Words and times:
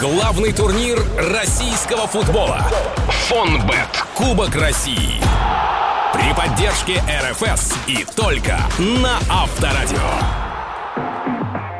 Главный 0.00 0.50
турнир 0.54 0.98
российского 1.30 2.06
футбола. 2.06 2.66
Фонбет. 3.28 4.02
Кубок 4.14 4.56
России. 4.56 5.20
При 6.14 6.32
поддержке 6.34 7.02
РФС 7.30 7.74
и 7.86 8.06
только 8.16 8.58
на 8.78 9.18
Авторадио. 9.28 10.39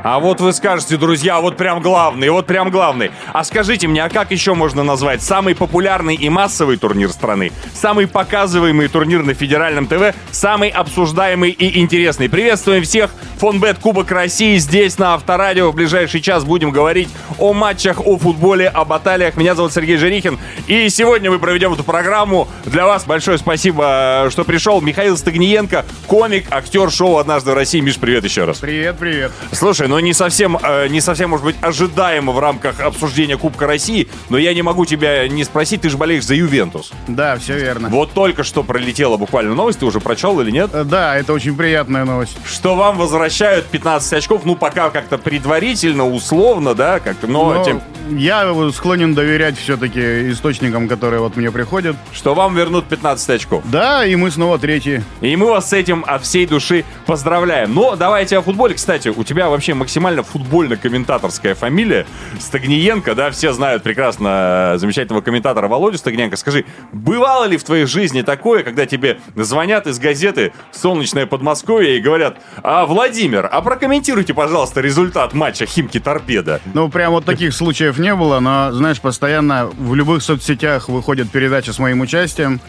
А 0.02 0.18
вот 0.18 0.40
вы 0.40 0.52
скажете, 0.54 0.96
друзья, 0.96 1.40
вот 1.40 1.58
прям 1.58 1.82
главный, 1.82 2.30
вот 2.30 2.46
прям 2.46 2.71
главный. 2.71 3.10
А 3.32 3.44
скажите 3.44 3.87
мне, 3.87 4.03
а 4.03 4.08
как 4.08 4.30
еще 4.30 4.54
можно 4.54 4.83
назвать 4.83 5.22
самый 5.22 5.54
популярный 5.54 6.15
и 6.15 6.28
массовый 6.30 6.78
турнир 6.78 7.10
страны? 7.10 7.53
Самый 7.74 8.06
показываемый 8.06 8.88
турнир 8.88 9.22
на 9.22 9.34
федеральном 9.34 9.87
ТВ, 9.87 10.15
самый 10.30 10.71
обсуждаемый 10.71 11.51
и 11.51 11.80
интересный. 11.80 12.30
Приветствуем 12.30 12.83
всех! 12.83 13.10
Фонбет 13.40 13.78
Кубок 13.78 14.10
России 14.10 14.58
здесь 14.58 14.98
на 14.98 15.15
Авторадио. 15.15 15.71
В 15.71 15.74
ближайший 15.74 16.20
час 16.20 16.45
будем 16.45 16.70
говорить 16.70 17.09
о 17.38 17.55
матчах, 17.55 17.98
о 18.06 18.19
футболе, 18.19 18.69
о 18.69 18.84
баталиях. 18.84 19.37
Меня 19.37 19.55
зовут 19.55 19.73
Сергей 19.73 19.97
Жерихин. 19.97 20.39
И 20.67 20.91
сегодня 20.91 21.30
мы 21.30 21.39
проведем 21.39 21.73
эту 21.73 21.83
программу. 21.83 22.48
Для 22.67 22.87
вас 22.87 23.05
большое 23.05 23.39
спасибо, 23.39 24.28
что 24.30 24.45
пришел. 24.45 24.83
Михаил 24.83 25.17
Стагниенко, 25.17 25.87
комик, 26.06 26.47
актер 26.51 26.91
шоу 26.91 27.17
«Однажды 27.17 27.53
в 27.53 27.55
России». 27.55 27.80
Миш, 27.80 27.97
привет 27.97 28.25
еще 28.25 28.45
раз. 28.45 28.59
Привет, 28.59 28.97
привет. 28.98 29.33
Слушай, 29.53 29.89
ну 29.91 29.99
не 29.99 30.12
совсем, 30.12 30.57
э, 30.57 30.87
не 30.87 31.01
совсем, 31.01 31.30
может 31.30 31.45
быть, 31.45 31.57
ожидаемо 31.61 32.31
в 32.31 32.39
рамках 32.39 32.79
обсуждения 32.79 33.37
Кубка 33.37 33.67
России, 33.67 34.07
но 34.29 34.39
я 34.39 34.55
не 34.55 34.62
могу 34.62 34.87
тебя 34.87 35.27
не 35.27 35.43
спросить, 35.43 35.81
ты 35.81 35.91
же 35.91 35.97
болеешь 35.97 36.25
за 36.25 36.37
Ювентус. 36.37 36.93
Да, 37.09 37.37
все 37.39 37.59
верно. 37.59 37.89
Вот 37.89 38.12
только 38.12 38.45
что 38.45 38.62
пролетела 38.62 39.17
буквально 39.17 39.57
новость, 39.57 39.81
ты 39.81 39.87
уже 39.87 39.98
прочел 39.98 40.41
или 40.41 40.53
нет? 40.53 40.71
Э, 40.73 40.84
Да, 40.84 41.17
это 41.17 41.33
очень 41.33 41.57
приятная 41.57 42.05
новость. 42.05 42.39
Что 42.47 42.77
вам 42.77 42.98
возвращают 42.98 43.67
15 43.67 44.12
очков, 44.12 44.43
ну 44.45 44.55
пока 44.55 44.91
как-то 44.91 45.19
предварительно, 45.19 46.07
условно, 46.07 46.77
да, 46.77 47.01
как 47.01 47.17
но, 47.23 47.55
Но 47.55 47.65
тем, 47.65 47.83
я 48.11 48.55
склонен 48.73 49.15
доверять 49.15 49.59
все-таки 49.59 50.31
источникам, 50.31 50.89
которые 50.89 51.20
вот 51.20 51.37
мне 51.37 51.51
приходят. 51.51 51.97
что 52.12 52.34
вам 52.34 52.55
вернут 52.55 52.86
15 52.86 53.31
очков. 53.31 53.64
Да, 53.67 54.07
и 54.07 54.14
мы 54.14 54.31
снова 54.31 54.59
третьи. 54.59 55.03
И 55.20 55.34
мы 55.34 55.47
вас 55.47 55.70
с 55.70 55.73
этим 55.73 56.05
от 56.07 56.23
всей 56.23 56.47
души 56.47 56.84
поздравляем. 57.07 57.75
Но 57.75 57.97
давайте 57.97 58.39
о 58.39 58.42
футболе. 58.42 58.75
Кстати, 58.75 59.09
у 59.09 59.25
тебя 59.25 59.48
вообще 59.48 59.75
максимально 59.81 60.23
футбольно-комментаторская 60.23 61.55
фамилия. 61.55 62.06
Стагниенко, 62.39 63.14
да, 63.14 63.31
все 63.31 63.53
знают 63.53 63.83
прекрасно 63.83 64.75
э, 64.75 64.78
замечательного 64.78 65.23
комментатора 65.23 65.67
Володю 65.67 65.98
Стагниенко. 65.98 66.36
Скажи, 66.36 66.64
бывало 66.92 67.47
ли 67.47 67.56
в 67.56 67.64
твоей 67.64 67.86
жизни 67.86 68.23
такое, 68.23 68.62
когда 68.62 68.86
тебе 68.86 69.19
звонят 69.34 69.86
из 69.86 69.98
газеты 69.98 70.53
«Солнечное 70.70 71.27
Подмосковье» 71.27 71.97
и 71.97 72.01
говорят, 72.01 72.39
а, 72.62 72.86
Владимир, 72.86 73.48
а 73.51 73.62
прокомментируйте, 73.62 74.34
пожалуйста, 74.34 74.81
результат 74.81 75.33
матча 75.33 75.64
«Химки-Торпеда». 75.64 76.61
Ну, 76.75 76.89
прям 76.89 77.12
вот 77.12 77.25
таких 77.25 77.55
случаев 77.55 77.98
не 77.98 78.14
было, 78.14 78.39
но, 78.41 78.73
знаешь, 78.73 79.01
постоянно 79.01 79.70
в 79.78 79.95
любых 79.95 80.23
соцсетях 80.23 80.89
выходят 80.89 81.31
передачи 81.31 81.70
с 81.70 81.78
моим 81.78 82.01
участием. 82.03 82.61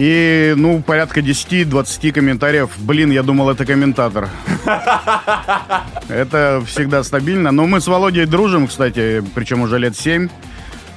И, 0.00 0.54
ну, 0.56 0.80
порядка 0.80 1.20
10-20 1.20 2.12
комментариев. 2.12 2.70
Блин, 2.78 3.10
я 3.10 3.22
думал, 3.22 3.50
это 3.50 3.66
комментатор. 3.66 4.30
Это 6.08 6.62
всегда 6.66 7.04
стабильно. 7.04 7.50
Но 7.52 7.66
мы 7.66 7.82
с 7.82 7.86
Володей 7.86 8.24
дружим, 8.24 8.66
кстати, 8.66 9.22
причем 9.34 9.60
уже 9.60 9.78
лет 9.78 9.94
7. 9.94 10.28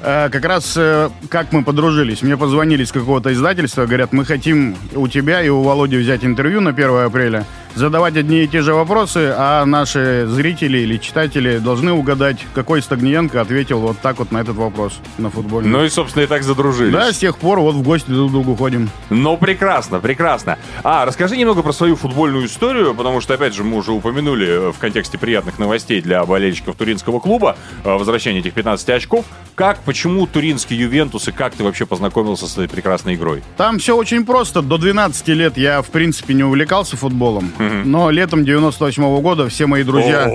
Э, 0.02 0.30
Как 0.32 0.46
раз 0.46 0.76
э, 0.78 1.10
как 1.28 1.52
мы 1.52 1.64
подружились. 1.66 2.22
Мне 2.22 2.38
позвонили 2.38 2.84
из 2.84 2.94
какого-то 2.94 3.34
издательства, 3.34 3.86
говорят, 3.86 4.14
мы 4.14 4.24
хотим 4.24 4.78
у 4.96 5.10
тебя 5.10 5.42
и 5.44 5.50
у 5.50 5.62
Володи 5.64 5.98
взять 5.98 6.24
интервью 6.24 6.62
на 6.62 6.70
1 6.70 7.06
апреля, 7.06 7.44
задавать 7.76 8.18
одни 8.18 8.44
и 8.44 8.48
те 8.48 8.62
же 8.62 8.74
вопросы, 8.74 9.34
а 9.36 9.66
наши 9.66 10.26
зрители 10.28 10.80
или 10.80 10.98
читатели 10.98 11.58
должны 11.58 11.92
угадать, 11.92 12.38
какой 12.54 12.82
Стагниенко 12.82 13.42
ответил 13.42 13.80
вот 13.80 13.98
так 14.00 14.20
вот 14.20 14.32
на 14.32 14.40
этот 14.40 14.56
вопрос 14.56 15.00
на 15.18 15.30
футбольном. 15.30 15.72
Ну 15.72 15.84
и, 15.84 15.90
собственно, 15.90 16.24
и 16.24 16.28
так 16.28 16.44
задружились. 16.44 16.94
Да, 16.94 17.12
с 17.12 17.18
тех 17.18 17.38
пор 17.38 17.60
вот 17.60 17.76
в 17.76 17.82
гости 17.82 18.10
друг 18.10 18.30
к 18.30 18.32
другу 18.32 18.56
ходим. 18.56 18.90
Ну, 19.10 19.38
прекрасно, 19.38 20.00
прекрасно. 20.00 20.58
А, 20.84 21.06
расскажи 21.06 21.38
немного 21.38 21.64
про 21.64 21.74
свою 21.74 21.96
футбольную 21.96 22.46
историю, 22.46 22.94
потому 22.94 23.22
что, 23.22 23.34
опять 23.34 23.54
же, 23.54 23.64
мы 23.64 23.78
уже 23.78 23.92
упомянули 23.92 24.48
э, 24.48 24.72
в 24.72 24.78
контексте 24.80 25.18
приятных 25.18 25.60
новостей 25.60 26.02
для 26.02 26.24
болельщиков 26.26 26.76
Туринского 26.76 27.20
клуба 27.20 27.58
э, 27.84 27.92
возвращение 27.92 28.42
этих 28.42 28.54
15 28.54 28.90
очков. 28.90 29.26
Как, 29.56 29.80
почему 29.80 30.26
Туринский 30.28 30.76
Ювентус 30.76 31.28
и 31.28 31.32
как 31.32 31.54
ты 31.54 31.64
вообще 31.64 31.86
познакомился 31.86 32.48
с 32.48 32.54
этой 32.54 32.68
прекрасной 32.68 33.16
игрой? 33.16 33.44
Там 33.58 33.80
все 33.80 33.96
очень 33.96 34.26
просто. 34.26 34.62
До 34.62 34.78
12 34.78 35.28
лет 35.30 35.58
я, 35.58 35.82
в 35.82 35.88
принципе, 35.88 36.34
не 36.34 36.44
увлекался 36.44 36.98
футболом. 36.98 37.52
Но 37.86 38.10
летом 38.10 38.46
98 38.46 39.22
года 39.22 39.50
все 39.50 39.66
мои 39.68 39.84
друзья 39.84 40.28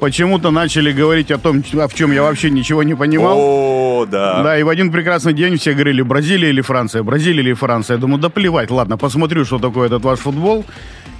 почему-то 0.00 0.50
начали 0.50 0.92
говорить 0.92 1.30
о 1.30 1.38
том, 1.38 1.62
в 1.62 1.94
чем 1.94 2.12
я 2.12 2.22
вообще 2.22 2.50
ничего 2.50 2.82
не 2.82 2.94
понимал. 2.94 3.36
О, 3.38 4.06
да. 4.06 4.42
Да, 4.42 4.58
и 4.58 4.62
в 4.62 4.68
один 4.68 4.92
прекрасный 4.92 5.32
день 5.32 5.58
все 5.58 5.72
говорили, 5.72 6.02
Бразилия 6.02 6.50
или 6.50 6.60
Франция, 6.60 7.02
Бразилия 7.02 7.42
или 7.42 7.52
Франция. 7.52 7.96
Я 7.96 8.00
думаю, 8.00 8.20
да 8.20 8.28
плевать, 8.28 8.70
ладно, 8.70 8.96
посмотрю, 8.96 9.44
что 9.44 9.58
такое 9.58 9.86
этот 9.86 10.04
ваш 10.04 10.20
футбол. 10.20 10.64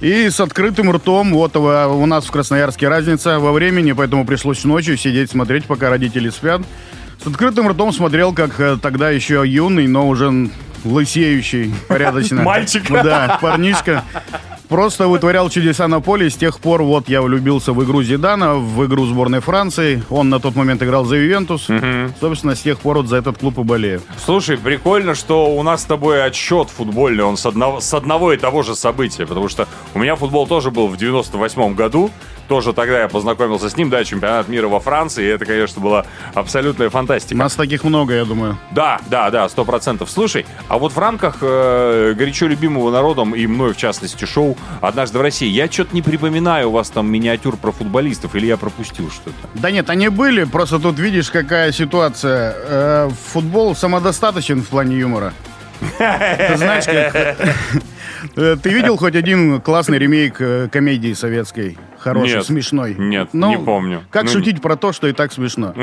И 0.01 0.29
с 0.29 0.39
открытым 0.39 0.91
ртом, 0.91 1.33
вот 1.33 1.57
у 1.57 1.61
у 1.63 2.05
нас 2.05 2.25
в 2.25 2.31
Красноярске 2.31 2.87
разница 2.87 3.39
во 3.39 3.51
времени, 3.51 3.91
поэтому 3.91 4.25
пришлось 4.25 4.63
ночью 4.63 4.95
сидеть, 4.97 5.29
смотреть, 5.29 5.65
пока 5.65 5.89
родители 5.89 6.29
спят. 6.29 6.61
С 7.21 7.27
открытым 7.27 7.67
ртом 7.67 7.91
смотрел, 7.91 8.33
как 8.33 8.57
э, 8.61 8.77
тогда 8.81 9.09
еще 9.09 9.43
юный, 9.45 9.87
но 9.87 10.07
уже 10.07 10.49
лысеющий 10.85 11.73
порядочно. 11.89 12.41
Мальчик. 12.43 12.89
Да, 12.89 13.37
парнишка. 13.41 14.05
Просто 14.69 15.07
вытворял 15.07 15.49
чудеса 15.49 15.87
на 15.87 15.99
поле. 15.99 16.29
С 16.29 16.35
тех 16.35 16.59
пор 16.59 16.83
вот 16.83 17.09
я 17.09 17.23
влюбился 17.23 17.73
в 17.73 17.83
игру 17.83 18.03
Зидана, 18.03 18.53
в 18.53 18.85
игру 18.85 19.07
сборной 19.07 19.39
Франции. 19.39 20.03
Он 20.11 20.29
на 20.29 20.39
тот 20.39 20.55
момент 20.55 20.83
играл 20.83 21.05
за 21.05 21.15
Ювентус. 21.15 21.67
Собственно, 22.19 22.55
с 22.55 22.61
тех 22.61 22.79
пор 22.79 22.97
вот 22.97 23.07
за 23.07 23.17
этот 23.17 23.39
клуб 23.39 23.57
и 23.57 23.63
болею. 23.63 24.01
Слушай, 24.23 24.57
прикольно, 24.57 25.15
что 25.15 25.49
у 25.49 25.63
нас 25.63 25.81
с 25.81 25.85
тобой 25.85 26.23
отсчет 26.23 26.69
футбольный, 26.69 27.23
он 27.23 27.35
с 27.35 27.47
одного, 27.47 27.79
с 27.79 27.91
одного 27.95 28.31
и 28.31 28.37
того 28.37 28.61
же 28.61 28.75
события, 28.75 29.25
потому 29.25 29.49
что 29.49 29.67
у 29.95 29.99
меня 29.99 30.15
футбол 30.15 30.45
тоже 30.45 30.69
был 30.69 30.87
в 30.87 30.97
98 30.97 31.73
году, 31.73 32.11
тоже 32.49 32.73
тогда 32.73 33.01
я 33.01 33.07
познакомился 33.07 33.69
с 33.69 33.77
ним, 33.77 33.89
да, 33.89 34.03
чемпионат 34.03 34.49
мира 34.49 34.67
во 34.67 34.79
Франции, 34.79 35.23
и 35.23 35.27
это, 35.27 35.45
конечно, 35.45 35.81
была 35.81 36.05
абсолютная 36.33 36.89
фантастика. 36.89 37.37
Нас 37.37 37.53
таких 37.55 37.83
много, 37.83 38.13
я 38.15 38.25
думаю. 38.25 38.57
Да, 38.71 38.99
да, 39.07 39.29
да, 39.29 39.47
сто 39.47 39.63
процентов. 39.63 40.09
Слушай, 40.09 40.45
а 40.67 40.79
вот 40.79 40.91
в 40.91 40.97
рамках 40.97 41.37
э, 41.41 42.13
горячо 42.17 42.47
любимого 42.47 42.91
народом 42.91 43.35
и 43.35 43.45
мной, 43.45 43.73
в 43.73 43.77
частности, 43.77 44.25
шоу 44.25 44.57
«Однажды 44.81 45.19
в 45.19 45.21
России», 45.21 45.47
я 45.47 45.71
что-то 45.71 45.93
не 45.95 46.01
припоминаю 46.01 46.69
у 46.69 46.71
вас 46.71 46.89
там 46.89 47.09
миниатюр 47.09 47.55
про 47.55 47.71
футболистов, 47.71 48.35
или 48.35 48.47
я 48.47 48.57
пропустил 48.57 49.11
что-то? 49.11 49.47
Да 49.53 49.69
нет, 49.69 49.89
они 49.89 50.09
были, 50.09 50.43
просто 50.43 50.79
тут 50.79 50.97
видишь, 50.99 51.29
какая 51.29 51.71
ситуация. 51.71 52.55
Э, 52.57 53.09
футбол 53.31 53.75
самодостаточен 53.75 54.63
в 54.63 54.67
плане 54.67 54.97
юмора. 54.97 55.33
Ты 55.79 56.57
знаешь, 56.57 56.85
как... 56.85 57.37
Э, 58.35 58.57
Ты 58.61 58.69
видел 58.69 58.97
хоть 58.97 59.15
один 59.15 59.61
классный 59.61 59.97
ремейк 59.97 60.35
э, 60.39 60.67
комедии 60.71 61.13
советской? 61.13 61.77
Хороший, 61.99 62.35
Нет. 62.35 62.45
смешной. 62.45 62.95
Нет, 62.97 63.29
Ну, 63.33 63.49
не 63.49 63.57
помню. 63.57 64.03
Как 64.09 64.25
Ну, 64.25 64.31
шутить 64.31 64.61
про 64.61 64.75
то, 64.75 64.93
что 64.93 65.07
и 65.07 65.13
так 65.13 65.33
смешно. 65.33 65.73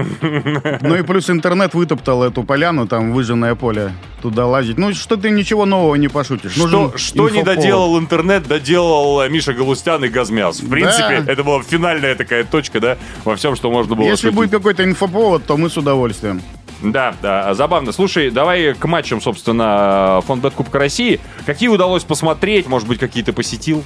Ну 0.81 0.97
и 0.97 1.03
плюс 1.03 1.31
интернет 1.31 1.75
вытоптал 1.75 2.25
эту 2.25 2.43
поляну, 2.43 2.87
там 2.87 3.13
выжженное 3.13 3.55
поле, 3.55 3.93
туда 4.23 4.47
лазить. 4.47 4.79
Ну 4.79 4.93
что 4.95 5.17
ты 5.17 5.31
ничего 5.31 5.67
нового 5.67 5.95
не 5.97 6.09
пошутишь. 6.09 6.53
Что, 6.53 6.93
что 6.97 7.29
не 7.29 7.43
доделал 7.43 7.99
интернет, 7.99 8.47
доделал 8.47 9.23
э, 9.23 9.29
Миша 9.29 9.53
Галустян 9.53 10.05
и 10.05 10.09
Газмяс. 10.09 10.61
В 10.61 10.71
принципе, 10.71 11.25
это 11.27 11.45
была 11.45 11.63
финальная 11.63 12.15
такая 12.15 12.45
точка, 12.45 12.81
да, 12.81 12.99
во 13.25 13.37
всем, 13.37 13.57
что 13.57 13.71
можно 13.71 13.95
было 13.95 14.07
Если 14.07 14.31
будет 14.31 14.51
какой-то 14.51 14.85
инфоповод, 14.85 15.45
то 15.45 15.57
мы 15.57 15.69
с 15.71 15.77
удовольствием. 15.77 16.41
Да, 16.83 17.15
да, 17.23 17.55
забавно. 17.55 17.93
Слушай, 17.93 18.31
давай 18.31 18.75
к 18.75 18.85
матчам, 18.87 19.21
собственно, 19.21 20.23
фонд 20.27 20.45
Кубка 20.55 20.79
России. 20.79 21.21
Какие 21.47 21.69
удалось 21.69 22.05
посмотреть? 22.05 22.67
Может 22.69 22.87
быть, 22.87 22.99
какие-то 22.99 23.33
посетил? 23.33 23.83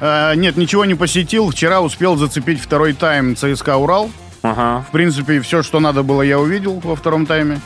Э, 0.00 0.34
нет, 0.34 0.56
ничего 0.56 0.84
не 0.84 0.94
посетил. 0.94 1.50
Вчера 1.50 1.80
успел 1.80 2.16
зацепить 2.16 2.60
второй 2.60 2.92
тайм 2.92 3.36
ЦСКА 3.36 3.76
«Урал». 3.76 4.10
Ага. 4.42 4.84
В 4.88 4.92
принципе, 4.92 5.40
все, 5.40 5.62
что 5.62 5.80
надо 5.80 6.02
было, 6.02 6.22
я 6.22 6.38
увидел 6.38 6.78
во 6.80 6.96
втором 6.96 7.24
тайме. 7.24 7.60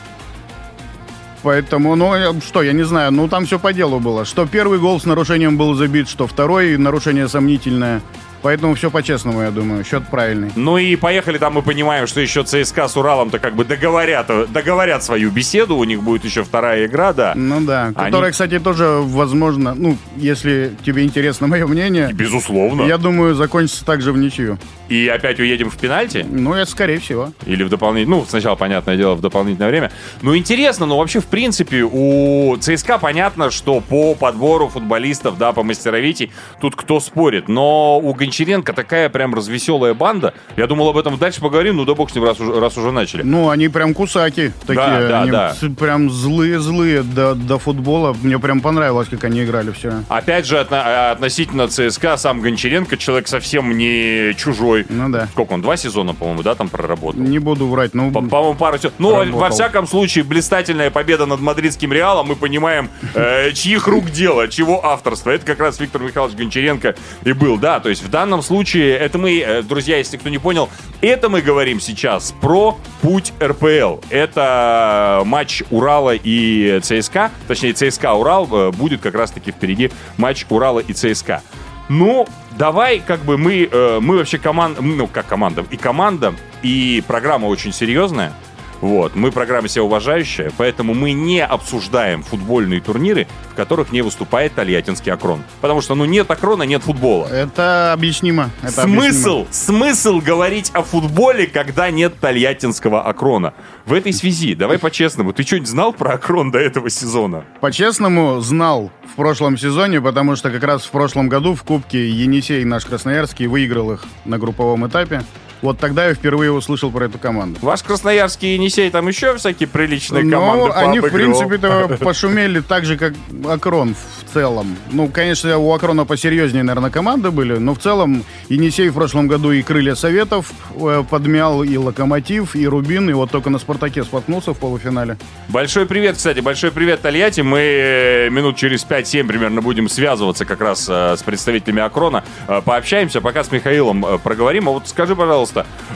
Поэтому, 1.43 1.95
ну, 1.95 2.13
что, 2.41 2.61
я 2.63 2.73
не 2.73 2.83
знаю, 2.83 3.11
ну, 3.11 3.27
там 3.27 3.45
все 3.45 3.59
по 3.59 3.73
делу 3.73 3.99
было. 3.99 4.25
Что 4.25 4.45
первый 4.45 4.79
гол 4.79 4.99
с 4.99 5.05
нарушением 5.05 5.57
был 5.57 5.73
забит, 5.73 6.09
что 6.09 6.27
второй 6.27 6.77
нарушение 6.77 7.27
сомнительное. 7.27 8.01
Поэтому 8.41 8.73
все 8.75 8.89
по-честному, 8.89 9.41
я 9.41 9.51
думаю. 9.51 9.83
Счет 9.83 10.03
правильный. 10.09 10.51
Ну 10.55 10.77
и 10.77 10.95
поехали 10.95 11.37
там, 11.37 11.53
мы 11.53 11.61
понимаем, 11.61 12.07
что 12.07 12.21
еще 12.21 12.43
ЦСКА 12.43 12.87
с 12.87 12.95
Уралом-то 12.97 13.39
как 13.39 13.55
бы 13.55 13.65
договорят, 13.65 14.29
договорят 14.51 15.03
свою 15.03 15.29
беседу, 15.31 15.75
у 15.75 15.83
них 15.83 16.01
будет 16.01 16.23
еще 16.25 16.43
вторая 16.43 16.85
игра, 16.85 17.13
да. 17.13 17.33
Ну 17.35 17.61
да. 17.61 17.87
Они- 17.95 18.11
Которая, 18.11 18.31
кстати, 18.31 18.59
тоже, 18.59 18.99
возможно, 19.01 19.73
ну, 19.75 19.97
если 20.17 20.71
тебе 20.85 21.03
интересно 21.03 21.47
мое 21.47 21.67
мнение, 21.67 22.11
Безусловно. 22.13 22.83
я 22.83 22.97
думаю, 22.97 23.35
закончится 23.35 23.85
также 23.85 24.11
в 24.11 24.17
ничью. 24.17 24.57
И 24.87 25.07
опять 25.07 25.39
уедем 25.39 25.69
в 25.69 25.77
пенальти? 25.77 26.25
Ну, 26.27 26.53
это 26.55 26.69
скорее 26.69 26.97
всего. 26.99 27.31
Или 27.45 27.61
в 27.63 27.69
дополнительное... 27.69 28.19
Ну, 28.19 28.25
сначала, 28.27 28.55
понятное 28.55 28.97
дело, 28.97 29.13
в 29.13 29.21
дополнительное 29.21 29.69
время. 29.69 29.91
Ну, 30.23 30.35
интересно, 30.35 30.87
но 30.87 30.97
вообще, 30.97 31.19
в 31.19 31.27
принципе, 31.27 31.83
у 31.83 32.57
ЦСКА 32.59 32.97
понятно, 32.97 33.51
что 33.51 33.81
по 33.81 34.15
подбору 34.15 34.67
футболистов, 34.67 35.37
да, 35.37 35.51
по 35.51 35.61
мастеровитей, 35.63 36.31
тут 36.59 36.75
кто 36.75 36.99
спорит. 36.99 37.47
Но 37.47 37.99
у 37.99 38.15
Гончаренко 38.29 38.73
такая 38.73 39.09
прям 39.09 39.33
развеселая 39.33 39.95
банда. 39.95 40.35
Я 40.55 40.67
думал 40.67 40.89
об 40.89 40.97
этом 40.97 41.17
дальше 41.17 41.41
поговорим, 41.41 41.77
ну 41.77 41.85
да 41.85 41.95
бог 41.95 42.11
с 42.11 42.15
ним, 42.15 42.23
раз 42.25 42.39
уже, 42.39 42.59
раз 42.59 42.77
уже 42.77 42.91
начали. 42.91 43.23
Ну, 43.23 43.49
они 43.49 43.69
прям 43.69 43.95
кусаки 43.95 44.53
такие. 44.67 44.75
Да, 44.75 45.07
да, 45.07 45.21
они 45.21 45.31
да. 45.31 45.55
прям 45.79 46.11
злые-злые 46.11 47.01
до, 47.01 47.33
до 47.33 47.57
футбола. 47.57 48.15
Мне 48.21 48.37
прям 48.37 48.61
понравилось, 48.61 49.07
как 49.09 49.23
они 49.23 49.43
играли 49.43 49.71
все. 49.71 50.03
Опять 50.09 50.45
же, 50.45 50.57
отно- 50.57 51.11
относительно 51.11 51.67
ЦСКА, 51.67 52.17
сам 52.17 52.41
Гончаренко 52.41 52.97
человек 52.97 53.27
совсем 53.27 53.75
не 53.75 54.35
чужой. 54.37 54.85
Ну 54.89 55.09
да. 55.09 55.27
Сколько 55.31 55.53
он, 55.53 55.61
два 55.63 55.75
сезона, 55.75 56.13
по-моему, 56.13 56.43
да, 56.43 56.53
там 56.53 56.69
проработал? 56.69 57.19
Не 57.19 57.39
буду 57.39 57.67
врать, 57.67 57.95
ну... 57.95 58.11
По- 58.11 58.21
По-моему, 58.21 58.55
пару. 58.55 58.77
Ну, 58.99 59.31
во 59.31 59.49
всяком 59.49 59.87
случае, 59.87 60.23
блистательная 60.23 60.91
победа 60.91 61.25
над 61.25 61.39
мадридским 61.39 61.91
Реалом. 61.91 62.27
Мы 62.27 62.35
понимаем, 62.35 62.89
э, 63.15 63.51
чьих 63.53 63.87
рук 63.87 64.11
дело, 64.11 64.47
чего 64.47 64.85
авторство. 64.85 65.31
Это 65.31 65.45
как 65.45 65.59
раз 65.59 65.79
Виктор 65.79 66.03
Михайлович 66.03 66.35
Гончаренко 66.37 66.95
и 67.23 67.33
был. 67.33 67.57
Да, 67.57 67.79
то 67.79 67.89
есть 67.89 68.03
в 68.03 68.09
данном 68.19 68.41
случае, 68.41 68.97
это 68.97 69.17
мы, 69.17 69.39
э, 69.39 69.61
друзья, 69.61 69.97
если 69.97 70.17
кто 70.17 70.29
не 70.29 70.39
понял, 70.39 70.69
это 71.01 71.29
мы 71.29 71.41
говорим 71.41 71.79
сейчас 71.79 72.33
про 72.41 72.77
путь 73.01 73.33
РПЛ. 73.41 73.99
Это 74.09 75.21
матч 75.25 75.63
Урала 75.69 76.13
и 76.15 76.81
ЦСКА, 76.81 77.31
точнее, 77.47 77.73
ЦСКА 77.73 78.13
Урал 78.13 78.47
э, 78.51 78.71
будет 78.71 79.01
как 79.01 79.15
раз-таки 79.15 79.51
впереди 79.51 79.91
матч 80.17 80.45
Урала 80.49 80.79
и 80.79 80.93
ЦСКА. 80.93 81.41
Ну, 81.87 82.27
давай, 82.57 82.99
как 82.99 83.21
бы 83.21 83.37
мы, 83.37 83.69
э, 83.71 83.99
мы 84.01 84.17
вообще 84.17 84.37
команда, 84.37 84.81
ну, 84.81 85.07
как 85.07 85.25
команда, 85.27 85.65
и 85.69 85.77
команда, 85.77 86.33
и 86.61 87.01
программа 87.07 87.45
очень 87.45 87.71
серьезная. 87.71 88.33
Вот, 88.81 89.15
мы 89.15 89.31
программа 89.31 89.67
себя 89.67 89.83
уважающая, 89.83 90.51
поэтому 90.57 90.93
мы 90.93 91.11
не 91.11 91.43
обсуждаем 91.43 92.23
футбольные 92.23 92.79
турниры, 92.79 93.27
в 93.51 93.55
которых 93.55 93.91
не 93.91 94.01
выступает 94.01 94.55
Тольяттинский 94.55 95.11
Акрон. 95.11 95.43
Потому 95.59 95.81
что, 95.81 95.95
ну, 95.95 96.05
нет 96.05 96.31
Акрона, 96.31 96.63
нет 96.63 96.83
футбола. 96.83 97.27
Это 97.27 97.91
объяснимо. 97.93 98.49
Это 98.61 98.83
Смысл, 98.83 99.47
смысл 99.51 100.19
говорить 100.19 100.71
о 100.73 100.83
футболе, 100.83 101.47
когда 101.47 101.91
нет 101.91 102.19
Тольяттинского 102.19 103.03
Акрона. 103.03 103.53
В 103.85 103.93
этой 103.93 104.13
связи, 104.13 104.55
давай 104.55 104.79
по-честному, 104.79 105.33
ты 105.33 105.43
что-нибудь 105.43 105.69
знал 105.69 105.93
про 105.93 106.13
Акрон 106.13 106.51
до 106.51 106.59
этого 106.59 106.89
сезона? 106.89 107.43
По-честному, 107.59 108.39
знал 108.39 108.91
в 109.11 109.15
прошлом 109.15 109.57
сезоне, 109.57 109.99
потому 109.99 110.35
что 110.35 110.51
как 110.51 110.63
раз 110.63 110.83
в 110.83 110.91
прошлом 110.91 111.27
году 111.27 111.53
в 111.53 111.63
Кубке 111.63 112.09
Енисей 112.09 112.63
наш 112.63 112.85
Красноярский 112.85 113.47
выиграл 113.47 113.91
их 113.91 114.05
на 114.25 114.37
групповом 114.37 114.87
этапе. 114.87 115.23
Вот 115.61 115.77
тогда 115.77 116.07
я 116.07 116.13
впервые 116.13 116.51
услышал 116.51 116.89
про 116.89 117.05
эту 117.05 117.17
команду. 117.17 117.59
Ваш 117.61 117.83
красноярский 117.83 118.53
Енисей, 118.53 118.89
там 118.89 119.07
еще 119.07 119.35
всякие 119.35 119.67
приличные 119.67 120.23
Но 120.23 120.39
команды 120.39 120.73
они, 120.73 120.99
в 120.99 121.09
принципе-то, 121.11 121.97
пошумели 121.99 122.61
так 122.61 122.85
же, 122.85 122.97
как 122.97 123.13
Акрон 123.47 123.93
в 123.93 124.33
целом. 124.33 124.77
Ну, 124.91 125.09
конечно, 125.09 125.57
у 125.57 125.73
Акрона 125.73 126.05
посерьезнее, 126.05 126.63
наверное, 126.63 126.89
команды 126.89 127.31
были, 127.31 127.57
но 127.57 127.73
в 127.73 127.79
целом 127.79 128.23
Енисей 128.47 128.89
в 128.89 128.93
прошлом 128.93 129.27
году 129.27 129.51
и 129.51 129.61
Крылья 129.61 129.95
Советов 129.95 130.51
э, 130.75 131.03
подмял, 131.09 131.63
и 131.63 131.75
Локомотив, 131.75 132.55
и 132.55 132.65
Рубин, 132.65 133.09
и 133.09 133.13
вот 133.13 133.31
только 133.31 133.49
на 133.49 133.59
Спартаке 133.59 134.03
споткнулся 134.03 134.53
в 134.53 134.57
полуфинале. 134.57 135.17
Большой 135.49 135.85
привет, 135.85 136.15
кстати, 136.15 136.39
большой 136.39 136.71
привет, 136.71 137.01
Тольятти. 137.01 137.41
Мы 137.41 137.59
э, 137.59 138.29
минут 138.29 138.55
через 138.55 138.85
5-7 138.85 139.27
примерно 139.27 139.61
будем 139.61 139.89
связываться 139.89 140.45
как 140.45 140.61
раз 140.61 140.87
э, 140.89 141.17
с 141.17 141.23
представителями 141.23 141.81
Акрона. 141.81 142.23
Пообщаемся, 142.47 143.19
пока 143.19 143.43
с 143.43 143.51
Михаилом 143.51 144.05
проговорим. 144.23 144.69
А 144.69 144.71
вот 144.71 144.87
скажи, 144.87 145.15
пожалуйста, 145.15 145.48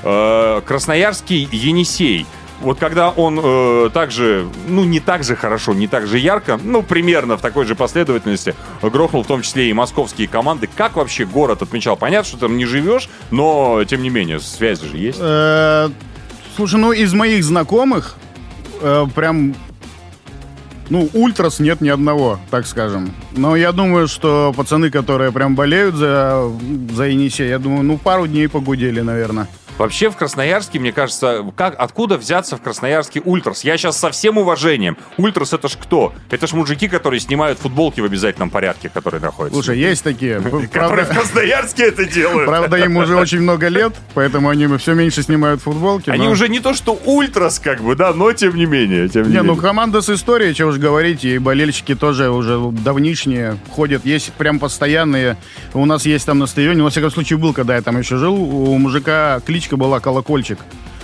э, 0.04 0.62
Красноярский 0.66 1.48
Енисей. 1.52 2.26
Вот 2.62 2.80
когда 2.80 3.10
он 3.10 3.40
э, 3.44 3.90
также, 3.94 4.48
ну 4.68 4.86
не 4.86 5.02
так 5.02 5.24
же 5.24 5.36
хорошо, 5.36 5.74
не 5.74 5.88
так 5.88 6.08
же 6.08 6.18
ярко, 6.18 6.58
ну 6.64 6.82
примерно 6.82 7.38
в 7.38 7.42
такой 7.42 7.66
же 7.66 7.76
последовательности 7.76 8.56
грохнул 8.82 9.24
в 9.24 9.28
том 9.28 9.42
числе 9.42 9.70
и 9.70 9.74
московские 9.74 10.28
команды. 10.28 10.70
Как 10.74 10.96
вообще 10.96 11.26
город 11.26 11.62
отмечал? 11.62 11.98
Понятно, 11.98 12.30
что 12.30 12.38
там 12.38 12.56
не 12.56 12.66
живешь, 12.66 13.10
но 13.32 13.84
тем 13.84 14.02
не 14.02 14.10
менее 14.10 14.40
связи 14.40 14.86
же 14.88 14.98
есть. 14.98 15.20
Э, 15.22 15.90
Слушай, 16.56 16.80
ну 16.80 16.92
из 16.92 17.14
моих 17.14 17.44
знакомых 17.44 18.16
э, 18.82 19.08
прям 19.16 19.56
ну, 20.90 21.10
ультрас 21.14 21.60
нет 21.60 21.82
ни 21.82 21.90
одного, 21.90 22.40
так 22.50 22.68
скажем. 22.68 23.12
Но 23.36 23.56
я 23.56 23.72
думаю, 23.72 24.08
что 24.08 24.54
пацаны, 24.56 24.90
которые 24.90 25.32
прям 25.32 25.56
болеют 25.56 25.96
за, 25.96 26.52
за 26.96 27.06
Енисей, 27.06 27.50
я 27.50 27.60
думаю, 27.60 27.84
ну, 27.84 27.98
пару 27.98 28.28
дней 28.28 28.48
погудели, 28.48 29.02
наверное. 29.02 29.48
Вообще 29.78 30.10
в 30.10 30.16
Красноярске, 30.16 30.80
мне 30.80 30.92
кажется, 30.92 31.44
как, 31.56 31.76
откуда 31.78 32.18
взяться 32.18 32.58
в 32.58 32.62
Красноярске 32.62 33.22
ультрас? 33.22 33.64
Я 33.64 33.78
сейчас 33.78 33.98
со 33.98 34.12
всем 34.12 34.38
уважением. 34.38 34.98
Ультрас 35.18 35.54
это 35.54 35.68
ж 35.68 35.74
кто? 35.82 36.14
Это 36.30 36.48
ж 36.48 36.54
мужики, 36.54 36.88
которые 36.88 37.20
снимают 37.20 37.60
футболки 37.60 38.00
в 38.00 38.06
обязательном 38.06 38.50
порядке, 38.50 38.90
которые 38.90 39.22
находятся. 39.22 39.56
Слушай, 39.56 39.80
есть 39.80 40.04
такие. 40.04 40.42
которые 40.72 41.06
в 41.06 41.10
Красноярске 41.10 41.88
это 41.88 42.06
делают. 42.06 42.48
правда, 42.48 42.78
им 42.78 42.98
уже 42.98 43.16
очень 43.16 43.42
много 43.42 43.68
лет, 43.68 43.94
поэтому 44.14 44.50
они 44.50 44.68
все 44.78 44.94
меньше 44.94 45.24
снимают 45.24 45.62
футболки. 45.62 46.10
Они 46.10 46.28
уже 46.28 46.50
не 46.50 46.60
то 46.60 46.74
что 46.74 46.94
ультрас, 47.06 47.60
как 47.60 47.82
бы, 47.82 47.96
да, 47.96 48.14
но 48.14 48.32
тем 48.34 48.56
не 48.56 48.66
менее. 48.66 49.10
Тем 49.10 49.28
не, 49.28 49.36
Не, 49.36 49.42
ну 49.42 49.56
команда 49.56 50.02
с 50.02 50.10
историей, 50.10 50.54
чего 50.54 50.70
уж 50.70 50.78
говорить, 50.78 51.26
и 51.26 51.38
болельщики 51.38 51.96
тоже 51.96 52.30
уже 52.30 52.60
давнишние 52.72 53.58
ходят, 53.72 54.06
есть 54.06 54.34
прям 54.34 54.60
постоянные. 54.60 55.38
У 55.74 55.86
нас 55.86 56.06
есть 56.06 56.26
там 56.26 56.40
на 56.40 56.46
стадионе, 56.48 56.84
во 56.84 56.90
всяком 56.90 57.12
случае 57.12 57.40
был, 57.40 57.54
когда 57.54 57.76
я 57.76 57.82
там 57.82 57.98
еще 57.98 58.18
жил, 58.18 58.36
у 58.36 58.78
мужика 58.78 59.42
кличка 59.64 59.78
была 59.78 60.02
Колокольчик. 60.02 60.60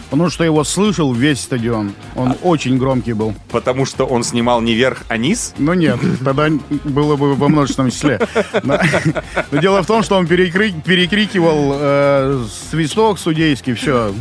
Потому 0.10 0.30
что 0.30 0.44
его 0.44 0.64
слышал 0.64 1.14
весь 1.14 1.42
стадион. 1.42 1.94
Он 2.16 2.36
очень 2.42 2.78
громкий 2.78 3.14
был. 3.14 3.34
Потому 3.52 3.86
что 3.86 4.06
он 4.06 4.24
снимал 4.24 4.62
не 4.62 4.74
верх, 4.74 5.04
а 5.08 5.18
низ? 5.18 5.54
Ну 5.58 5.74
нет, 5.74 6.00
тогда 6.24 6.48
было 6.84 7.16
бы 7.16 7.36
во 7.36 7.48
множественном 7.48 7.92
числе. 7.92 8.20
Но, 8.64 8.80
дело 9.52 9.84
в 9.84 9.86
том, 9.86 10.04
что 10.04 10.16
он 10.16 10.28
перекрикивал 10.28 11.78
э, 11.80 12.46
свисток 12.72 13.20
судейский, 13.20 13.74
все. 13.74 14.14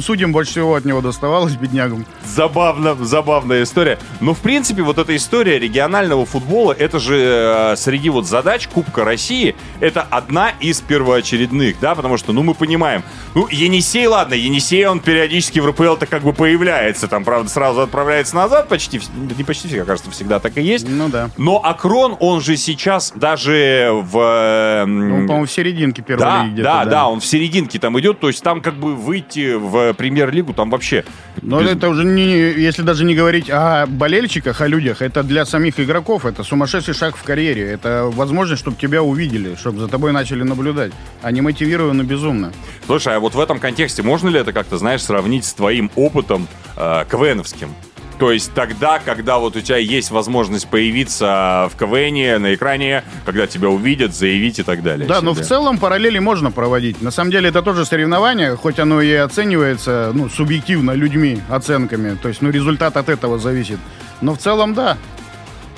судьям 0.00 0.32
больше 0.32 0.52
всего 0.52 0.74
от 0.74 0.84
него 0.84 1.00
доставалось, 1.00 1.54
беднягам. 1.54 2.04
Забавно, 2.24 2.94
забавная 2.96 3.62
история. 3.62 3.98
Но, 4.20 4.34
в 4.34 4.38
принципе, 4.40 4.82
вот 4.82 4.98
эта 4.98 5.14
история 5.14 5.58
регионального 5.58 6.26
футбола, 6.26 6.72
это 6.72 6.98
же 6.98 7.16
э, 7.18 7.76
среди 7.76 8.10
вот 8.10 8.26
задач 8.26 8.68
Кубка 8.68 9.04
России, 9.04 9.54
это 9.80 10.02
одна 10.02 10.50
из 10.60 10.80
первоочередных, 10.80 11.76
да, 11.80 11.94
потому 11.94 12.16
что, 12.16 12.32
ну, 12.32 12.42
мы 12.42 12.54
понимаем, 12.54 13.02
ну, 13.34 13.46
Енисей, 13.48 14.06
ладно, 14.06 14.34
Енисей, 14.34 14.86
он 14.86 15.00
периодически 15.20 15.58
в 15.58 15.66
РПЛ-то 15.66 16.06
как 16.06 16.22
бы 16.22 16.32
появляется, 16.32 17.06
там, 17.06 17.24
правда, 17.24 17.50
сразу 17.50 17.82
отправляется 17.82 18.34
назад, 18.36 18.68
почти, 18.68 18.96
вс- 18.98 19.10
не 19.36 19.44
почти 19.44 19.68
всегда, 19.68 19.84
кажется, 19.84 20.10
всегда 20.10 20.38
так 20.38 20.56
и 20.56 20.62
есть. 20.62 20.86
Ну 20.88 21.08
да. 21.10 21.28
Но 21.36 21.60
Акрон, 21.62 22.16
он 22.20 22.40
же 22.40 22.56
сейчас 22.56 23.12
даже 23.14 23.90
в... 23.92 24.18
э, 24.18 24.84
Ну, 24.86 25.26
по-моему, 25.26 25.44
в 25.44 25.50
серединке 25.52 26.00
первой 26.00 26.20
да, 26.22 26.44
лиги 26.44 26.62
да, 26.62 26.76
где-то. 26.80 26.90
да, 26.90 27.08
он 27.08 27.20
в 27.20 27.26
серединке 27.26 27.78
там 27.78 27.98
идет, 28.00 28.18
то 28.18 28.28
есть 28.28 28.42
там 28.42 28.62
как 28.62 28.74
бы 28.74 28.94
выйти 28.96 29.54
в 29.56 29.92
премьер-лигу, 29.94 30.54
там 30.54 30.70
вообще... 30.70 31.04
Но 31.42 31.60
без- 31.60 31.70
это 31.72 31.88
уже 31.90 32.04
не, 32.04 32.30
если 32.34 32.80
даже 32.82 33.04
не 33.04 33.14
говорить 33.14 33.50
о 33.50 33.86
болельщиках, 33.86 34.60
о 34.62 34.66
людях, 34.68 35.02
это 35.02 35.22
для 35.22 35.44
самих 35.44 35.78
игроков, 35.78 36.24
это 36.24 36.42
сумасшедший 36.44 36.94
шаг 36.94 37.14
в 37.16 37.22
карьере. 37.24 37.70
Это 37.70 38.08
возможность, 38.10 38.62
чтобы 38.62 38.78
тебя 38.78 39.02
увидели, 39.02 39.54
чтобы 39.54 39.80
за 39.80 39.88
тобой 39.88 40.12
начали 40.12 40.42
наблюдать. 40.44 40.92
Они 41.22 41.40
мотивированы 41.42 42.02
безумно. 42.02 42.52
Слушай, 42.86 43.16
а 43.16 43.20
вот 43.20 43.34
в 43.34 43.40
этом 43.40 43.58
контексте 43.58 44.02
можно 44.02 44.28
ли 44.30 44.38
это 44.40 44.52
как-то, 44.52 44.78
знаешь, 44.78 45.02
сравнить 45.10 45.44
с 45.44 45.54
твоим 45.54 45.90
опытом 45.96 46.46
э, 46.76 47.04
КВНовским? 47.10 47.74
То 48.20 48.30
есть 48.30 48.52
тогда, 48.54 49.00
когда 49.00 49.38
вот 49.38 49.56
у 49.56 49.60
тебя 49.60 49.78
есть 49.78 50.10
возможность 50.10 50.68
появиться 50.68 51.68
в 51.72 51.76
КВНе 51.76 52.38
на 52.38 52.54
экране, 52.54 53.02
когда 53.24 53.46
тебя 53.46 53.70
увидят, 53.70 54.14
заявить 54.14 54.58
и 54.58 54.62
так 54.62 54.82
далее. 54.82 55.08
Да, 55.08 55.20
но 55.20 55.32
в 55.32 55.40
целом 55.40 55.78
параллели 55.78 56.18
можно 56.20 56.52
проводить. 56.52 57.00
На 57.02 57.10
самом 57.10 57.32
деле 57.32 57.48
это 57.48 57.62
тоже 57.62 57.84
соревнование, 57.86 58.54
хоть 58.56 58.78
оно 58.78 59.00
и 59.00 59.12
оценивается 59.14 60.12
ну, 60.14 60.28
субъективно 60.28 60.92
людьми, 60.92 61.40
оценками. 61.48 62.14
То 62.22 62.28
есть 62.28 62.42
ну, 62.42 62.50
результат 62.50 62.96
от 62.96 63.08
этого 63.08 63.38
зависит. 63.38 63.78
Но 64.20 64.34
в 64.34 64.38
целом 64.38 64.74
да. 64.74 64.96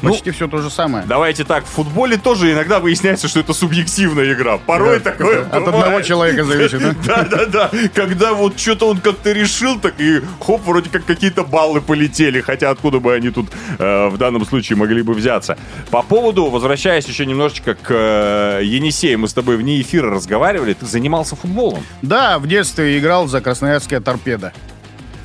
Ну, 0.03 0.11
Почти 0.11 0.31
все 0.33 0.49
то 0.49 0.59
же 0.59 0.69
самое. 0.71 1.05
Давайте 1.07 1.45
так, 1.45 1.65
в 1.65 1.69
футболе 1.69 2.17
тоже 2.17 2.53
иногда 2.53 2.81
выясняется, 2.81 3.29
что 3.29 3.41
это 3.41 3.53
субъективная 3.53 4.33
игра. 4.33 4.59
Порой 4.59 4.99
Да, 4.99 5.11
такое 5.13 5.43
от 5.43 5.51
бывает. 5.65 5.69
одного 5.85 6.01
человека 6.03 6.45
зависит, 6.45 6.81
да? 6.81 6.95
Да, 7.07 7.25
да, 7.25 7.47
да. 7.47 7.71
Когда 7.95 8.33
вот 8.35 8.59
что-то 8.59 8.89
он 8.89 8.99
как-то 8.99 9.31
решил, 9.33 9.79
так 9.79 9.95
и 10.01 10.21
хоп, 10.41 10.63
вроде 10.65 10.91
как 10.91 11.05
какие-то 11.05 11.45
баллы 11.45 11.81
полетели. 11.81 12.41
Хотя 12.41 12.71
откуда 12.71 12.99
бы 12.99 13.15
они 13.15 13.31
тут 13.31 13.47
э, 13.79 14.09
в 14.09 14.19
данном 14.19 14.45
случае 14.45 14.77
могли 14.77 15.03
бы 15.03 15.15
взяться. 15.15 15.57
По 15.91 16.03
поводу, 16.03 16.47
возвращаясь 16.47 17.07
еще 17.07 17.25
немножечко 17.25 17.75
к 17.75 17.87
э, 17.91 18.61
Енисею, 18.65 19.21
мы 19.21 19.29
с 19.29 19.35
тобой 19.35 19.57
вне 19.57 19.81
эфира 19.81 20.11
разговаривали, 20.11 20.75
ты 20.75 20.87
занимался 20.87 21.37
футболом. 21.37 21.85
Да, 22.03 22.39
в 22.39 22.47
детстве 22.49 22.99
играл 22.99 23.29
за 23.29 23.41
Красноярская 23.41 24.01
торпеда. 24.01 24.53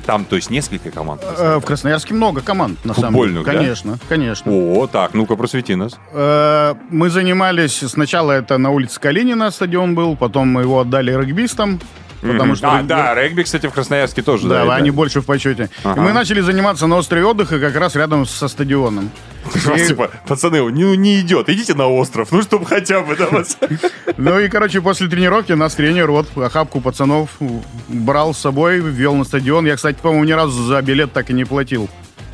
Там, 0.08 0.24
то 0.24 0.36
есть, 0.36 0.48
несколько 0.48 0.90
команд. 0.90 1.20
Э, 1.36 1.58
В 1.58 1.66
Красноярске 1.66 2.14
много 2.14 2.40
команд, 2.40 2.82
на 2.82 2.94
самом 2.94 3.12
деле. 3.12 3.26
Футбольных, 3.26 3.44
да? 3.44 3.52
Конечно, 3.52 3.98
конечно. 4.08 4.50
О, 4.50 4.86
так, 4.86 5.12
ну-ка 5.12 5.36
просвети 5.36 5.74
нас. 5.74 5.98
Э, 6.14 6.72
Мы 6.88 7.10
занимались, 7.10 7.80
сначала 7.86 8.32
это 8.32 8.56
на 8.56 8.70
улице 8.70 8.98
Калинина 8.98 9.50
стадион 9.50 9.94
был, 9.94 10.16
потом 10.16 10.48
мы 10.48 10.62
его 10.62 10.80
отдали 10.80 11.12
регбистам. 11.12 11.78
Потому 12.20 12.54
что 12.56 12.70
А, 12.70 12.82
да, 12.82 13.14
регби, 13.14 13.42
кстати, 13.42 13.66
в 13.66 13.72
Красноярске 13.72 14.22
тоже. 14.22 14.48
Да, 14.48 14.64
да, 14.64 14.74
они 14.76 14.90
больше 14.90 15.20
в 15.20 15.26
почете. 15.26 15.70
Ага. 15.84 16.00
И 16.00 16.04
мы 16.04 16.12
начали 16.12 16.40
заниматься 16.40 16.86
на 16.86 16.96
острове 16.96 17.24
отдыха 17.24 17.58
как 17.60 17.76
раз 17.76 17.94
рядом 17.96 18.26
со 18.26 18.48
стадионом. 18.48 19.10
И- 19.76 19.86
типа, 19.86 20.10
пацаны, 20.26 20.58
ну 20.60 20.94
не 20.94 21.20
идет, 21.20 21.48
идите 21.48 21.74
на 21.74 21.86
остров, 21.86 22.32
ну 22.32 22.42
чтобы 22.42 22.66
хотя 22.66 23.00
бы, 23.00 23.16
да, 23.16 23.26
вас. 23.26 23.56
Ну 24.16 24.38
и, 24.40 24.48
короче, 24.48 24.80
после 24.80 25.06
тренировки 25.08 25.52
нас 25.52 25.74
тренер 25.74 26.10
вот 26.10 26.36
охапку 26.36 26.80
пацанов 26.80 27.30
брал 27.88 28.34
с 28.34 28.38
собой, 28.38 28.80
ввел 28.80 29.14
на 29.14 29.24
стадион. 29.24 29.64
Я, 29.66 29.76
кстати, 29.76 29.96
по-моему, 30.02 30.24
ни 30.24 30.32
разу 30.32 30.62
за 30.64 30.82
билет 30.82 31.12
так 31.12 31.30
и 31.30 31.32
не 31.32 31.44
платил. 31.44 31.88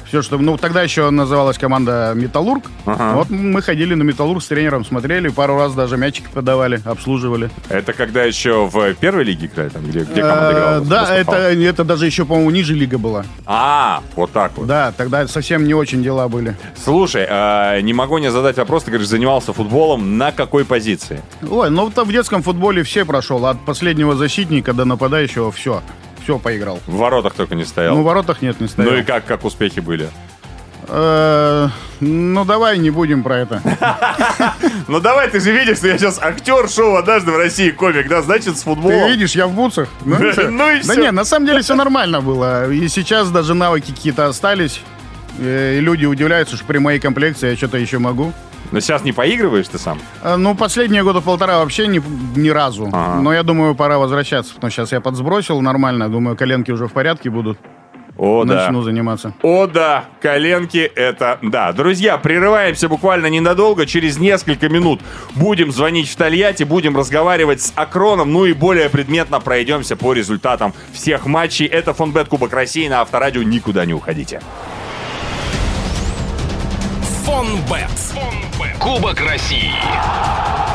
Все, 0.07 0.23
что... 0.23 0.39
Ну, 0.39 0.57
тогда 0.57 0.83
еще 0.83 1.11
называлась 1.11 1.59
команда 1.59 2.13
«Металлург». 2.15 2.65
Ага. 2.87 3.15
Вот 3.15 3.31
мы 3.31 3.63
ходили 3.63 3.95
на 3.95 4.03
«Металлург» 4.03 4.43
с 4.43 4.47
тренером, 4.47 4.85
смотрели, 4.85 5.29
пару 5.29 5.57
раз 5.57 5.75
даже 5.75 5.97
мячики 5.97 6.27
подавали, 6.33 6.81
обслуживали. 6.85 7.51
Это 7.69 7.93
когда 7.93 8.23
еще 8.25 8.67
в 8.67 8.95
первой 8.95 9.25
лиге 9.25 9.47
играли, 9.47 9.69
там, 9.69 9.85
где, 9.85 10.01
где 10.01 10.21
команда 10.21 10.45
Э, 10.45 10.53
играла? 10.53 10.81
Да, 10.81 11.17
это, 11.17 11.37
это 11.37 11.85
даже 11.85 12.07
еще, 12.07 12.25
по-моему, 12.25 12.51
ниже 12.51 12.75
лига 12.75 12.99
была. 12.99 13.25
А, 13.47 14.03
вот 14.15 14.31
так 14.33 14.53
вот. 14.57 14.67
Да, 14.67 14.93
тогда 14.97 15.27
совсем 15.27 15.65
не 15.67 15.75
очень 15.75 16.03
дела 16.03 16.29
были. 16.29 16.57
Слушай, 16.83 17.27
а, 17.29 17.81
не 17.81 17.93
могу 17.95 18.19
не 18.19 18.31
задать 18.31 18.57
вопрос, 18.57 18.85
ты 18.85 18.91
говоришь, 18.91 19.09
занимался 19.09 19.53
футболом, 19.53 20.19
на 20.19 20.33
какой 20.33 20.65
позиции? 20.65 21.21
Ой, 21.49 21.71
ну 21.71 21.91
там 21.91 22.07
в 22.07 22.13
детском 22.13 22.43
футболе 22.43 22.83
все 22.83 23.05
прошел. 23.05 23.45
От 23.47 23.65
последнего 23.65 24.15
защитника 24.15 24.73
до 24.73 24.85
нападающего 24.85 25.51
все. 25.51 25.83
Все 26.25 26.39
поиграл. 26.39 26.81
В 26.87 26.97
воротах 26.97 27.35
только 27.35 27.55
не 27.55 27.65
стоял. 27.65 27.95
Ну, 27.95 28.03
в 28.03 28.05
воротах 28.05 28.43
нет, 28.43 28.61
не 28.61 28.67
стоял. 28.69 28.91
Ну 28.93 28.99
и 28.99 29.03
как, 29.03 29.25
как 29.27 29.45
успехи 29.45 29.81
были? 29.81 30.09
Э, 30.89 31.69
Ну, 32.01 32.45
давай 32.45 32.79
не 32.79 32.91
будем 32.91 33.23
про 33.23 33.39
это. 33.39 33.63
Ну 34.89 35.01
давай, 35.01 35.29
ты 35.31 35.41
же 35.41 35.51
видишь, 35.53 35.79
что 35.79 35.89
я 35.89 35.97
сейчас 35.99 36.19
актер 36.21 36.69
шоу 36.69 36.97
«Однажды 36.97 37.31
в 37.31 37.37
России» 37.39 37.71
комик, 37.71 38.07
да, 38.09 38.21
значит, 38.23 38.57
с 38.57 38.61
Ты 38.61 38.65
футболом. 38.65 39.09
видишь, 39.09 39.35
я 39.35 39.47
в 39.47 39.53
бутсах. 39.53 39.89
Ну, 40.05 40.17
Да, 40.19 40.43
ну 40.51 40.71
и 40.71 40.83
Да 40.83 40.93
всё. 40.93 41.01
нет, 41.03 41.13
на 41.13 41.25
самом 41.25 41.47
деле 41.47 41.63
все 41.63 41.75
нормально 41.75 42.21
было. 42.21 42.71
И 42.71 42.89
сейчас 42.89 43.31
даже 43.31 43.55
навыки 43.55 43.93
какие-то 43.93 44.27
остались. 44.27 44.81
Э, 45.39 45.77
И 45.79 45.81
люди 45.81 46.05
удивляются, 46.07 46.57
что 46.57 46.65
при 46.67 46.79
моей 46.79 47.01
комплекции 47.01 47.51
я 47.51 47.57
что-то 47.57 47.79
еще 47.79 47.99
могу. 47.99 48.33
Но 48.75 48.81
сейчас 48.81 49.05
не 49.05 49.13
поигрываешь 49.13 49.69
ты 49.69 49.79
сам? 49.79 50.01
Э, 50.21 50.35
Ну, 50.35 50.57
последние 50.57 51.05
года 51.05 51.21
полтора 51.21 51.59
вообще 51.59 51.87
ни, 51.87 52.03
ни 52.37 52.49
разу. 52.49 52.89
Ага. 52.93 53.21
Но 53.21 53.33
я 53.33 53.45
думаю, 53.45 53.77
пора 53.77 53.99
возвращаться. 53.99 54.53
Потому 54.53 54.73
что 54.73 54.83
сейчас 54.83 54.91
я 54.93 55.01
подсбросил 55.01 55.61
нормально. 55.61 56.09
Думаю, 56.09 56.37
коленки 56.37 56.73
уже 56.73 56.89
в 56.89 56.93
порядке 56.93 57.31
будут. 57.31 57.57
О, 58.19 58.45
да. 58.45 58.55
Начну 58.67 58.83
заниматься. 58.83 59.33
О, 59.43 59.69
да, 59.69 60.07
коленки 60.21 60.79
это 60.79 61.39
да. 61.43 61.73
Друзья, 61.73 62.19
прерываемся 62.19 62.89
буквально 62.89 63.27
ненадолго. 63.27 63.87
Через 63.87 64.19
несколько 64.19 64.69
минут 64.69 65.01
будем 65.37 65.71
звонить 65.71 66.09
в 66.09 66.17
Тольятти, 66.17 66.65
будем 66.65 66.97
разговаривать 66.97 67.61
с 67.63 67.73
Акроном, 67.77 68.33
ну 68.33 68.45
и 68.45 68.55
более 68.55 68.89
предметно 68.91 69.39
пройдемся 69.39 69.95
по 69.95 70.13
результатам 70.13 70.75
всех 70.93 71.27
матчей. 71.27 71.67
Это 71.67 71.95
Фонбет 71.95 72.27
Кубок 72.27 72.53
России 72.53 72.89
на 72.89 73.03
Авторадио. 73.03 73.43
Никуда 73.45 73.85
не 73.85 73.95
уходите. 73.95 74.41
Фонбет. 77.25 77.89
Кубок 78.79 79.19
России. 79.21 79.73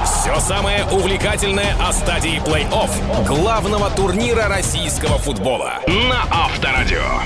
Все 0.04 0.40
самое 0.40 0.84
увлекательное 0.86 1.76
о 1.80 1.94
стадии 1.94 2.42
плей-офф 2.44 3.28
главного 3.28 3.92
турнира 3.92 4.48
российского 4.48 5.20
футбола 5.20 5.74
на 5.88 6.24
Авторадио. 6.32 7.22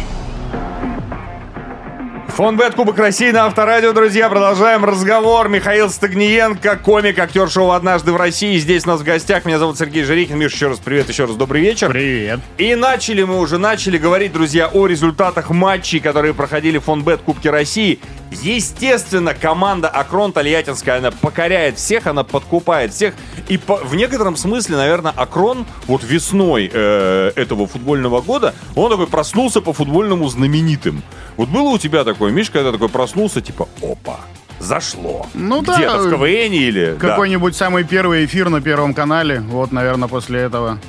Фонбет 2.36 2.74
Кубок 2.74 2.98
России 2.98 3.30
на 3.30 3.46
Авторадио, 3.46 3.94
друзья. 3.94 4.28
Продолжаем 4.28 4.84
разговор. 4.84 5.50
Михаил 5.50 5.88
Стагниенко, 5.92 6.78
комик, 6.78 7.20
актер 7.20 7.48
шоу 7.48 7.70
«Однажды 7.70 8.12
в 8.12 8.16
России». 8.16 8.58
Здесь 8.58 8.86
у 8.86 8.90
нас 8.90 9.02
в 9.02 9.04
гостях. 9.04 9.46
Меня 9.46 9.60
зовут 9.60 9.78
Сергей 9.78 10.04
Жирихин. 10.04 10.40
Миш, 10.40 10.52
еще 10.54 10.70
раз 10.70 10.80
привет, 10.80 11.08
еще 11.10 11.26
раз 11.26 11.36
добрый 11.36 11.62
вечер. 11.62 11.90
Привет. 11.92 12.40
И 12.58 12.74
начали 12.74 13.22
мы 13.22 13.40
уже, 13.40 13.60
начали 13.60 14.00
говорить, 14.00 14.34
друзья, 14.34 14.68
о 14.68 14.88
результатах 14.88 15.52
матчей, 15.52 16.00
которые 16.00 16.34
проходили 16.34 16.80
в 16.80 16.86
Фонбет 16.86 17.22
Кубке 17.22 17.52
России. 17.52 18.00
Естественно, 18.42 19.36
команда 19.36 19.88
Акрон 19.90 20.34
Тольяттинская, 20.34 20.98
она 20.98 21.12
покоряет 21.12 21.78
всех, 21.78 22.08
она 22.08 22.24
подкупает 22.24 22.92
всех. 22.94 23.14
И 23.48 23.60
по- 23.60 23.76
в 23.78 23.94
некотором 23.94 24.38
смысле, 24.38 24.78
наверное, 24.78 25.14
Акрон 25.16 25.68
вот 25.86 26.04
весной 26.04 26.68
э, 26.74 27.32
этого 27.36 27.68
футбольного 27.68 28.22
года, 28.22 28.56
он 28.76 28.90
такой 28.90 29.06
проснулся 29.06 29.62
по-футбольному 29.62 30.28
знаменитым. 30.30 31.04
Вот 31.38 31.50
было 31.50 31.70
у 31.70 31.78
тебя 31.78 32.04
такое, 32.04 32.23
Миш, 32.32 32.50
когда 32.50 32.72
такой 32.72 32.90
проснулся, 32.90 33.42
типа, 33.42 33.68
опа, 33.82 34.20
зашло. 34.60 35.28
Ну 35.34 35.62
да, 35.62 35.76
Где-то 35.76 36.00
в 36.00 36.12
КВН 36.12 36.54
или... 36.54 36.98
да. 37.00 37.10
Какой-нибудь 37.10 37.56
самый 37.56 37.84
первый 37.84 38.26
эфир 38.26 38.50
на 38.50 38.62
Первом 38.62 38.94
канале. 38.94 39.40
Вот, 39.42 39.72
наверное, 39.72 40.08
после 40.08 40.42
этого. 40.42 40.80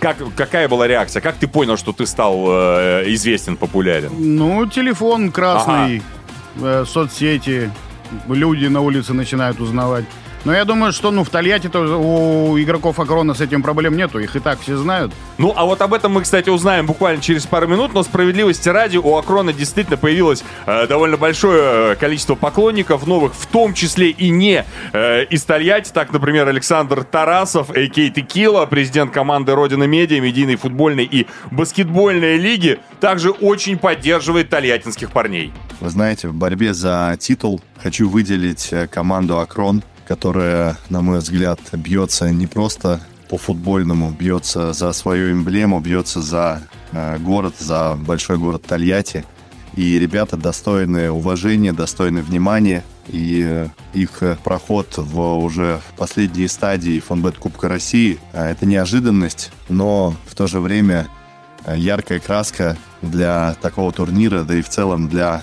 Как, 0.00 0.16
какая 0.36 0.68
была 0.68 0.86
реакция? 0.86 1.22
Как 1.22 1.36
ты 1.36 1.48
понял, 1.48 1.78
что 1.78 1.92
ты 1.92 2.04
стал 2.06 2.44
э, 2.48 3.04
известен, 3.14 3.56
популярен? 3.56 4.10
Ну, 4.12 4.66
телефон 4.66 5.32
красный, 5.32 6.02
э, 6.60 6.84
соцсети, 6.86 7.70
люди 8.28 8.66
на 8.66 8.80
улице 8.82 9.14
начинают 9.14 9.60
узнавать. 9.60 10.04
Но 10.44 10.52
я 10.52 10.64
думаю, 10.64 10.92
что 10.92 11.10
ну 11.10 11.24
в 11.24 11.30
Тольятти-то 11.30 11.98
у 11.98 12.58
игроков 12.58 13.00
Акрона 13.00 13.34
с 13.34 13.40
этим 13.40 13.62
проблем 13.62 13.96
нету, 13.96 14.18
их 14.18 14.36
и 14.36 14.40
так 14.40 14.60
все 14.60 14.76
знают. 14.76 15.12
Ну, 15.38 15.52
а 15.56 15.64
вот 15.64 15.80
об 15.80 15.94
этом 15.94 16.12
мы, 16.12 16.22
кстати, 16.22 16.50
узнаем 16.50 16.86
буквально 16.86 17.22
через 17.22 17.46
пару 17.46 17.66
минут, 17.66 17.94
но 17.94 18.02
справедливости 18.02 18.68
ради 18.68 18.98
у 18.98 19.16
Акрона 19.16 19.52
действительно 19.52 19.96
появилось 19.96 20.44
э, 20.66 20.86
довольно 20.86 21.16
большое 21.16 21.92
э, 21.92 21.96
количество 21.96 22.34
поклонников 22.34 23.06
новых, 23.06 23.34
в 23.34 23.46
том 23.46 23.72
числе 23.72 24.10
и 24.10 24.28
не 24.28 24.64
э, 24.92 25.24
из 25.24 25.44
Тольятти. 25.44 25.90
Так, 25.92 26.12
например, 26.12 26.46
Александр 26.46 27.04
Тарасов, 27.04 27.70
а.к.а. 27.70 28.10
Текила, 28.10 28.66
президент 28.66 29.12
команды 29.12 29.54
Родина 29.54 29.84
Медиа, 29.84 30.20
медийной 30.20 30.56
футбольной 30.56 31.04
и 31.04 31.26
баскетбольной 31.50 32.36
лиги, 32.36 32.78
также 33.00 33.30
очень 33.30 33.78
поддерживает 33.78 34.50
тольяттинских 34.50 35.10
парней. 35.10 35.52
Вы 35.80 35.90
знаете, 35.90 36.28
в 36.28 36.34
борьбе 36.34 36.74
за 36.74 37.16
титул 37.18 37.60
хочу 37.82 38.08
выделить 38.08 38.68
э, 38.72 38.86
команду 38.86 39.38
Акрон, 39.38 39.82
которая, 40.06 40.76
на 40.90 41.00
мой 41.00 41.18
взгляд, 41.18 41.60
бьется 41.72 42.30
не 42.30 42.46
просто 42.46 43.00
по 43.28 43.38
футбольному, 43.38 44.10
бьется 44.10 44.72
за 44.72 44.92
свою 44.92 45.32
эмблему, 45.32 45.80
бьется 45.80 46.20
за 46.20 46.62
э, 46.92 47.18
город, 47.18 47.54
за 47.58 47.96
большой 47.96 48.38
город 48.38 48.62
Тольятти. 48.66 49.24
И 49.76 49.98
ребята 49.98 50.36
достойны 50.36 51.10
уважения, 51.10 51.72
достойны 51.72 52.22
внимания. 52.22 52.84
И 53.08 53.42
э, 53.44 53.68
их 53.92 54.22
э, 54.22 54.36
проход 54.44 54.94
в 54.96 55.38
уже 55.38 55.80
последние 55.96 56.48
стадии 56.48 57.00
фонбет 57.00 57.38
Кубка 57.38 57.68
России 57.68 58.18
это 58.32 58.66
неожиданность, 58.66 59.50
но 59.68 60.14
в 60.26 60.34
то 60.34 60.46
же 60.46 60.60
время 60.60 61.08
яркая 61.66 62.20
краска 62.20 62.76
для 63.00 63.56
такого 63.62 63.90
турнира, 63.90 64.42
да 64.42 64.54
и 64.54 64.62
в 64.62 64.68
целом 64.68 65.08
для 65.08 65.42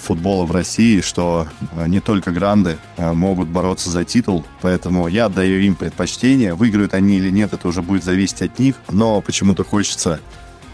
футбола 0.00 0.44
в 0.44 0.52
России, 0.52 1.00
что 1.00 1.46
э, 1.72 1.86
не 1.86 2.00
только 2.00 2.30
гранды 2.30 2.78
э, 2.96 3.12
могут 3.12 3.48
бороться 3.48 3.90
за 3.90 4.04
титул, 4.04 4.44
поэтому 4.60 5.08
я 5.08 5.26
отдаю 5.26 5.60
им 5.60 5.74
предпочтение. 5.74 6.54
Выиграют 6.54 6.94
они 6.94 7.16
или 7.18 7.30
нет, 7.30 7.52
это 7.52 7.68
уже 7.68 7.82
будет 7.82 8.04
зависеть 8.04 8.42
от 8.42 8.58
них, 8.58 8.76
но 8.90 9.20
почему-то 9.20 9.64
хочется, 9.64 10.20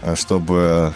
э, 0.01 0.15
чтобы 0.15 0.93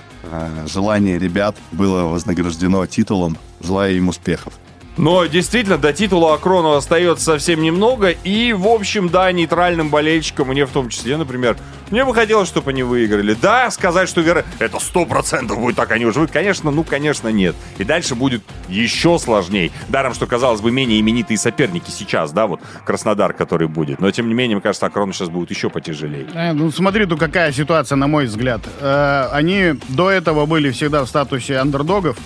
желание 0.67 1.17
ребят 1.17 1.55
было 1.71 2.03
вознаграждено 2.03 2.85
титулом. 2.85 3.37
Желаю 3.61 3.95
им 3.97 4.09
успехов. 4.09 4.53
Но 4.99 5.25
действительно, 5.27 5.77
до 5.77 5.93
титула 5.93 6.33
Акрону 6.33 6.73
остается 6.73 7.23
совсем 7.23 7.61
немного. 7.61 8.09
И, 8.09 8.51
в 8.51 8.67
общем, 8.67 9.07
да, 9.07 9.31
нейтральным 9.31 9.89
болельщикам, 9.89 10.49
мне 10.49 10.65
в 10.65 10.71
том 10.71 10.89
числе, 10.89 11.15
например, 11.15 11.55
мне 11.89 12.03
бы 12.03 12.13
хотелось, 12.13 12.49
чтобы 12.49 12.71
они 12.71 12.83
выиграли. 12.83 13.33
Да, 13.33 13.71
сказать, 13.71 14.09
что 14.09 14.21
игра 14.21 14.43
это 14.59 14.77
сто 14.79 15.05
процентов 15.05 15.57
будет 15.57 15.77
так, 15.77 15.91
они 15.91 16.05
уже 16.05 16.19
выиграют. 16.19 16.33
Конечно, 16.33 16.69
ну, 16.69 16.83
конечно, 16.83 17.29
нет. 17.29 17.55
И 17.77 17.85
дальше 17.85 18.13
будет 18.13 18.43
еще 18.67 19.17
сложнее. 19.19 19.71
Даром, 19.87 20.13
что, 20.13 20.27
казалось 20.27 20.59
бы, 20.59 20.69
менее 20.69 20.99
именитые 20.99 21.37
соперники 21.37 21.91
сейчас, 21.91 22.33
да, 22.33 22.45
вот 22.45 22.59
Краснодар, 22.83 23.31
который 23.31 23.69
будет. 23.69 24.01
Но, 24.01 24.11
тем 24.11 24.27
не 24.27 24.33
менее, 24.33 24.57
мне 24.57 24.61
кажется, 24.61 24.85
Акрону 24.85 25.13
сейчас 25.13 25.29
будет 25.29 25.49
еще 25.49 25.69
потяжелее. 25.69 26.27
Э, 26.33 26.51
ну, 26.51 26.71
смотри, 26.71 27.05
тут 27.05 27.19
какая 27.19 27.53
ситуация, 27.53 27.95
на 27.95 28.07
мой 28.07 28.25
взгляд. 28.25 28.61
Э, 28.81 29.29
они 29.31 29.75
до 29.87 30.11
этого 30.11 30.45
были 30.45 30.71
всегда 30.71 31.05
в 31.05 31.07
статусе 31.07 31.55
андердогов. 31.55 32.17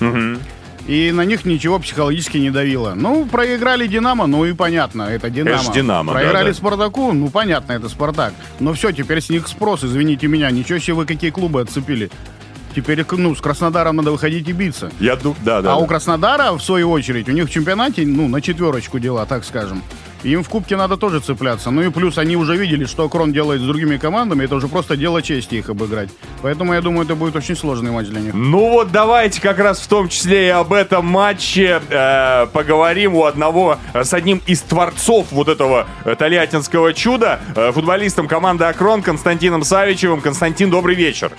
И 0.88 1.12
на 1.12 1.24
них 1.24 1.46
ничего 1.46 1.80
психологически 1.80 2.38
не 2.38 2.52
давило. 2.52 2.94
Ну, 2.94 3.26
проиграли 3.26 3.88
Динамо, 3.88 4.28
ну 4.28 4.44
и 4.46 4.54
понятно, 4.54 5.04
это 5.04 5.30
Динамо. 5.30 5.62
Это 5.62 5.72
«Динамо», 5.72 6.12
Проиграли 6.12 6.48
да-да. 6.48 6.58
Спартаку, 6.58 7.14
ну 7.14 7.30
понятно, 7.30 7.74
это 7.74 7.88
Спартак. 7.88 8.34
Но 8.60 8.74
все, 8.74 8.92
теперь 8.92 9.22
с 9.22 9.30
них 9.30 9.48
спрос, 9.48 9.84
извините 9.84 10.28
меня. 10.28 10.52
Ничего 10.52 10.80
себе 10.80 10.96
вы 10.96 11.06
какие 11.06 11.30
клубы 11.30 11.62
отцепили. 11.62 12.12
Теперь, 12.76 13.06
ну, 13.12 13.36
с 13.36 13.40
Краснодаром 13.40 13.98
надо 13.98 14.12
выходить 14.12 14.48
и 14.50 14.52
биться. 14.52 14.92
Я 15.00 15.16
думаю, 15.16 15.38
да, 15.46 15.62
да. 15.62 15.74
а 15.74 15.76
да. 15.76 15.78
у 15.78 15.86
Краснодара, 15.86 16.52
в 16.54 16.62
свою 16.62 16.90
очередь, 16.92 17.30
у 17.30 17.32
них 17.32 17.46
в 17.46 17.52
чемпионате, 17.52 18.06
ну, 18.06 18.28
на 18.28 18.42
четверочку 18.42 19.00
дела, 19.00 19.26
так 19.26 19.46
скажем. 19.46 19.84
Им 20.24 20.44
в 20.44 20.50
Кубке 20.50 20.78
надо 20.78 20.98
тоже 20.98 21.20
цепляться. 21.20 21.72
Ну 21.72 21.82
и 21.82 21.90
плюс 21.90 22.18
они 22.18 22.36
уже 22.36 22.56
видели, 22.56 22.86
что 22.86 23.08
Крон 23.10 23.34
делает 23.34 23.62
с 23.62 23.66
другими 23.66 23.98
командами. 23.98 24.46
Это 24.46 24.56
уже 24.56 24.68
просто 24.68 24.96
дело 24.96 25.22
чести 25.22 25.56
их 25.56 25.70
обыграть. 25.70 26.10
Поэтому 26.42 26.74
я 26.74 26.82
думаю, 26.82 27.06
это 27.06 27.16
будет 27.16 27.36
очень 27.36 27.56
сложный 27.56 27.92
матч 27.92 28.08
для 28.08 28.22
них. 28.22 28.34
Ну 28.34 28.70
вот 28.70 28.92
давайте 28.92 29.42
как 29.42 29.60
раз 29.60 29.80
в 29.80 29.88
том 29.88 30.10
числе 30.10 30.48
и 30.48 30.50
об 30.50 30.74
этом 30.74 31.06
матче 31.06 31.82
э, 31.90 32.48
поговорим 32.54 33.16
у 33.16 33.26
одного, 33.26 33.78
с 33.94 34.14
одним 34.14 34.42
из 34.46 34.62
творцов 34.62 35.28
вот 35.32 35.48
этого 35.48 35.88
э, 36.06 36.16
тольяттинского 36.16 36.94
чуда, 36.94 37.40
э, 37.56 37.72
футболистом 37.72 38.28
команды 38.28 38.66
«Акрон» 38.66 39.02
Константином 39.02 39.64
Савичевым. 39.64 40.22
Константин, 40.22 40.70
добрый 40.70 40.96
вечер. 40.96 41.32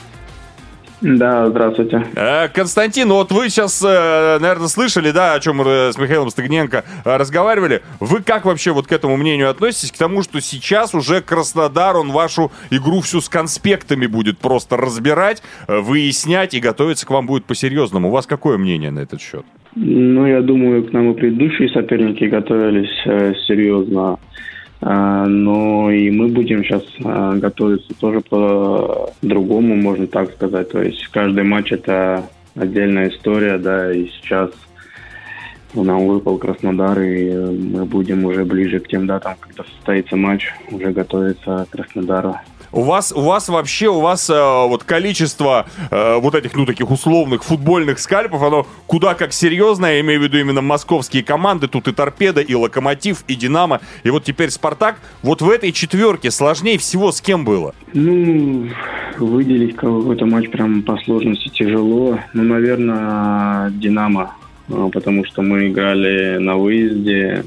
Да, 1.04 1.50
здравствуйте. 1.50 2.02
Э, 2.16 2.49
Константин, 2.49 3.11
вот 3.11 3.30
вы 3.30 3.50
сейчас, 3.50 3.84
э, 3.87 4.38
наверное, 4.40 4.68
слышали, 4.68 5.11
да, 5.11 5.34
о 5.34 5.40
чем 5.40 5.56
мы 5.58 5.92
с 5.92 5.99
Михаилом 5.99 6.30
Стыгненко 6.30 6.82
э, 7.04 7.16
разговаривали. 7.18 7.82
Вы 8.00 8.23
как 8.23 8.46
вообще 8.46 8.73
вот 8.73 8.87
к 8.87 8.92
этому 8.92 9.18
мнению 9.18 9.50
относитесь? 9.50 9.92
К 9.92 9.99
тому, 9.99 10.23
что 10.23 10.40
сейчас 10.40 10.94
уже 10.94 11.20
Краснодар, 11.20 11.99
он 11.99 12.11
вашу 12.11 12.50
игру 12.70 13.02
всю 13.02 13.20
с 13.20 13.28
конспектами 13.28 14.06
будет 14.06 14.38
просто 14.38 14.78
разбирать, 14.78 15.42
выяснять 15.68 16.54
и 16.54 16.61
готовиться 16.61 17.04
к 17.04 17.11
вам 17.11 17.26
будет 17.26 17.44
по-серьезному. 17.44 18.08
У 18.08 18.11
вас 18.11 18.26
какое 18.26 18.56
мнение 18.56 18.90
на 18.90 19.00
этот 19.00 19.20
счет? 19.20 19.44
Ну, 19.75 20.26
я 20.26 20.40
думаю, 20.40 20.84
к 20.84 20.92
нам 20.94 21.12
и 21.12 21.14
предыдущие 21.14 21.68
соперники 21.68 22.25
готовились 22.25 23.44
серьезно. 23.46 24.18
А, 24.87 25.25
но 25.25 25.91
и 25.91 26.11
мы 26.11 26.29
будем 26.29 26.62
сейчас 26.62 26.83
а, 27.03 27.35
готовиться 27.37 27.95
тоже 27.99 28.21
по-другому, 28.21 29.76
можно 29.76 30.07
так 30.07 30.31
сказать. 30.33 30.71
То 30.73 30.83
есть 30.83 31.09
каждый 31.09 31.43
матч 31.43 31.73
это 31.73 32.29
отдельная 32.55 33.09
история, 33.09 33.57
да, 33.57 33.91
и 33.91 34.07
сейчас 34.09 34.50
нам 35.73 36.07
выпал 36.07 36.37
Краснодар, 36.37 37.00
и 37.00 37.35
мы 37.35 37.87
будем 37.87 38.26
уже 38.26 38.45
ближе 38.45 38.79
к 38.79 38.88
тем 38.88 39.07
датам, 39.07 39.37
когда 39.41 39.64
состоится 39.64 40.17
матч, 40.17 40.53
уже 40.71 40.91
готовиться 40.93 41.67
к 41.71 41.73
Краснодару 41.73 42.37
у 42.75 42.83
вас, 42.83 43.12
у 43.12 43.21
вас 43.21 43.49
вообще, 43.49 43.88
у 43.88 44.00
вас 44.00 44.28
э, 44.28 44.35
вот 44.35 44.85
количество 44.85 45.66
э, 45.90 46.16
вот 46.19 46.35
этих, 46.35 46.54
ну, 46.54 46.66
таких 46.66 46.90
условных 46.90 47.45
футбольных 47.45 47.99
скальпов, 48.00 48.43
оно 48.43 48.66
куда 48.87 49.14
как 49.14 49.33
серьезное, 49.33 49.95
я 49.95 50.00
имею 50.00 50.21
в 50.21 50.25
виду 50.25 50.38
именно 50.38 50.61
московские 50.61 51.23
команды, 51.23 51.69
тут 51.69 51.87
и 51.88 51.93
Торпеда, 51.93 52.40
и 52.40 52.54
Локомотив, 52.54 53.25
и 53.28 53.37
Динамо, 53.37 53.81
и 54.02 54.11
вот 54.11 54.25
теперь 54.25 54.50
Спартак. 54.50 54.97
Вот 55.23 55.40
в 55.40 55.49
этой 55.49 55.73
четверке 55.73 56.31
сложнее 56.31 56.78
всего 56.78 57.12
с 57.12 57.21
кем 57.21 57.45
было? 57.45 57.75
Ну, 57.93 58.69
выделить 59.19 59.76
какой-то 59.76 60.26
матч 60.26 60.50
прям 60.50 60.83
по 60.83 60.97
сложности 60.99 61.49
тяжело. 61.49 62.19
Ну, 62.33 62.43
наверное, 62.43 63.71
Динамо, 63.71 64.35
э, 64.69 64.90
потому 64.93 65.25
что 65.25 65.43
мы 65.43 65.69
играли 65.69 66.38
на 66.38 66.57
выезде, 66.57 67.45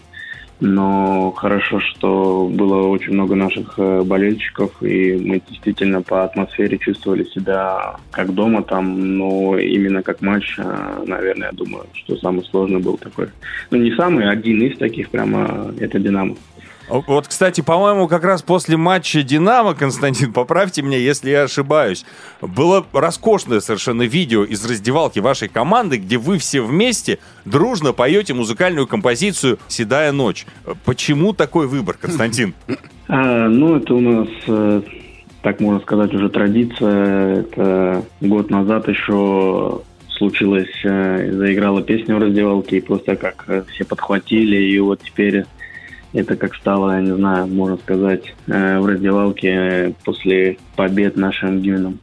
но 0.59 1.31
хорошо, 1.31 1.79
что 1.79 2.49
было 2.51 2.87
очень 2.87 3.13
много 3.13 3.35
наших 3.35 3.75
э, 3.77 4.01
болельщиков, 4.03 4.71
и 4.81 5.15
мы 5.15 5.41
действительно 5.47 6.01
по 6.01 6.23
атмосфере 6.23 6.77
чувствовали 6.77 7.25
себя 7.25 7.97
как 8.11 8.33
дома 8.33 8.63
там, 8.63 9.17
но 9.17 9.57
именно 9.57 10.01
как 10.01 10.21
матч, 10.21 10.55
э, 10.57 11.03
наверное, 11.05 11.49
я 11.51 11.53
думаю, 11.53 11.85
что 11.93 12.17
самый 12.17 12.43
сложный 12.45 12.79
был 12.79 12.97
такой. 12.97 13.27
Ну, 13.69 13.77
не 13.77 13.95
самый, 13.95 14.29
один 14.29 14.61
из 14.63 14.77
таких 14.77 15.09
прямо, 15.09 15.71
это 15.79 15.99
«Динамо». 15.99 16.35
Вот, 16.87 17.27
кстати, 17.27 17.61
по-моему, 17.61 18.07
как 18.07 18.23
раз 18.23 18.41
после 18.41 18.77
матча 18.77 19.21
«Динамо», 19.21 19.73
Константин, 19.73 20.31
поправьте 20.31 20.81
меня, 20.81 20.97
если 20.97 21.29
я 21.29 21.43
ошибаюсь, 21.43 22.05
было 22.41 22.85
роскошное 22.93 23.59
совершенно 23.59 24.03
видео 24.03 24.43
из 24.43 24.63
раздевалки 24.65 25.19
вашей 25.19 25.49
команды, 25.49 25.97
где 25.97 26.17
вы 26.17 26.37
все 26.37 26.61
вместе 26.61 27.19
дружно 27.45 27.91
поете 27.91 28.33
музыкальную 28.33 28.87
композицию 28.87 29.59
«Седая 29.67 30.11
ночь». 30.11 30.45
Почему 30.85 31.33
такой 31.33 31.67
выбор, 31.67 31.97
Константин? 31.99 32.53
А, 33.09 33.47
ну, 33.47 33.77
это 33.77 33.93
у 33.93 34.01
нас, 34.01 34.27
э, 34.47 34.81
так 35.41 35.61
можно 35.61 35.79
сказать, 35.79 36.13
уже 36.13 36.27
традиция. 36.27 37.39
Это 37.39 38.03
год 38.19 38.49
назад 38.49 38.89
еще 38.89 39.79
случилось, 40.09 40.67
э, 40.83 41.31
заиграла 41.31 41.81
песня 41.81 42.15
в 42.15 42.19
раздевалке, 42.19 42.77
и 42.77 42.81
просто 42.81 43.15
как 43.15 43.45
э, 43.47 43.63
все 43.69 43.85
подхватили, 43.85 44.57
и 44.57 44.77
вот 44.79 45.01
теперь 45.03 45.45
это 46.13 46.35
как 46.35 46.55
стало, 46.55 46.91
я 46.95 47.01
не 47.01 47.15
знаю, 47.15 47.47
можно 47.47 47.77
сказать, 47.77 48.33
э, 48.47 48.79
в 48.79 48.85
раздевалке 48.85 49.93
после 50.03 50.57
побед 50.75 51.17
нашим 51.17 51.61
гимном. 51.61 51.99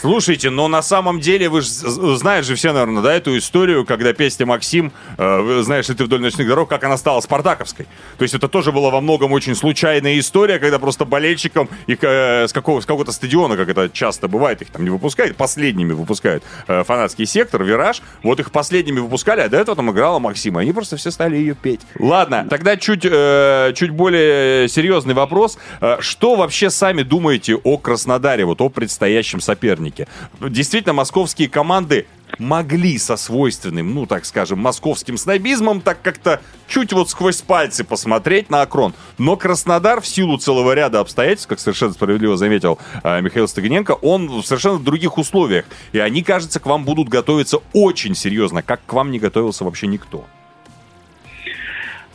Слушайте, 0.00 0.50
но 0.50 0.68
на 0.68 0.82
самом 0.82 1.20
деле 1.20 1.48
вы 1.48 1.62
же 1.62 1.68
знаешь 1.68 2.44
же 2.44 2.54
все, 2.54 2.72
наверное, 2.72 3.02
да, 3.02 3.14
эту 3.14 3.36
историю, 3.38 3.86
когда 3.86 4.12
песня 4.12 4.44
Максим, 4.44 4.92
э, 5.16 5.62
знаешь 5.62 5.88
ли 5.88 5.94
ты 5.94 6.04
вдоль 6.04 6.20
ночных 6.20 6.46
дорог, 6.46 6.68
как 6.68 6.84
она 6.84 6.98
стала 6.98 7.20
спартаковской. 7.20 7.86
То 8.18 8.22
есть 8.22 8.34
это 8.34 8.48
тоже 8.48 8.72
была 8.72 8.90
во 8.90 9.00
многом 9.00 9.32
очень 9.32 9.54
случайная 9.54 10.18
история, 10.18 10.58
когда 10.58 10.78
просто 10.78 11.06
болельщикам 11.06 11.68
их 11.86 11.98
э, 12.02 12.46
с, 12.46 12.52
какого, 12.52 12.80
с 12.80 12.86
какого-то 12.86 13.10
стадиона, 13.10 13.56
как 13.56 13.70
это 13.70 13.88
часто 13.88 14.28
бывает, 14.28 14.60
их 14.60 14.70
там 14.70 14.84
не 14.84 14.90
выпускают, 14.90 15.36
последними 15.36 15.92
выпускают 15.92 16.44
э, 16.68 16.84
фанатский 16.84 17.24
сектор, 17.24 17.64
вираж. 17.64 18.02
Вот 18.22 18.38
их 18.38 18.52
последними 18.52 19.00
выпускали, 19.00 19.40
а 19.40 19.48
до 19.48 19.56
этого 19.56 19.76
там 19.76 19.90
играла 19.90 20.18
Максима. 20.18 20.60
Они 20.60 20.72
просто 20.72 20.96
все 20.96 21.10
стали 21.10 21.36
ее 21.36 21.54
петь. 21.54 21.80
Ладно, 21.98 22.46
тогда 22.50 22.76
чуть, 22.76 23.04
э, 23.04 23.72
чуть 23.74 23.90
более 23.90 24.68
серьезный 24.68 25.14
вопрос. 25.14 25.58
Э, 25.80 25.96
что 26.00 26.36
вообще 26.36 26.68
сами 26.68 27.02
думаете 27.02 27.54
о 27.54 27.78
Краснодаре, 27.78 28.44
вот 28.44 28.60
о 28.60 28.68
предстоящем 28.68 29.40
сопернике? 29.40 29.85
Соперники. 29.86 30.06
Действительно, 30.40 30.92
московские 30.92 31.48
команды 31.48 32.06
могли 32.38 32.98
со 32.98 33.16
свойственным, 33.16 33.94
ну, 33.94 34.06
так 34.06 34.24
скажем, 34.24 34.58
московским 34.58 35.16
снобизмом 35.16 35.80
так 35.80 36.02
как-то 36.02 36.40
чуть 36.68 36.92
вот 36.92 37.08
сквозь 37.08 37.40
пальцы 37.40 37.84
посмотреть 37.84 38.50
на 38.50 38.62
Акрон. 38.62 38.94
Но 39.18 39.36
Краснодар 39.36 40.00
в 40.00 40.06
силу 40.06 40.36
целого 40.36 40.74
ряда 40.74 41.00
обстоятельств, 41.00 41.48
как 41.48 41.60
совершенно 41.60 41.92
справедливо 41.92 42.36
заметил 42.36 42.78
э, 43.04 43.20
Михаил 43.22 43.46
Стагненко, 43.48 43.92
он 43.92 44.28
в 44.28 44.42
совершенно 44.42 44.78
других 44.78 45.18
условиях. 45.18 45.66
И 45.92 45.98
они, 45.98 46.22
кажется, 46.22 46.60
к 46.60 46.66
вам 46.66 46.84
будут 46.84 47.08
готовиться 47.08 47.58
очень 47.72 48.14
серьезно, 48.14 48.62
как 48.62 48.80
к 48.84 48.92
вам 48.92 49.10
не 49.10 49.18
готовился 49.18 49.64
вообще 49.64 49.86
никто. 49.86 50.24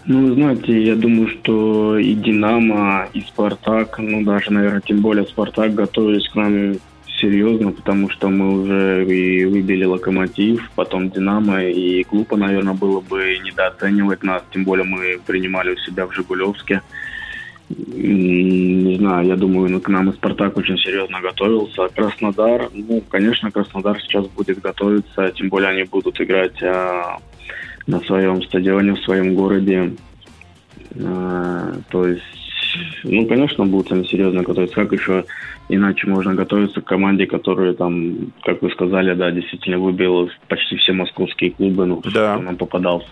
Ну, 0.05 0.34
знаете, 0.34 0.84
я 0.84 0.95
думаю, 0.95 1.27
что 1.27 1.97
и 1.97 2.15
«Динамо», 2.15 3.07
и 3.13 3.21
«Спартак», 3.21 3.99
ну, 3.99 4.23
даже, 4.23 4.51
наверное, 4.51 4.81
тем 4.81 5.01
более 5.01 5.25
«Спартак» 5.25 5.75
готовились 5.75 6.27
к 6.27 6.36
нам 6.36 6.73
серьезно, 7.21 7.71
потому 7.71 8.10
что 8.10 8.29
мы 8.29 8.62
уже 8.62 9.05
и 9.05 9.45
выбили 9.45 9.86
«Локомотив», 9.86 10.69
потом 10.75 11.10
«Динамо», 11.12 11.63
и 11.63 12.03
глупо, 12.03 12.36
наверное, 12.36 12.73
было 12.73 12.99
бы 12.99 13.38
недооценивать 13.43 14.23
нас, 14.23 14.43
тем 14.51 14.63
более 14.63 14.84
мы 14.84 15.19
принимали 15.25 15.73
у 15.73 15.77
себя 15.77 16.07
в 16.07 16.13
«Жигулевске». 16.13 16.81
Не 17.69 18.97
знаю, 18.97 19.27
я 19.27 19.36
думаю, 19.38 19.79
к 19.79 19.88
нам 19.88 20.10
и 20.10 20.13
«Спартак» 20.13 20.57
очень 20.57 20.77
серьезно 20.77 21.21
готовился. 21.21 21.88
Краснодар, 21.95 22.69
ну, 22.73 23.01
конечно, 23.10 23.51
Краснодар 23.51 24.01
сейчас 24.01 24.27
будет 24.27 24.60
готовиться, 24.60 25.31
тем 25.38 25.49
более 25.49 25.69
они 25.69 25.84
будут 25.84 26.19
играть 26.19 26.62
а, 26.63 27.19
на 27.88 28.01
своем 28.01 28.41
стадионе, 28.43 28.93
в 28.93 29.03
своем 29.03 29.36
городе. 29.36 29.93
А, 30.99 31.75
то 31.89 32.07
есть 32.07 32.41
ну, 33.03 33.25
конечно, 33.25 33.65
будут 33.65 33.91
они 33.91 34.05
серьезно 34.05 34.43
готовиться. 34.43 34.75
Как 34.75 34.91
еще 34.91 35.25
иначе 35.75 36.07
можно 36.07 36.36
готовиться 36.36 36.81
к 36.81 36.86
команде, 36.86 37.25
которая 37.25 37.73
там, 37.73 38.31
как 38.43 38.62
вы 38.62 38.69
сказали, 38.71 39.13
да, 39.13 39.31
действительно 39.31 39.79
выбила 39.79 40.29
почти 40.47 40.75
все 40.77 40.93
московские 40.93 41.51
клубы, 41.51 41.86
ну, 41.86 42.01
да. 42.03 42.34
кто 42.34 42.43
нам 42.43 42.57
попадался. 42.57 43.07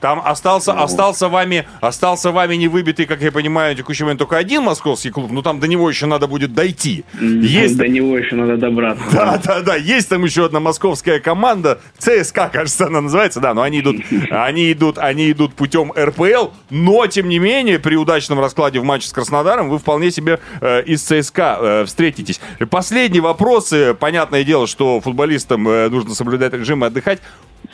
Там 0.00 0.22
остался, 0.24 0.72
ну. 0.72 0.82
остался 0.82 1.28
вами, 1.28 1.66
остался 1.80 2.32
вами 2.32 2.56
не 2.56 2.68
выбитый, 2.68 3.06
как 3.06 3.20
я 3.20 3.30
понимаю, 3.30 3.76
текущий 3.76 4.04
момент 4.04 4.18
только 4.18 4.38
один 4.38 4.62
московский 4.62 5.10
клуб, 5.10 5.30
но 5.30 5.42
там 5.42 5.60
до 5.60 5.68
него 5.68 5.88
еще 5.88 6.06
надо 6.06 6.26
будет 6.26 6.54
дойти. 6.54 7.04
Есть... 7.20 7.76
До 7.76 7.86
него 7.86 8.16
еще 8.16 8.34
надо 8.34 8.56
добраться. 8.56 9.04
Да, 9.12 9.40
да, 9.44 9.60
да, 9.60 9.76
есть 9.76 10.08
там 10.08 10.24
еще 10.24 10.46
одна 10.46 10.60
московская 10.60 11.20
команда, 11.20 11.80
ЦСКА, 11.98 12.50
кажется, 12.52 12.86
она 12.86 13.02
называется, 13.02 13.40
да, 13.40 13.52
но 13.52 13.62
они 13.62 13.80
идут, 13.80 13.96
они 14.30 14.72
идут, 14.72 14.98
они 14.98 15.30
идут 15.30 15.54
путем 15.54 15.92
РПЛ, 15.92 16.48
но, 16.70 17.06
тем 17.06 17.28
не 17.28 17.38
менее, 17.38 17.78
при 17.78 17.96
удачном 17.96 18.40
раскладе 18.40 18.80
в 18.80 18.84
матче 18.84 19.08
с 19.08 19.12
Краснодаром 19.12 19.68
вы 19.68 19.78
вполне 19.78 20.10
себе 20.10 20.40
э, 20.60 20.82
из 20.84 21.02
ЦСКА 21.02 21.58
э, 21.60 21.84
встретитесь. 21.84 22.40
Последний 22.70 23.20
вопрос, 23.20 23.72
э, 23.72 23.94
понятное 23.94 24.44
дело, 24.44 24.66
что 24.66 25.00
футболистам 25.00 25.68
э, 25.68 25.88
нужно 25.90 26.14
соблюдать 26.14 26.54
режим 26.54 26.84
и 26.84 26.86
отдыхать. 26.86 27.20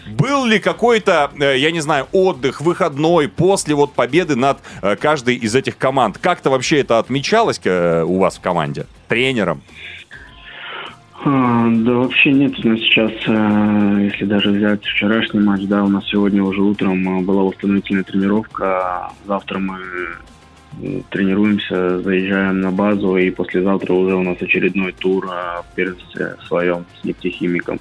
Был 0.07 0.45
ли 0.47 0.59
какой-то, 0.59 1.31
э, 1.39 1.59
я 1.59 1.71
не 1.71 1.81
знаю, 1.81 2.07
отдых, 2.13 2.61
выходной 2.61 3.29
после 3.29 3.75
вот 3.75 3.93
победы 3.93 4.37
над 4.37 4.59
э, 4.83 4.97
каждой 4.97 5.35
из 5.35 5.55
этих 5.55 5.77
команд? 5.77 6.19
Как-то 6.19 6.51
вообще 6.51 6.81
это 6.81 6.99
отмечалось 6.99 7.61
э, 7.65 8.05
у 8.05 8.19
вас 8.19 8.37
в 8.37 8.41
команде? 8.41 8.87
Тренером? 9.09 9.63
А, 11.25 11.67
да 11.69 11.93
вообще 11.93 12.33
нет, 12.33 12.53
у 12.65 12.69
нас 12.69 12.79
сейчас, 12.79 13.11
если 13.21 14.27
даже 14.27 14.51
взять 14.51 14.85
вчерашний 14.85 15.41
матч, 15.41 15.63
да, 15.63 15.83
у 15.83 15.89
нас 15.89 16.05
сегодня 16.09 16.43
уже 16.43 16.61
утром 16.61 17.25
была 17.25 17.43
восстановительная 17.43 18.05
тренировка, 18.05 19.11
завтра 19.27 19.59
мы 19.59 19.79
тренируемся, 21.11 22.01
заезжаем 22.01 22.61
на 22.61 22.71
базу, 22.71 23.17
и 23.17 23.31
послезавтра 23.31 23.93
уже 23.95 24.15
у 24.15 24.23
нас 24.23 24.37
очередной 24.41 24.93
тур 24.93 25.27
в 25.27 25.75
первенстве 25.75 26.37
своем 26.47 26.85
с 27.01 27.05
нефтехимиком 27.05 27.81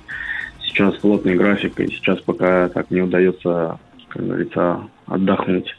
сейчас 0.75 0.95
плотный 0.95 1.35
график, 1.35 1.79
и 1.79 1.87
сейчас 1.87 2.19
пока 2.21 2.69
так 2.69 2.91
не 2.91 3.01
удается, 3.01 3.79
как 4.09 4.25
говорится, 4.25 4.81
отдохнуть. 5.07 5.75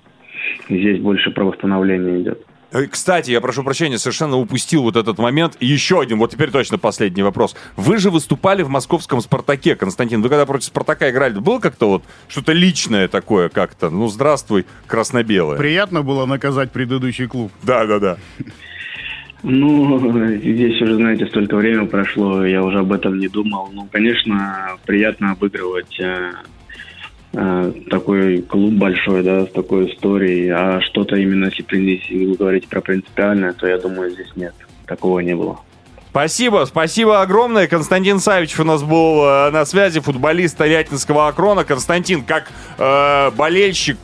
здесь 0.68 1.00
больше 1.00 1.30
про 1.30 1.44
восстановление 1.44 2.22
идет. 2.22 2.40
Э, 2.72 2.86
кстати, 2.86 3.30
я 3.30 3.40
прошу 3.40 3.62
прощения, 3.62 3.98
совершенно 3.98 4.36
упустил 4.36 4.82
вот 4.82 4.96
этот 4.96 5.18
момент. 5.18 5.56
Еще 5.60 6.00
один, 6.00 6.18
вот 6.18 6.30
теперь 6.30 6.50
точно 6.50 6.78
последний 6.78 7.22
вопрос. 7.22 7.54
Вы 7.76 7.98
же 7.98 8.10
выступали 8.10 8.62
в 8.62 8.68
московском 8.68 9.20
«Спартаке», 9.20 9.76
Константин. 9.76 10.22
Вы 10.22 10.28
когда 10.28 10.46
против 10.46 10.66
«Спартака» 10.66 11.10
играли, 11.10 11.38
было 11.38 11.60
как-то 11.60 11.88
вот 11.88 12.02
что-то 12.28 12.52
личное 12.52 13.08
такое 13.08 13.48
как-то? 13.48 13.90
Ну, 13.90 14.08
здравствуй, 14.08 14.66
красно-белое. 14.86 15.58
Приятно 15.58 16.02
было 16.02 16.26
наказать 16.26 16.72
предыдущий 16.72 17.26
клуб. 17.26 17.52
Да-да-да. 17.62 18.16
Ну, 19.48 19.96
здесь 20.38 20.82
уже, 20.82 20.96
знаете, 20.96 21.24
столько 21.26 21.54
времени 21.54 21.86
прошло, 21.86 22.44
я 22.44 22.64
уже 22.64 22.80
об 22.80 22.92
этом 22.92 23.16
не 23.20 23.28
думал. 23.28 23.68
Ну, 23.72 23.86
конечно, 23.92 24.76
приятно 24.84 25.30
обыгрывать 25.30 26.00
э, 26.00 26.32
э, 27.32 27.72
такой 27.88 28.42
клуб 28.42 28.74
большой, 28.74 29.22
да, 29.22 29.46
с 29.46 29.50
такой 29.52 29.92
историей. 29.92 30.48
А 30.48 30.80
что-то 30.80 31.14
именно, 31.14 31.48
если, 31.52 32.24
вы 32.24 32.34
говорите 32.34 32.66
про 32.66 32.80
принципиальное, 32.80 33.52
то 33.52 33.68
я 33.68 33.78
думаю, 33.78 34.10
здесь 34.10 34.32
нет. 34.34 34.52
Такого 34.84 35.20
не 35.20 35.36
было. 35.36 35.60
Спасибо, 36.16 36.64
спасибо 36.64 37.20
огромное. 37.20 37.66
Константин 37.66 38.20
Савичев 38.20 38.60
у 38.60 38.64
нас 38.64 38.82
был 38.82 39.22
э, 39.22 39.50
на 39.50 39.66
связи, 39.66 40.00
футболист 40.00 40.56
Тольяттинского 40.56 41.28
Акрона. 41.28 41.62
Константин, 41.62 42.24
как 42.24 42.50
э, 42.78 43.30
болельщик 43.32 43.98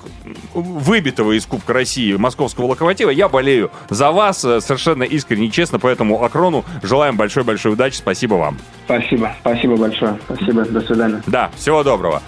выбитого 0.53 1.33
из 1.33 1.46
Кубка 1.46 1.72
России 1.72 2.12
московского 2.12 2.66
локомотива, 2.66 3.09
я 3.09 3.31
болею 3.31 3.70
за 3.88 4.11
вас 4.11 4.44
э, 4.44 4.61
совершенно 4.61 5.05
искренне 5.05 5.46
и 5.46 5.51
честно, 5.51 5.79
поэтому 5.79 6.22
Акрону 6.22 6.66
желаем 6.83 7.16
большой-большой 7.16 7.72
удачи. 7.72 7.96
Спасибо 7.96 8.35
вам. 8.35 8.59
Спасибо, 8.85 9.35
спасибо 9.40 9.77
большое. 9.77 10.18
Спасибо, 10.27 10.66
до 10.66 10.83
свидания. 10.83 11.22
Да, 11.27 11.51
всего 11.57 11.83
доброго. 11.83 12.20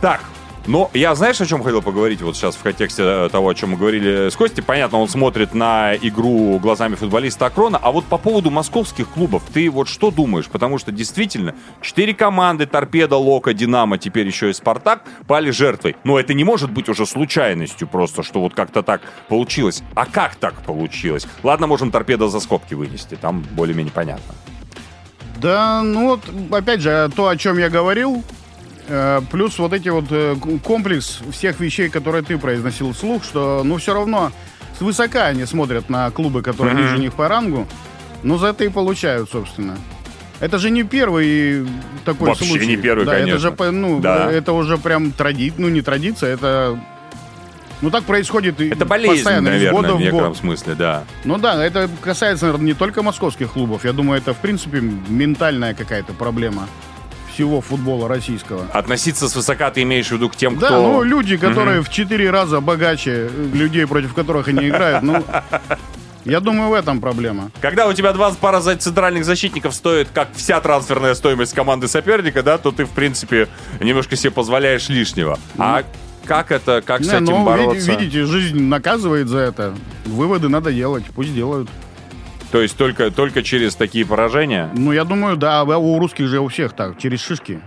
Так, 0.00 0.22
но 0.68 0.90
я, 0.92 1.14
знаешь, 1.14 1.40
о 1.40 1.46
чем 1.46 1.62
хотел 1.62 1.80
поговорить 1.80 2.20
вот 2.20 2.36
сейчас 2.36 2.54
в 2.54 2.62
контексте 2.62 3.02
э, 3.02 3.28
того, 3.32 3.48
о 3.48 3.54
чем 3.54 3.70
мы 3.70 3.78
говорили 3.78 4.28
с 4.28 4.36
Костей? 4.36 4.62
Понятно, 4.62 4.98
он 4.98 5.08
смотрит 5.08 5.54
на 5.54 5.96
игру 5.96 6.58
глазами 6.58 6.94
футболиста 6.94 7.46
Акрона, 7.46 7.78
а 7.82 7.90
вот 7.90 8.04
по 8.04 8.18
поводу 8.18 8.50
московских 8.50 9.08
клубов, 9.08 9.42
ты 9.52 9.70
вот 9.70 9.88
что 9.88 10.10
думаешь? 10.10 10.46
Потому 10.46 10.76
что 10.76 10.92
действительно, 10.92 11.54
четыре 11.80 12.12
команды, 12.12 12.66
Торпеда, 12.66 13.16
Лока, 13.16 13.54
Динамо, 13.54 13.96
теперь 13.96 14.26
еще 14.26 14.50
и 14.50 14.52
Спартак, 14.52 15.04
пали 15.26 15.50
жертвой. 15.50 15.96
Но 16.04 16.20
это 16.20 16.34
не 16.34 16.44
может 16.44 16.70
быть 16.70 16.90
уже 16.90 17.06
случайностью 17.06 17.88
просто, 17.88 18.22
что 18.22 18.40
вот 18.40 18.52
как-то 18.52 18.82
так 18.82 19.00
получилось. 19.28 19.82
А 19.94 20.04
как 20.04 20.36
так 20.36 20.62
получилось? 20.66 21.26
Ладно, 21.42 21.66
можем 21.66 21.90
Торпеда 21.90 22.28
за 22.28 22.40
скобки 22.40 22.74
вынести, 22.74 23.14
там 23.14 23.42
более-менее 23.52 23.92
понятно. 23.92 24.34
Да, 25.40 25.82
ну 25.82 26.08
вот, 26.08 26.20
опять 26.52 26.80
же, 26.80 27.10
то, 27.14 27.28
о 27.28 27.36
чем 27.36 27.58
я 27.58 27.70
говорил, 27.70 28.22
плюс 29.30 29.58
вот 29.58 29.72
эти 29.72 29.88
вот 29.88 30.06
э, 30.10 30.36
комплекс 30.64 31.20
всех 31.30 31.60
вещей, 31.60 31.88
которые 31.88 32.22
ты 32.22 32.38
произносил 32.38 32.92
вслух, 32.92 33.22
что, 33.24 33.62
ну, 33.64 33.76
все 33.76 33.94
равно 33.94 34.32
свысока 34.78 35.26
они 35.26 35.44
смотрят 35.44 35.90
на 35.90 36.10
клубы, 36.10 36.42
которые 36.42 36.74
mm-hmm. 36.74 36.82
ниже 36.82 36.98
них 36.98 37.14
по 37.14 37.28
рангу, 37.28 37.66
но 38.22 38.38
за 38.38 38.48
это 38.48 38.64
и 38.64 38.68
получают, 38.68 39.30
собственно. 39.30 39.76
Это 40.40 40.58
же 40.58 40.70
не 40.70 40.84
первый 40.84 41.66
такой 42.04 42.28
Вообще 42.28 42.44
случай. 42.44 42.66
не 42.66 42.76
первый, 42.76 43.04
да, 43.04 43.16
конечно. 43.16 43.48
Это 43.48 43.64
же, 43.64 43.72
ну, 43.72 44.00
да. 44.00 44.30
это 44.30 44.52
уже 44.52 44.78
прям 44.78 45.10
традиция, 45.10 45.60
ну, 45.60 45.68
не 45.68 45.82
традиция, 45.82 46.32
это 46.34 46.78
ну, 47.80 47.90
так 47.90 48.04
происходит 48.04 48.60
Это 48.60 48.84
болезнь, 48.84 49.16
постоянно, 49.16 49.50
наверное, 49.50 49.72
года 49.72 49.94
в 49.94 50.00
некотором 50.00 50.28
год. 50.30 50.38
смысле, 50.38 50.74
да. 50.74 51.04
Ну 51.24 51.38
да, 51.38 51.64
это 51.64 51.88
касается, 52.00 52.46
наверное, 52.46 52.66
не 52.66 52.74
только 52.74 53.02
московских 53.02 53.52
клубов. 53.52 53.84
Я 53.84 53.92
думаю, 53.92 54.20
это, 54.20 54.34
в 54.34 54.38
принципе, 54.38 54.80
ментальная 54.80 55.74
какая-то 55.74 56.12
проблема 56.12 56.66
всего 57.38 57.60
футбола 57.60 58.08
российского. 58.08 58.66
Относиться 58.72 59.28
свысока 59.28 59.70
ты 59.70 59.82
имеешь 59.82 60.08
в 60.08 60.10
виду 60.10 60.28
к 60.28 60.34
тем, 60.34 60.56
кто... 60.56 60.68
Да, 60.68 60.74
ну, 60.74 61.04
люди, 61.04 61.36
которые 61.36 61.82
в 61.82 61.88
четыре 61.88 62.32
раза 62.32 62.60
богаче 62.60 63.30
людей, 63.52 63.86
против 63.86 64.12
которых 64.12 64.48
они 64.48 64.68
играют, 64.68 65.04
ну... 65.04 65.24
Я 66.24 66.40
думаю, 66.40 66.68
в 66.70 66.72
этом 66.74 67.00
проблема. 67.00 67.52
Когда 67.60 67.86
у 67.86 67.92
тебя 67.92 68.12
два 68.12 68.32
пара 68.32 68.60
центральных 68.60 69.24
защитников 69.24 69.72
стоит, 69.72 70.08
как 70.12 70.30
вся 70.34 70.60
трансферная 70.60 71.14
стоимость 71.14 71.54
команды 71.54 71.86
соперника, 71.86 72.42
да, 72.42 72.58
то 72.58 72.72
ты, 72.72 72.84
в 72.84 72.90
принципе, 72.90 73.48
немножко 73.80 74.16
себе 74.16 74.32
позволяешь 74.32 74.88
лишнего. 74.88 75.38
Ну, 75.56 75.64
а 75.64 75.84
как 76.26 76.50
это, 76.50 76.82
как 76.84 77.00
не, 77.00 77.06
с 77.06 77.12
этим 77.12 77.24
ну, 77.24 77.44
бороться? 77.44 77.90
Видите, 77.92 78.24
жизнь 78.24 78.60
наказывает 78.60 79.28
за 79.28 79.38
это. 79.38 79.74
Выводы 80.06 80.48
надо 80.48 80.72
делать, 80.72 81.04
пусть 81.14 81.32
делают. 81.32 81.70
То 82.50 82.62
есть 82.62 82.76
только, 82.76 83.10
только 83.10 83.42
через 83.42 83.74
такие 83.74 84.06
поражения? 84.06 84.70
Ну, 84.74 84.92
я 84.92 85.04
думаю, 85.04 85.36
да. 85.36 85.62
У 85.64 85.98
русских 85.98 86.28
же 86.28 86.40
у 86.40 86.48
всех 86.48 86.72
так, 86.72 86.98
через 86.98 87.20
шишки. 87.20 87.60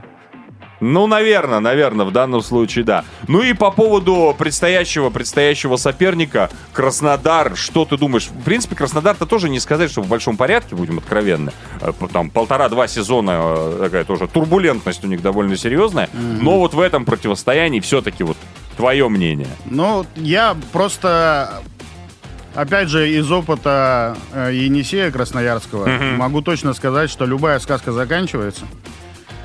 Ну, 0.81 1.05
наверное, 1.05 1.59
наверное, 1.59 2.07
в 2.07 2.11
данном 2.11 2.41
случае, 2.41 2.83
да. 2.83 3.05
Ну 3.27 3.43
и 3.43 3.53
по 3.53 3.69
поводу 3.69 4.35
предстоящего, 4.37 5.11
предстоящего 5.11 5.77
соперника, 5.77 6.49
Краснодар, 6.73 7.55
что 7.55 7.85
ты 7.85 7.97
думаешь? 7.97 8.27
В 8.27 8.43
принципе, 8.43 8.75
Краснодар-то 8.75 9.27
тоже 9.27 9.47
не 9.47 9.59
сказать, 9.59 9.91
что 9.91 10.01
в 10.01 10.07
большом 10.07 10.37
порядке, 10.37 10.75
будем 10.75 10.97
откровенны. 10.97 11.51
Э, 11.81 11.93
там 12.11 12.31
полтора-два 12.31 12.87
сезона 12.87 13.31
э, 13.35 13.77
такая 13.79 14.03
тоже 14.05 14.27
турбулентность 14.27 15.03
у 15.03 15.07
них 15.07 15.21
довольно 15.21 15.55
серьезная. 15.55 16.07
Mm-hmm. 16.07 16.39
Но 16.41 16.57
вот 16.57 16.73
в 16.73 16.79
этом 16.79 17.05
противостоянии 17.05 17.79
все-таки 17.79 18.23
вот 18.23 18.37
твое 18.75 19.07
мнение. 19.07 19.49
Ну, 19.65 20.07
я 20.15 20.57
просто 20.71 21.61
Опять 22.53 22.89
же, 22.89 23.09
из 23.09 23.31
опыта 23.31 24.17
э, 24.33 24.51
Енисея 24.53 25.09
Красноярского 25.09 25.87
mm-hmm. 25.87 26.17
могу 26.17 26.41
точно 26.41 26.73
сказать, 26.73 27.09
что 27.09 27.25
любая 27.25 27.59
сказка 27.59 27.93
заканчивается. 27.93 28.65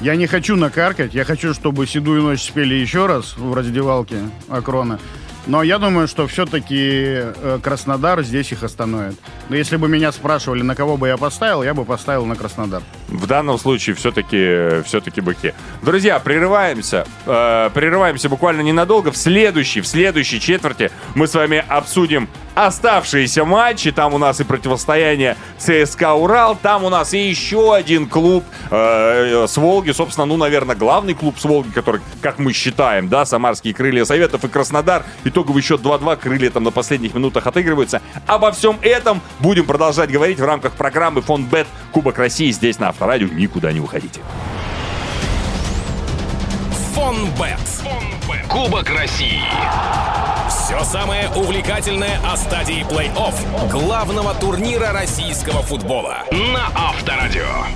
Я 0.01 0.16
не 0.16 0.27
хочу 0.27 0.57
накаркать, 0.57 1.14
я 1.14 1.25
хочу, 1.25 1.55
чтобы 1.55 1.87
«Седую 1.87 2.23
ночь» 2.23 2.42
спели 2.42 2.75
еще 2.75 3.07
раз 3.07 3.37
в 3.37 3.55
раздевалке 3.55 4.19
Акрона. 4.49 4.99
Но 5.47 5.63
я 5.63 5.79
думаю, 5.79 6.09
что 6.09 6.27
все-таки 6.27 7.21
э, 7.23 7.59
Краснодар 7.63 8.23
здесь 8.23 8.51
их 8.51 8.65
остановит. 8.65 9.17
Но 9.49 9.55
если 9.55 9.77
бы 9.77 9.89
меня 9.89 10.11
спрашивали, 10.11 10.63
на 10.63 10.75
кого 10.75 10.97
бы 10.97 11.07
я 11.07 11.17
поставил, 11.17 11.63
я 11.63 11.73
бы 11.73 11.85
поставил 11.85 12.27
на 12.27 12.35
Краснодар. 12.35 12.83
В 13.09 13.27
данном 13.27 13.59
случае 13.59 13.95
все-таки 13.95 14.83
все-таки 14.85 15.21
быки. 15.21 15.55
Друзья, 15.83 16.19
прерываемся. 16.19 17.07
Э, 17.27 17.71
прерываемся 17.73 18.29
буквально 18.29 18.63
ненадолго. 18.63 19.13
В 19.13 19.17
следующей, 19.17 19.83
в 19.83 19.87
следующей 19.87 20.41
четверти 20.41 20.91
мы 21.15 21.29
с 21.29 21.35
вами 21.35 21.65
обсудим 21.69 22.29
оставшиеся 22.57 23.45
матчи. 23.45 23.93
Там 23.93 24.15
у 24.15 24.19
нас 24.19 24.41
и 24.41 24.45
противостояние 24.45 25.37
ЦСКА 25.59 26.15
Урал. 26.15 26.57
Там 26.61 26.83
у 26.83 26.89
нас 26.89 27.15
и 27.15 27.29
еще 27.29 27.75
один 27.75 28.09
клуб 28.09 28.45
э, 28.71 29.47
с 29.47 29.57
Волги. 29.57 29.93
Собственно, 29.93 30.27
ну, 30.27 30.37
наверное, 30.37 30.75
главный 30.75 31.15
клуб 31.15 31.39
с 31.39 31.45
Волги, 31.45 31.71
который, 31.71 32.01
как 32.21 32.41
мы 32.41 32.53
считаем, 32.53 33.09
да, 33.09 33.25
Самарские 33.25 33.75
крылья 33.75 34.05
Советов 34.05 34.45
и 34.45 34.49
Краснодар. 34.49 35.05
Итоговый 35.37 35.61
счет 35.61 35.83
2-2. 35.83 36.16
Крылья 36.16 36.49
там 36.49 36.64
на 36.64 36.70
последних 36.70 37.12
минутах 37.12 37.46
отыгрываются. 37.46 38.01
Обо 38.27 38.53
всем 38.53 38.79
этом 38.81 39.20
будем 39.40 39.66
продолжать 39.66 40.11
говорить 40.11 40.40
в 40.40 40.44
рамках 40.46 40.72
программы 40.72 41.20
Фонд 41.20 41.51
Бет 41.51 41.66
Кубок 41.92 42.16
России 42.16 42.51
здесь 42.53 42.79
на 42.79 42.88
Авторадио. 42.88 43.29
Никуда 43.29 43.70
не 43.70 43.81
уходите. 43.81 44.22
Фонбет. 46.94 47.61
Кубок 48.49 48.88
России. 48.88 49.42
Все 50.49 50.83
самое 50.85 51.29
увлекательное 51.37 52.18
о 52.25 52.38
стадии 52.38 52.87
плей-офф 52.88 53.70
главного 53.70 54.33
турнира 54.37 54.90
российского 54.92 55.61
футбола 55.61 56.25
на 56.33 56.68
Авторадио. 56.75 57.66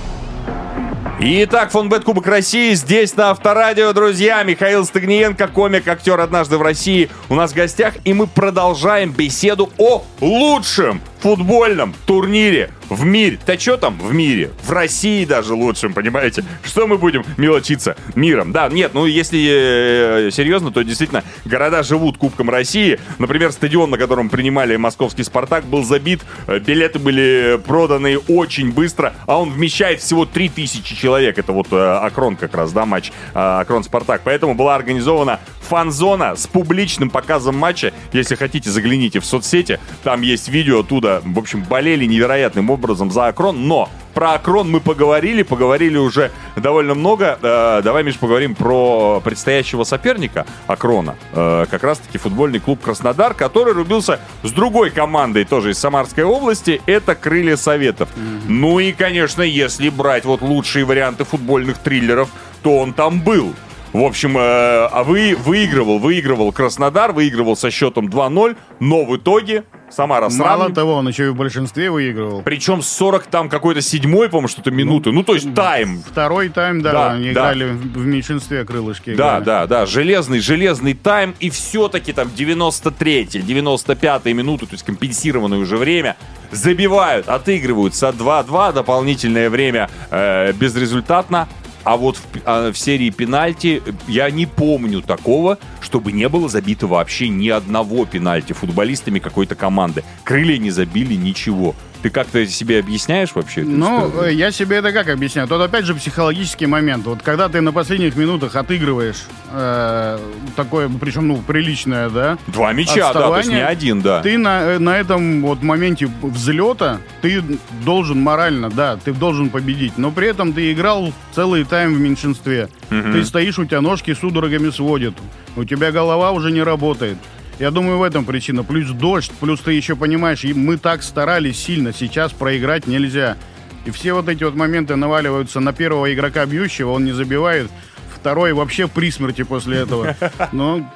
Итак, 1.23 1.71
фонбет 1.71 2.05
Кубок 2.05 2.27
России 2.27 2.73
здесь 2.73 3.15
на 3.15 3.29
Авторадио, 3.29 3.93
друзья. 3.93 4.43
Михаил 4.43 4.87
Стагниенко, 4.87 5.49
комик, 5.49 5.87
актер 5.87 6.19
однажды 6.19 6.57
в 6.57 6.63
России 6.63 7.11
у 7.29 7.35
нас 7.35 7.53
в 7.53 7.55
гостях. 7.55 7.93
И 8.05 8.15
мы 8.15 8.27
продолжаем 8.27 9.13
беседу 9.13 9.69
о 9.77 10.03
лучшем 10.23 11.03
футбольном 11.21 11.95
турнире 12.07 12.71
в 12.89 13.05
мире. 13.05 13.39
Да 13.47 13.59
что 13.59 13.77
там 13.77 13.99
в 13.99 14.13
мире? 14.13 14.51
В 14.63 14.71
России 14.73 15.25
даже 15.25 15.55
лучшим, 15.55 15.93
понимаете? 15.93 16.45
Что 16.65 16.87
мы 16.87 16.99
будем 16.99 17.25
мелочиться 17.37 17.97
миром? 18.15 18.53
Да, 18.53 18.69
нет, 18.69 18.93
ну 18.95 19.07
если 19.07 20.27
э, 20.27 20.31
серьезно, 20.31 20.73
то 20.73 20.83
действительно 20.83 21.23
города 21.45 21.83
живут 21.83 22.19
Кубком 22.19 22.51
России. 22.51 22.99
Например, 23.19 23.53
стадион, 23.53 23.91
на 23.91 23.99
котором 23.99 24.29
принимали 24.29 24.77
московский 24.77 25.23
«Спартак», 25.23 25.65
был 25.65 25.85
забит, 25.85 26.21
э, 26.47 26.59
билеты 26.59 26.99
были 26.99 27.61
проданы 27.65 28.19
очень 28.19 28.73
быстро, 28.73 29.15
а 29.27 29.41
он 29.41 29.51
вмещает 29.51 30.01
всего 30.01 30.25
3000 30.25 30.97
человек. 30.97 31.39
Это 31.39 31.53
вот 31.53 31.69
э, 31.73 31.77
Акрон 31.77 32.37
как 32.37 32.55
раз, 32.55 32.73
да, 32.73 32.87
матч 32.87 33.13
э, 33.35 33.39
Акрон-Спартак. 33.39 34.23
Поэтому 34.25 34.55
была 34.55 34.75
организована 34.75 35.41
фан-зона 35.71 36.35
с 36.35 36.49
публичным 36.49 37.11
показом 37.11 37.57
матча. 37.57 37.93
Если 38.13 38.35
хотите, 38.35 38.69
загляните 38.71 39.21
в 39.21 39.25
соцсети, 39.25 39.79
там 40.03 40.23
есть 40.23 40.49
видео 40.49 40.81
оттуда. 40.81 41.23
В 41.25 41.39
общем, 41.39 41.63
болели 41.63 42.07
невероятным 42.07 42.71
образом 42.71 43.13
за 43.13 43.29
Акрон, 43.29 43.69
но 43.69 43.89
про 44.13 44.33
Акрон 44.33 44.69
мы 44.69 44.81
поговорили, 44.81 45.45
поговорили 45.45 45.97
уже 45.97 46.33
довольно 46.57 46.95
много. 46.95 47.39
Э, 47.41 47.83
давай, 47.85 48.03
Миш, 48.03 48.17
поговорим 48.17 48.57
про 48.57 49.21
предстоящего 49.21 49.85
соперника 49.85 50.45
Акрона. 50.67 51.15
Э, 51.35 51.67
как 51.71 51.85
раз-таки 51.85 52.19
футбольный 52.19 52.59
клуб 52.59 52.81
Краснодар, 52.81 53.35
который 53.35 53.73
рубился 53.73 54.19
с 54.43 54.51
другой 54.51 54.91
командой, 54.91 55.45
тоже 55.45 55.71
из 55.71 55.79
Самарской 55.79 56.25
области. 56.25 56.83
Это 56.87 57.15
Крылья 57.15 57.55
Советов. 57.55 58.09
Mm-hmm. 58.17 58.41
Ну 58.49 58.81
и, 58.81 58.91
конечно, 58.91 59.43
если 59.43 59.89
брать 59.89 60.25
вот 60.25 60.43
лучшие 60.43 60.85
варианты 60.85 61.23
футбольных 61.23 61.79
триллеров, 61.79 62.31
то 62.65 62.79
он 62.79 62.93
там 62.93 63.21
был. 63.21 63.55
В 63.92 64.05
общем, 64.05 64.38
э, 64.38 64.40
а 64.40 65.03
вы 65.03 65.35
выигрывал, 65.37 65.98
выигрывал 65.98 66.53
Краснодар, 66.53 67.11
выигрывал 67.11 67.57
со 67.57 67.72
счетом 67.72 68.07
2-0, 68.09 68.57
но 68.79 69.05
в 69.05 69.16
итоге 69.16 69.64
Самара 69.90 70.22
Мало 70.22 70.31
сравнивает. 70.31 70.74
того, 70.76 70.94
он 70.94 71.09
еще 71.09 71.26
и 71.26 71.29
в 71.31 71.35
большинстве 71.35 71.90
выигрывал. 71.90 72.42
Причем 72.42 72.83
40 72.83 73.26
там 73.26 73.48
какой-то 73.48 73.81
седьмой, 73.81 74.29
по-моему, 74.29 74.46
что-то 74.46 74.70
минуты. 74.70 75.11
Ну, 75.11 75.24
то 75.24 75.35
есть 75.35 75.53
тайм. 75.55 76.00
Второй 76.09 76.48
тайм, 76.50 76.81
да, 76.83 76.92
Да, 76.92 77.11
они 77.14 77.33
да. 77.33 77.53
играли 77.53 77.64
в 77.64 78.07
меньшинстве 78.07 78.64
крылышки. 78.64 79.11
Да, 79.16 79.31
играли. 79.40 79.44
да, 79.44 79.66
да, 79.66 79.87
железный, 79.87 80.38
железный 80.38 80.94
тайм, 80.94 81.35
и 81.40 81.50
все-таки 81.50 82.12
там 82.12 82.31
93 82.33 83.24
95 83.42 84.24
минуты, 84.26 84.66
то 84.66 84.74
есть 84.74 84.85
компенсированное 84.85 85.59
уже 85.59 85.76
время, 85.76 86.16
забивают, 86.53 87.29
отыгрываются 87.29 88.11
2-2, 88.16 88.72
дополнительное 88.72 89.50
время 89.50 89.90
э, 90.11 90.53
безрезультатно, 90.53 91.48
а 91.85 91.97
вот 91.97 92.16
в, 92.16 92.23
а 92.45 92.73
в 92.73 92.79
серии 92.79 93.11
пенальти 93.11 93.83
я 94.07 94.31
не 94.31 94.47
помню 94.47 95.03
такого, 95.03 95.59
чтобы 95.81 96.12
не 96.12 96.29
было 96.29 96.49
забито 96.49 96.87
вообще 96.87 97.29
ни 97.29 97.49
одного 97.49 98.05
пенальти 98.05 98.53
футболистами 98.53 99.19
какой-то 99.19 99.55
команды. 99.55 100.05
Крылья 100.25 100.59
не 100.59 100.71
забили 100.71 101.14
ничего. 101.14 101.75
Ты 102.03 102.09
как-то 102.11 102.47
себе 102.47 102.79
объясняешь 102.79 103.31
вообще? 103.35 103.63
Ну, 103.63 104.09
историю? 104.09 104.31
э, 104.31 104.35
я 104.35 104.51
себе 104.51 104.77
это 104.77 104.93
как 104.93 105.09
объясняю? 105.09 105.47
Тут 105.49 105.61
опять 105.61 105.85
же 105.85 105.95
психологический 105.95 106.67
момент. 106.67 107.07
Вот 107.07 107.23
когда 107.23 107.49
ты 107.49 107.61
на 107.61 107.73
последних 107.73 108.17
минутах 108.17 108.57
отыгрываешь 108.57 109.25
э, 109.53 110.19
такое, 110.57 110.91
причем, 111.01 111.29
ну, 111.29 111.37
приличное, 111.39 112.09
да, 112.09 112.39
Два 112.47 112.73
мяча, 112.73 113.13
да, 113.13 113.29
то 113.29 113.37
есть 113.37 113.51
не 113.51 113.65
один, 113.65 114.01
да. 114.01 114.23
ты 114.23 114.39
на, 114.39 114.63
э, 114.63 114.79
на 114.79 114.97
этом 114.97 115.43
вот 115.43 115.63
моменте 115.63 116.09
взлета, 116.23 117.01
ты 117.21 117.43
должен 117.85 118.21
морально, 118.21 118.71
да, 118.71 118.97
ты 118.97 119.13
должен 119.13 119.51
победить, 119.51 119.99
но 119.99 120.11
при 120.11 120.29
этом 120.29 120.53
ты 120.53 120.73
играл 120.73 121.13
целый 121.35 121.65
тайм 121.65 121.95
в 121.95 122.01
меньшинстве. 122.01 122.69
Ты 122.89 123.25
стоишь, 123.25 123.59
у 123.59 123.65
тебя 123.65 123.81
ножки 123.81 124.15
судорогами 124.15 124.71
сводят, 124.71 125.15
у 125.57 125.65
тебя 125.65 125.93
голова 125.93 126.33
уже 126.33 126.51
не 126.51 126.63
работает. 126.63 127.19
Я 127.61 127.70
думаю, 127.70 127.99
в 127.99 128.03
этом 128.03 128.25
причина. 128.25 128.64
Плюс 128.64 128.88
дождь, 128.88 129.31
плюс 129.38 129.61
ты 129.61 129.75
еще 129.75 129.94
понимаешь, 129.94 130.44
и 130.44 130.55
мы 130.55 130.79
так 130.79 131.03
старались 131.03 131.62
сильно, 131.62 131.92
сейчас 131.92 132.33
проиграть 132.33 132.87
нельзя. 132.87 133.37
И 133.85 133.90
все 133.90 134.14
вот 134.14 134.31
эти 134.31 134.44
вот 134.44 134.55
моменты 134.55 134.96
наваливаются 134.96 135.61
на 135.61 135.75
первого 135.75 136.11
игрока 136.12 136.46
бьющего, 136.46 136.92
он 136.92 137.05
не 137.05 137.12
забивает. 137.12 137.70
Второй 138.16 138.55
вообще 138.55 138.88
при 138.88 139.11
смерти 139.11 139.42
после 139.42 139.77
этого. 139.77 140.16
Но 140.53 140.90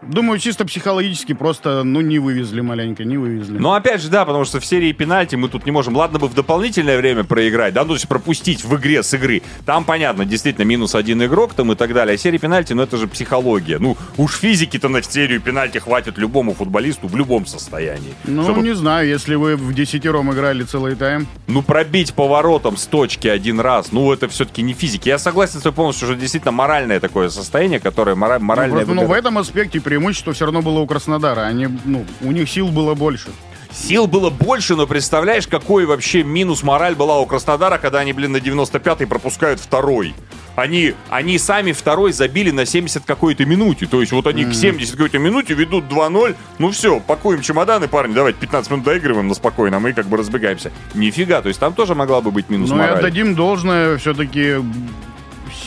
Думаю, 0.00 0.38
чисто 0.38 0.64
психологически 0.64 1.32
просто, 1.32 1.82
ну, 1.82 2.00
не 2.00 2.20
вывезли 2.20 2.60
маленько, 2.60 3.04
не 3.04 3.16
вывезли. 3.18 3.58
Но 3.58 3.74
опять 3.74 4.00
же, 4.00 4.08
да, 4.08 4.24
потому 4.24 4.44
что 4.44 4.60
в 4.60 4.64
серии 4.64 4.92
пенальти 4.92 5.34
мы 5.34 5.48
тут 5.48 5.66
не 5.66 5.72
можем. 5.72 5.96
Ладно 5.96 6.20
бы 6.20 6.28
в 6.28 6.34
дополнительное 6.34 6.96
время 6.98 7.24
проиграть, 7.24 7.74
да, 7.74 7.82
ну, 7.82 7.88
то 7.88 7.94
есть 7.94 8.06
пропустить 8.08 8.64
в 8.64 8.76
игре 8.76 9.02
с 9.02 9.12
игры. 9.14 9.42
Там, 9.66 9.84
понятно, 9.84 10.24
действительно, 10.24 10.64
минус 10.64 10.94
один 10.94 11.22
игрок 11.24 11.52
там 11.54 11.72
и 11.72 11.74
так 11.74 11.92
далее. 11.92 12.14
А 12.14 12.18
серия 12.18 12.38
пенальти, 12.38 12.74
ну, 12.74 12.82
это 12.82 12.96
же 12.96 13.08
психология. 13.08 13.78
Ну, 13.80 13.96
уж 14.16 14.36
физики-то 14.38 14.88
на 14.88 15.02
серию 15.02 15.40
пенальти 15.40 15.78
хватит 15.78 16.16
любому 16.16 16.54
футболисту 16.54 17.08
в 17.08 17.16
любом 17.16 17.44
состоянии. 17.46 18.14
ну, 18.24 18.44
Чтобы, 18.44 18.62
не 18.62 18.74
знаю, 18.76 19.08
если 19.08 19.34
вы 19.34 19.56
в 19.56 19.74
десятером 19.74 20.32
играли 20.32 20.62
целый 20.62 20.94
тайм. 20.94 21.26
ну, 21.48 21.60
пробить 21.62 22.14
поворотом 22.14 22.76
с 22.76 22.86
точки 22.86 23.26
один 23.26 23.58
раз, 23.58 23.90
ну, 23.90 24.12
это 24.12 24.28
все-таки 24.28 24.62
не 24.62 24.74
физики. 24.74 25.08
Я 25.08 25.18
согласен 25.18 25.58
с 25.58 25.62
тобой 25.62 25.74
полностью, 25.74 26.06
что 26.06 26.16
действительно 26.16 26.52
моральное 26.52 27.00
такое 27.00 27.30
состояние, 27.30 27.80
которое 27.80 28.14
мора- 28.14 28.38
Ну, 28.38 28.44
моральное... 28.46 28.84
просто, 28.84 28.94
ну, 28.94 29.06
в 29.06 29.12
этом 29.12 29.38
аспекте 29.38 29.80
преимущество 29.88 30.34
все 30.34 30.44
равно 30.44 30.60
было 30.60 30.80
у 30.80 30.86
Краснодара. 30.86 31.42
Они, 31.42 31.66
ну, 31.86 32.04
у 32.20 32.32
них 32.32 32.50
сил 32.50 32.68
было 32.68 32.94
больше. 32.94 33.28
Сил 33.72 34.06
было 34.06 34.28
больше, 34.28 34.76
но 34.76 34.86
представляешь, 34.86 35.46
какой 35.46 35.86
вообще 35.86 36.22
минус 36.24 36.62
мораль 36.62 36.94
была 36.94 37.18
у 37.20 37.26
Краснодара, 37.26 37.78
когда 37.78 38.00
они, 38.00 38.12
блин, 38.12 38.32
на 38.32 38.36
95-й 38.36 39.06
пропускают 39.06 39.60
второй. 39.60 40.14
Они, 40.56 40.94
они 41.08 41.38
сами 41.38 41.72
второй 41.72 42.12
забили 42.12 42.50
на 42.50 42.66
70 42.66 43.04
какой-то 43.04 43.46
минуте. 43.46 43.86
То 43.86 44.00
есть 44.00 44.12
вот 44.12 44.26
они 44.26 44.44
к 44.44 44.52
70 44.52 44.92
какой-то 44.92 45.18
минуте 45.18 45.54
ведут 45.54 45.84
2-0. 45.84 46.36
Ну 46.58 46.70
все, 46.70 47.00
пакуем 47.00 47.40
чемоданы, 47.40 47.88
парни, 47.88 48.12
давайте 48.12 48.40
15 48.40 48.70
минут 48.70 48.84
доигрываем 48.84 49.28
на 49.28 49.34
спокойно, 49.34 49.78
а 49.78 49.80
мы 49.80 49.94
как 49.94 50.06
бы 50.06 50.18
разбегаемся. 50.18 50.70
Нифига, 50.94 51.40
то 51.40 51.48
есть 51.48 51.60
там 51.60 51.72
тоже 51.72 51.94
могла 51.94 52.20
бы 52.20 52.30
быть 52.30 52.50
минус 52.50 52.70
и 52.70 52.74
мораль. 52.74 52.98
отдадим 52.98 53.34
должное 53.34 53.96
все-таки 53.98 54.56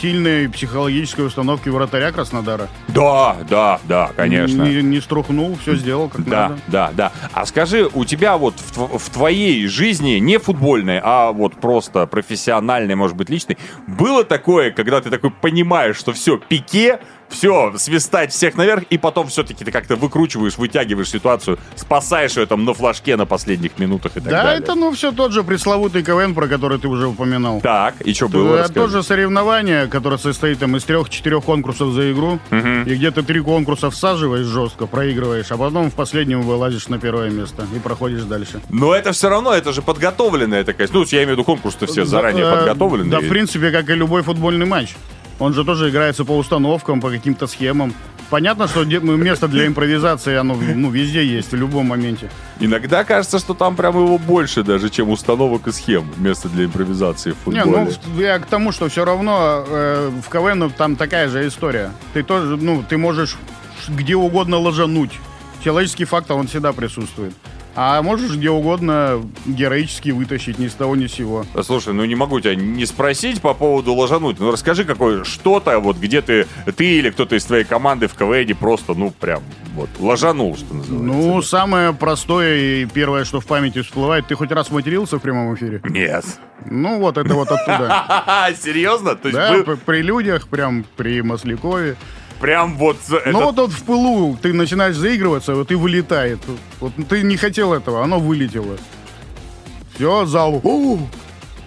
сильной 0.02 0.48
психологической 0.48 1.24
установки 1.24 1.68
вратаря 1.68 2.10
Краснодара. 2.10 2.68
Да, 2.88 3.36
да, 3.48 3.78
да, 3.84 4.10
конечно. 4.16 4.62
Не, 4.62 4.82
не 4.82 5.00
струхнул, 5.00 5.56
все 5.62 5.76
сделал 5.76 6.08
как 6.08 6.24
Да, 6.24 6.48
надо. 6.48 6.60
да, 6.66 6.90
да. 6.92 7.12
А 7.32 7.46
скажи, 7.46 7.88
у 7.94 8.04
тебя 8.04 8.36
вот 8.36 8.56
в, 8.74 8.98
в 8.98 9.10
твоей 9.10 9.64
жизни, 9.68 10.18
не 10.18 10.38
футбольной, 10.38 11.00
а 11.00 11.30
вот 11.30 11.54
просто 11.54 12.06
профессиональной, 12.08 12.96
может 12.96 13.16
быть, 13.16 13.30
личной, 13.30 13.58
было 13.86 14.24
такое, 14.24 14.72
когда 14.72 15.00
ты 15.00 15.08
такой 15.08 15.30
понимаешь, 15.30 15.96
что 15.96 16.12
все, 16.12 16.36
пике, 16.36 16.98
все, 17.32 17.72
свистать 17.76 18.32
всех 18.32 18.54
наверх, 18.56 18.84
и 18.90 18.98
потом 18.98 19.28
все-таки 19.28 19.64
ты 19.64 19.70
как-то 19.70 19.96
выкручиваешь, 19.96 20.56
вытягиваешь 20.58 21.10
ситуацию, 21.10 21.58
спасаешь 21.76 22.36
ее 22.36 22.46
там 22.46 22.64
на 22.64 22.74
флажке 22.74 23.16
на 23.16 23.26
последних 23.26 23.78
минутах 23.78 24.12
и 24.16 24.20
так 24.20 24.30
Да, 24.30 24.42
далее. 24.44 24.62
это 24.62 24.74
ну 24.74 24.92
все 24.92 25.12
тот 25.12 25.32
же 25.32 25.42
пресловутый 25.42 26.02
КВН, 26.02 26.34
про 26.34 26.46
который 26.46 26.78
ты 26.78 26.88
уже 26.88 27.06
упоминал. 27.08 27.60
Так, 27.60 28.00
и 28.02 28.12
что 28.14 28.28
было? 28.28 28.56
Это 28.56 28.72
тоже 28.72 29.02
соревнование, 29.02 29.86
которое 29.86 30.18
состоит 30.18 30.58
там 30.58 30.76
из 30.76 30.84
трех-четырех 30.84 31.44
конкурсов 31.44 31.92
за 31.92 32.12
игру. 32.12 32.38
И 32.50 32.94
где 32.94 33.10
ты 33.10 33.22
три 33.22 33.40
конкурса 33.40 33.90
всаживаешь 33.90 34.46
жестко, 34.46 34.86
проигрываешь, 34.86 35.50
а 35.50 35.56
потом 35.56 35.90
в 35.90 35.94
последнем 35.94 36.42
вылазишь 36.42 36.88
на 36.88 36.98
первое 36.98 37.30
место 37.30 37.66
и 37.74 37.78
проходишь 37.78 38.22
дальше. 38.22 38.60
Но 38.68 38.94
это 38.94 39.12
все 39.12 39.28
равно, 39.28 39.52
это 39.52 39.72
же 39.72 39.82
подготовленная 39.82 40.64
такая... 40.64 40.88
Ну, 40.92 41.04
я 41.08 41.18
имею 41.18 41.28
в 41.28 41.32
виду 41.32 41.44
конкурс-то 41.44 41.86
все 41.86 42.04
заранее 42.04 42.44
Да, 42.44 42.52
э, 42.52 42.56
подготовленные. 42.58 43.10
Да, 43.10 43.20
в 43.20 43.28
принципе, 43.28 43.70
как 43.70 43.88
и 43.90 43.94
любой 43.94 44.22
футбольный 44.22 44.66
матч. 44.66 44.94
Он 45.38 45.54
же 45.54 45.64
тоже 45.64 45.90
играется 45.90 46.24
по 46.24 46.36
установкам, 46.36 47.00
по 47.00 47.10
каким-то 47.10 47.46
схемам. 47.46 47.94
Понятно, 48.30 48.66
что 48.66 48.84
место 48.84 49.46
для 49.46 49.66
импровизации, 49.66 50.36
оно 50.36 50.54
ну, 50.54 50.90
везде 50.90 51.22
есть, 51.22 51.52
в 51.52 51.56
любом 51.56 51.88
моменте. 51.88 52.30
Иногда 52.60 53.04
кажется, 53.04 53.38
что 53.38 53.52
там 53.52 53.76
прям 53.76 53.94
его 53.94 54.16
больше 54.16 54.62
даже, 54.62 54.88
чем 54.88 55.10
установок 55.10 55.66
и 55.66 55.72
схем 55.72 56.10
вместо 56.16 56.48
для 56.48 56.64
импровизации 56.64 57.32
в 57.32 57.46
Не, 57.52 57.60
футболе. 57.60 57.84
ну, 58.06 58.12
в- 58.14 58.20
я 58.20 58.38
к 58.38 58.46
тому, 58.46 58.72
что 58.72 58.88
все 58.88 59.04
равно 59.04 59.64
э, 59.68 60.10
в 60.26 60.30
КВН 60.30 60.58
ну, 60.60 60.70
там 60.70 60.96
такая 60.96 61.28
же 61.28 61.46
история. 61.46 61.92
Ты 62.14 62.22
тоже, 62.22 62.56
ну, 62.56 62.82
ты 62.88 62.96
можешь 62.96 63.36
где 63.88 64.14
угодно 64.14 64.56
ложануть. 64.58 65.12
Человеческий 65.62 66.04
фактор, 66.06 66.36
он 66.36 66.46
всегда 66.46 66.72
присутствует. 66.72 67.34
А 67.74 68.02
можешь 68.02 68.36
где 68.36 68.50
угодно 68.50 69.22
героически 69.46 70.10
вытащить 70.10 70.58
ни 70.58 70.68
с 70.68 70.74
того 70.74 70.94
ни 70.96 71.06
с 71.06 71.12
сего. 71.14 71.44
Слушай, 71.62 71.94
ну 71.94 72.04
не 72.04 72.14
могу 72.14 72.38
тебя 72.40 72.54
не 72.54 72.84
спросить 72.86 73.40
по 73.40 73.54
поводу 73.54 73.94
ложануть. 73.94 74.38
Ну 74.38 74.50
расскажи 74.52 74.84
какое 74.84 75.24
что-то, 75.24 75.78
вот 75.78 75.96
где 75.96 76.20
ты, 76.20 76.46
ты 76.76 76.98
или 76.98 77.10
кто-то 77.10 77.34
из 77.36 77.44
твоей 77.44 77.64
команды 77.64 78.08
в 78.08 78.14
КВН 78.14 78.54
просто, 78.56 78.94
ну 78.94 79.10
прям, 79.10 79.42
вот, 79.74 79.88
ложанул, 79.98 80.56
что 80.56 80.74
называется. 80.74 81.18
Ну, 81.18 81.42
самое 81.42 81.92
простое 81.94 82.56
и 82.82 82.84
первое, 82.86 83.24
что 83.24 83.40
в 83.40 83.46
памяти 83.46 83.82
всплывает, 83.82 84.26
ты 84.26 84.34
хоть 84.34 84.52
раз 84.52 84.70
матерился 84.70 85.18
в 85.18 85.22
прямом 85.22 85.54
эфире? 85.54 85.80
Нет. 85.84 86.24
Ну, 86.66 86.98
вот 86.98 87.16
это 87.16 87.34
вот 87.34 87.48
оттуда. 87.50 88.04
Серьезно? 88.62 89.14
То 89.16 89.28
есть 89.28 89.38
Да, 89.38 89.62
п- 89.64 89.76
при 89.76 90.02
людях, 90.02 90.48
прям 90.48 90.84
при 90.96 91.22
Маслякове. 91.22 91.96
Прям 92.42 92.76
вот 92.76 92.98
это- 93.08 93.30
Ну 93.30 93.44
вот, 93.44 93.56
вот 93.56 93.70
в 93.70 93.82
пылу 93.84 94.36
ты 94.42 94.52
начинаешь 94.52 94.96
заигрываться, 94.96 95.54
вот 95.54 95.70
и 95.70 95.74
вылетает. 95.74 96.40
Вот 96.80 96.92
ты 97.08 97.22
не 97.22 97.36
хотел 97.38 97.72
этого, 97.72 98.02
оно 98.04 98.18
вылетело. 98.18 98.76
Все, 99.94 100.26
зал. 100.26 100.60
«У!» 100.62 100.98
А 100.98 100.98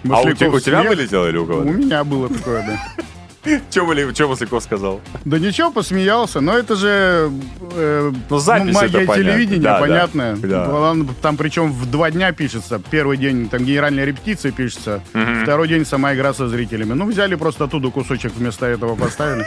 у, 0.04 0.08
Масляков 0.08 0.38
те- 0.38 0.48
у 0.48 0.60
тебя 0.60 0.82
вылетело 0.82 1.28
или 1.28 1.36
у 1.38 1.42
У 1.42 1.46
кого-то? 1.46 1.68
меня 1.68 2.04
было 2.04 2.28
такое, 2.28 2.62
да. 2.64 3.60
Что 4.12 4.28
Масляков 4.28 4.62
сказал? 4.62 5.00
Да 5.24 5.38
ничего, 5.38 5.70
посмеялся, 5.70 6.40
но 6.40 6.58
это 6.58 6.74
же 6.76 7.30
э, 7.74 8.12
Ну, 8.28 8.38
запись 8.38 8.74
магия 8.74 9.02
это 9.04 9.14
телевидения, 9.14 9.62
Да, 9.62 10.94
Там 11.22 11.36
причем 11.36 11.72
в 11.72 11.90
два 11.90 12.10
дня 12.10 12.32
пишется. 12.32 12.80
Первый 12.90 13.16
день 13.16 13.48
там 13.48 13.64
генеральная 13.64 14.04
репетиция 14.04 14.52
пишется, 14.52 15.00
второй 15.42 15.68
день 15.68 15.84
сама 15.86 16.14
игра 16.14 16.34
со 16.34 16.48
зрителями. 16.48 16.92
Ну, 16.94 17.06
взяли 17.06 17.34
просто 17.36 17.64
оттуда 17.64 17.90
кусочек 17.90 18.32
вместо 18.34 18.66
этого 18.66 18.94
поставили. 18.96 19.46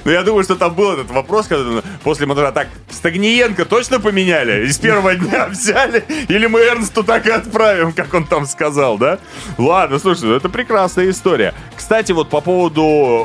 Ну, 0.04 0.10
я 0.10 0.22
думаю, 0.22 0.44
что 0.44 0.56
там 0.56 0.74
был 0.74 0.92
этот 0.92 1.10
вопрос, 1.10 1.46
когда 1.46 1.82
после 2.02 2.26
монтажа 2.26 2.52
так, 2.52 2.68
Стагниенко 2.90 3.64
точно 3.64 4.00
поменяли? 4.00 4.66
Из 4.66 4.78
первого 4.78 5.14
дня 5.14 5.46
взяли? 5.48 6.04
Или 6.28 6.46
мы 6.46 6.60
Эрнсту 6.60 7.04
так 7.04 7.26
и 7.26 7.30
отправим, 7.30 7.92
как 7.92 8.12
он 8.14 8.26
там 8.26 8.46
сказал, 8.46 8.98
да? 8.98 9.18
Ладно, 9.56 9.98
слушай, 9.98 10.24
ну, 10.24 10.34
это 10.34 10.48
прекрасная 10.48 11.10
история. 11.10 11.54
Кстати, 11.76 12.12
вот 12.12 12.28
по 12.28 12.40
поводу 12.40 12.82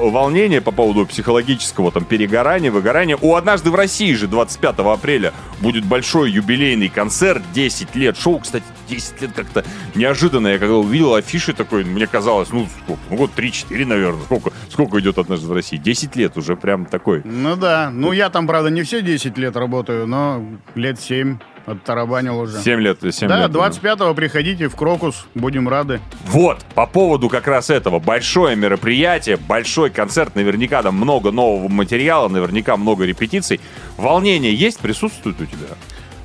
волнения, 0.09 0.61
по 0.61 0.71
поводу 0.71 1.05
психологического 1.05 1.91
там 1.91 2.05
перегорания, 2.05 2.71
выгорания, 2.71 3.17
у 3.19 3.35
«Однажды 3.35 3.71
в 3.71 3.75
России» 3.75 4.13
же 4.13 4.27
25 4.27 4.79
апреля 4.79 5.33
будет 5.59 5.85
большой 5.85 6.31
юбилейный 6.31 6.89
концерт, 6.89 7.41
10 7.53 7.95
лет 7.95 8.17
шоу. 8.17 8.39
Кстати, 8.39 8.65
10 8.93 9.21
лет 9.21 9.31
как-то 9.35 9.63
неожиданно. 9.95 10.47
Я 10.47 10.59
когда 10.59 10.75
увидел 10.75 11.15
афиши 11.15 11.53
такой, 11.53 11.83
мне 11.83 12.07
казалось, 12.07 12.49
ну, 12.51 12.67
сколько, 12.85 13.01
ну, 13.09 13.17
год 13.17 13.31
3-4, 13.35 13.85
наверное. 13.85 14.23
Сколько, 14.23 14.51
сколько 14.69 14.99
идет 14.99 15.17
«Однажды 15.17 15.47
в 15.47 15.53
России»? 15.53 15.77
10 15.77 16.15
лет 16.15 16.37
уже 16.37 16.55
прям 16.55 16.85
такой. 16.85 17.21
Ну 17.23 17.55
да. 17.55 17.89
Ну, 17.91 18.11
я 18.11 18.29
там, 18.29 18.47
правда, 18.47 18.69
не 18.69 18.83
все 18.83 19.01
10 19.01 19.37
лет 19.37 19.55
работаю, 19.55 20.07
но 20.07 20.43
лет 20.75 20.99
7. 20.99 21.37
оттарабанил 21.65 22.39
уже. 22.39 22.61
7 22.61 22.79
лет, 22.79 22.99
7 23.09 23.27
Да, 23.27 23.43
лет. 23.43 23.51
25-го 23.51 24.13
приходите 24.13 24.67
в 24.67 24.75
Крокус, 24.75 25.25
будем 25.33 25.69
рады. 25.69 26.01
Вот, 26.25 26.59
по 26.75 26.85
поводу 26.85 27.29
как 27.29 27.47
раз 27.47 27.69
этого. 27.69 27.99
Большое 27.99 28.55
мероприятие, 28.55 29.37
большой 29.37 29.89
концерт, 29.89 30.35
наверняка 30.35 30.81
там 30.83 30.95
много 30.95 31.31
нового 31.31 31.69
материала, 31.69 32.27
наверняка 32.27 32.75
много 32.77 33.05
репетиций. 33.05 33.61
Волнение 33.97 34.53
есть, 34.53 34.79
присутствует 34.79 35.39
у 35.39 35.45
тебя? 35.45 35.67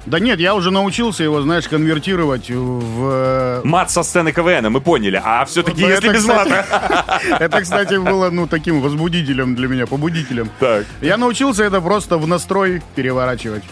Да 0.09 0.21
нет, 0.21 0.41
я 0.41 0.55
уже 0.55 0.71
научился 0.71 1.23
его, 1.23 1.43
знаешь, 1.43 1.69
конвертировать 1.69 2.51
в... 2.51 3.61
Мат 3.65 3.91
со 3.91 4.03
сцены 4.03 4.33
КВН, 4.33 4.73
мы 4.73 4.81
поняли. 4.81 5.21
А 5.23 5.45
все-таки, 5.45 5.83
Ну, 5.83 5.89
если 5.89 6.09
это, 6.09 6.15
без 6.15 6.23
кстати, 6.23 6.49
мата. 6.49 7.21
Это, 7.41 7.61
кстати, 7.61 7.95
было, 7.97 8.31
ну, 8.31 8.47
таким 8.47 8.81
возбудителем 8.81 9.55
для 9.55 9.69
меня, 9.69 9.87
побудителем. 9.87 10.51
Так. 10.61 10.87
Я 11.03 11.17
научился 11.19 11.65
это 11.65 11.81
просто 11.81 12.17
в 12.17 12.27
настрой 12.27 12.83
переворачивать. 12.95 13.65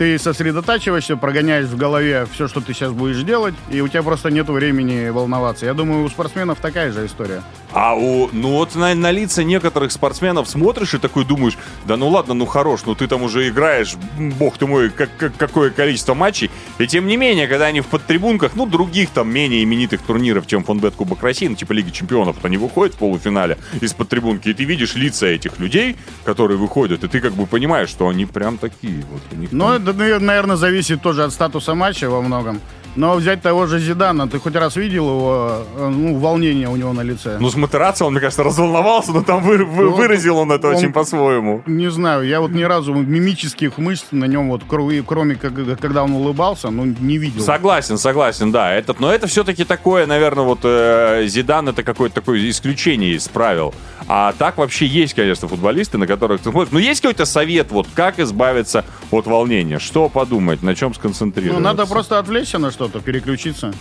Ты 0.00 0.18
сосредотачиваешься, 0.18 1.14
прогоняешь 1.18 1.66
в 1.66 1.76
голове 1.76 2.26
все, 2.32 2.48
что 2.48 2.62
ты 2.62 2.72
сейчас 2.72 2.90
будешь 2.90 3.22
делать, 3.22 3.54
и 3.70 3.82
у 3.82 3.88
тебя 3.88 4.02
просто 4.02 4.30
нет 4.30 4.48
времени 4.48 5.10
волноваться. 5.10 5.66
Я 5.66 5.74
думаю, 5.74 6.04
у 6.04 6.08
спортсменов 6.08 6.58
такая 6.58 6.90
же 6.90 7.04
история. 7.04 7.42
А 7.74 7.94
у, 7.94 8.30
ну 8.32 8.52
вот 8.52 8.74
на, 8.76 8.94
на 8.94 9.10
лица 9.10 9.44
некоторых 9.44 9.92
спортсменов 9.92 10.48
смотришь 10.48 10.94
и 10.94 10.98
такой 10.98 11.26
думаешь, 11.26 11.58
да 11.86 11.98
ну 11.98 12.08
ладно, 12.08 12.32
ну 12.32 12.46
хорош, 12.46 12.80
ну 12.86 12.94
ты 12.94 13.08
там 13.08 13.22
уже 13.22 13.46
играешь, 13.50 13.94
бог 14.38 14.56
ты 14.56 14.66
мой, 14.66 14.88
как, 14.88 15.10
как- 15.18 15.36
какое 15.36 15.68
количество 15.68 16.14
матчей. 16.14 16.50
И 16.78 16.86
тем 16.86 17.06
не 17.06 17.18
менее, 17.18 17.46
когда 17.46 17.66
они 17.66 17.82
в 17.82 17.86
подтрибунках, 17.86 18.52
ну 18.54 18.64
других 18.64 19.10
там 19.10 19.30
менее 19.30 19.62
именитых 19.64 20.00
турниров, 20.00 20.46
чем 20.46 20.64
Фонбет 20.64 20.94
Кубок 20.94 21.22
России, 21.22 21.46
ну 21.46 21.56
типа 21.56 21.74
Лиги 21.74 21.90
Чемпионов, 21.90 22.36
вот 22.36 22.44
они 22.46 22.56
выходят 22.56 22.94
в 22.94 22.98
полуфинале 22.98 23.58
из-под 23.82 24.08
трибунки, 24.08 24.48
и 24.48 24.54
ты 24.54 24.64
видишь 24.64 24.94
лица 24.94 25.26
этих 25.26 25.58
людей, 25.58 25.96
которые 26.24 26.56
выходят, 26.56 27.04
и 27.04 27.08
ты 27.08 27.20
как 27.20 27.34
бы 27.34 27.44
понимаешь, 27.46 27.90
что 27.90 28.08
они 28.08 28.24
прям 28.24 28.56
такие. 28.56 29.04
Вот, 29.12 29.20
у 29.30 29.36
них 29.36 29.52
Но 29.52 29.74
там- 29.74 29.89
это, 29.90 30.24
наверное, 30.24 30.56
зависит 30.56 31.02
тоже 31.02 31.24
от 31.24 31.32
статуса 31.32 31.74
матча 31.74 32.08
во 32.08 32.20
многом. 32.20 32.60
Но 32.96 33.14
взять 33.14 33.40
того 33.42 33.66
же 33.66 33.78
Зидана, 33.78 34.28
ты 34.28 34.38
хоть 34.38 34.54
раз 34.56 34.76
видел 34.76 35.04
его, 35.08 35.62
э, 35.76 35.88
ну, 35.88 36.18
волнение 36.18 36.68
у 36.68 36.76
него 36.76 36.92
на 36.92 37.02
лице? 37.02 37.36
Ну, 37.40 37.48
с 37.48 37.54
Матераци 37.56 38.04
он, 38.04 38.12
мне 38.12 38.20
кажется, 38.20 38.42
разволновался, 38.42 39.12
но 39.12 39.22
там 39.22 39.42
вы- 39.42 39.64
вы- 39.64 39.84
Ну, 39.84 39.92
выразил 39.92 40.38
он 40.38 40.50
это 40.52 40.68
он- 40.68 40.74
очень 40.74 40.92
по-своему. 40.92 41.62
Не 41.66 41.90
знаю, 41.90 42.26
я 42.26 42.40
вот 42.40 42.50
ни 42.50 42.62
разу 42.62 42.92
мимических 42.94 43.78
мышц 43.78 44.06
на 44.10 44.24
нем, 44.24 44.48
вот 44.50 44.62
кроме, 44.68 45.02
когда 45.80 46.02
он 46.02 46.12
улыбался, 46.12 46.70
ну, 46.70 46.84
не 46.84 47.18
видел. 47.18 47.42
Согласен, 47.42 47.96
согласен, 47.96 48.50
да. 48.52 48.72
Этот, 48.74 48.98
но 49.00 49.12
это 49.12 49.26
все-таки 49.28 49.64
такое, 49.64 50.06
наверное, 50.06 50.44
вот 50.44 50.60
э, 50.64 51.24
Зидан 51.26 51.68
это 51.68 51.82
какое-то 51.82 52.16
такое 52.16 52.48
исключение 52.50 53.12
из 53.14 53.28
правил. 53.28 53.72
А 54.08 54.32
так 54.36 54.56
вообще 54.58 54.86
есть, 54.86 55.14
конечно, 55.14 55.46
футболисты, 55.46 55.96
на 55.98 56.06
которых 56.06 56.40
ты 56.40 56.50
смотришь. 56.50 56.72
Но 56.72 56.78
есть 56.80 57.00
какой-то 57.00 57.24
совет, 57.24 57.70
вот 57.70 57.86
как 57.94 58.18
избавиться 58.18 58.84
от 59.12 59.26
волнения? 59.26 59.78
Что 59.78 60.08
подумать, 60.08 60.62
на 60.62 60.74
чем 60.74 60.88
Ну, 60.88 60.94
сконцентрироваться? 60.94 61.62
надо 61.62 61.86
просто 61.86 62.18
отвлечься 62.18 62.58
на 62.58 62.70
что-то, 62.80 63.00
переключиться. 63.02 63.74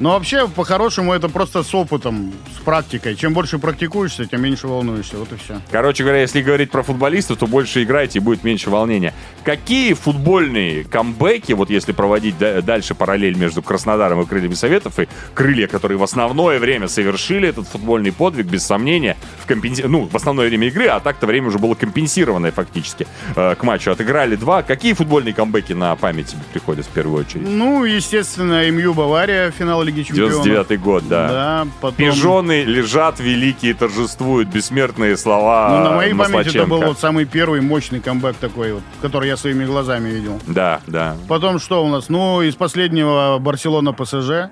Но 0.00 0.12
вообще, 0.12 0.48
по-хорошему, 0.48 1.12
это 1.12 1.28
просто 1.28 1.62
с 1.62 1.74
опытом, 1.74 2.32
с 2.58 2.64
практикой. 2.64 3.14
Чем 3.16 3.34
больше 3.34 3.58
практикуешься, 3.58 4.24
тем 4.24 4.42
меньше 4.42 4.66
волнуешься. 4.66 5.18
Вот 5.18 5.30
и 5.32 5.36
все. 5.36 5.60
Короче 5.70 6.02
говоря, 6.04 6.22
если 6.22 6.40
говорить 6.40 6.70
про 6.70 6.82
футболистов, 6.82 7.38
то 7.38 7.46
больше 7.46 7.82
играйте 7.82 8.18
и 8.18 8.22
будет 8.22 8.42
меньше 8.42 8.70
волнения. 8.70 9.12
Какие 9.44 9.92
футбольные 9.92 10.84
камбэки, 10.84 11.52
вот 11.52 11.68
если 11.68 11.92
проводить 11.92 12.38
да- 12.38 12.62
дальше 12.62 12.94
параллель 12.94 13.36
между 13.36 13.60
Краснодаром 13.62 14.22
и 14.22 14.26
Крыльями 14.26 14.54
Советов, 14.54 14.98
и 14.98 15.06
крылья, 15.34 15.66
которые 15.66 15.98
в 15.98 16.02
основное 16.02 16.58
время 16.58 16.88
совершили 16.88 17.48
этот 17.48 17.68
футбольный 17.68 18.12
подвиг, 18.12 18.46
без 18.46 18.64
сомнения, 18.64 19.18
в, 19.42 19.46
компенси... 19.46 19.82
ну, 19.82 20.06
в 20.06 20.16
основное 20.16 20.48
время 20.48 20.68
игры, 20.68 20.86
а 20.86 21.00
так-то 21.00 21.26
время 21.26 21.48
уже 21.48 21.58
было 21.58 21.74
компенсированное 21.74 22.52
фактически 22.52 23.06
э, 23.36 23.54
к 23.54 23.62
матчу. 23.62 23.90
Отыграли 23.90 24.36
два. 24.36 24.62
Какие 24.62 24.94
футбольные 24.94 25.34
камбэки 25.34 25.74
на 25.74 25.94
память 25.96 26.28
тебе 26.28 26.40
приходят 26.52 26.86
в 26.86 26.90
первую 26.90 27.20
очередь? 27.20 27.46
Ну, 27.46 27.84
естественно, 27.84 28.70
МЮ 28.70 28.94
Бавария, 28.94 29.50
финал 29.50 29.82
Лиги 29.90 30.02
Чемпионов. 30.02 30.46
99-й 30.46 30.76
год, 30.76 31.08
да. 31.08 31.28
Да, 31.28 31.66
потом... 31.80 31.96
Пижоны 31.96 32.62
лежат 32.62 33.20
великие, 33.20 33.74
торжествуют 33.74 34.48
бессмертные 34.48 35.16
слова 35.16 35.68
Ну, 35.70 35.90
на 35.90 35.96
моей 35.96 36.14
памяти 36.14 36.56
это 36.56 36.66
был 36.66 36.82
вот 36.82 36.98
самый 36.98 37.24
первый 37.24 37.60
мощный 37.60 38.00
камбэк 38.00 38.36
такой 38.36 38.74
вот, 38.74 38.82
который 39.02 39.28
я 39.28 39.36
своими 39.36 39.64
глазами 39.64 40.08
видел. 40.08 40.40
Да, 40.46 40.80
да. 40.86 41.16
Потом 41.28 41.58
что 41.58 41.84
у 41.84 41.88
нас? 41.88 42.08
Ну, 42.08 42.42
из 42.42 42.54
последнего 42.54 43.38
Барселона 43.38 43.92
ПСЖ. 43.92 44.50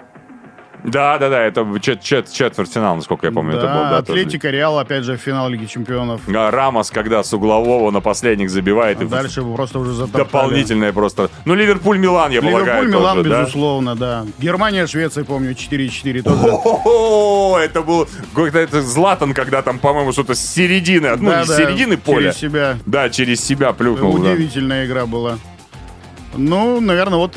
Да, 0.85 1.19
да, 1.19 1.29
да, 1.29 1.43
это 1.43 1.62
чет- 1.81 2.03
чет- 2.03 2.31
четвертьфинал, 2.33 2.97
насколько 2.97 3.27
я 3.27 3.33
помню, 3.33 3.53
да, 3.53 3.59
это 3.59 3.67
был. 3.67 3.81
Да, 3.91 4.03
тоже. 4.03 4.21
Атлетика 4.21 4.51
Реал, 4.51 4.79
опять 4.79 5.05
же, 5.05 5.17
в 5.17 5.21
финал 5.21 5.49
Лиги 5.49 5.67
Чемпионов. 5.67 6.21
А 6.29 6.51
Рамос, 6.51 6.91
когда 6.91 7.23
с 7.23 7.33
углового 7.33 7.91
на 7.91 8.01
последних 8.01 8.49
забивает, 8.51 9.01
А 9.01 9.05
и 9.05 9.07
дальше 9.09 9.43
просто 9.43 9.79
уже 9.81 9.93
затоптали. 9.93 10.25
дополнительное 10.25 10.93
просто. 10.93 11.31
Ну, 11.45 11.55
Ливерпуль-Милан, 11.55 12.31
я 12.33 12.41
полагаю, 12.41 12.83
Ливерпуль, 12.85 12.88
Милан, 13.01 13.17
тоже, 13.19 13.29
да? 13.31 13.41
безусловно, 13.43 13.97
да. 13.97 14.25
Германия, 14.38 14.87
Швеция, 14.87 15.25
помню, 15.25 15.55
4-4 15.55 16.23
тоже. 16.23 16.49
О, 16.53 17.59
это 17.59 17.83
был 17.83 18.07
какой-то 18.35 18.59
это 18.59 18.81
Златан, 18.83 19.35
когда 19.35 19.62
там, 19.62 19.79
по-моему, 19.79 20.12
что-то 20.12 20.35
с 20.35 20.41
середины, 20.41 21.17
ну, 21.17 21.31
не 21.37 21.45
с 21.45 21.49
Да-да, 21.49 21.57
середины 21.64 21.97
поля. 21.97 22.33
Через 22.33 22.37
себя. 22.38 22.77
Да, 22.87 23.11
через 23.11 23.45
себя 23.45 23.73
плюхнул. 23.73 24.17
да. 24.19 24.31
Удивительная 24.31 24.87
игра 24.87 25.07
была. 25.07 25.38
Ну, 26.37 26.81
наверное, 26.81 27.19
вот 27.19 27.37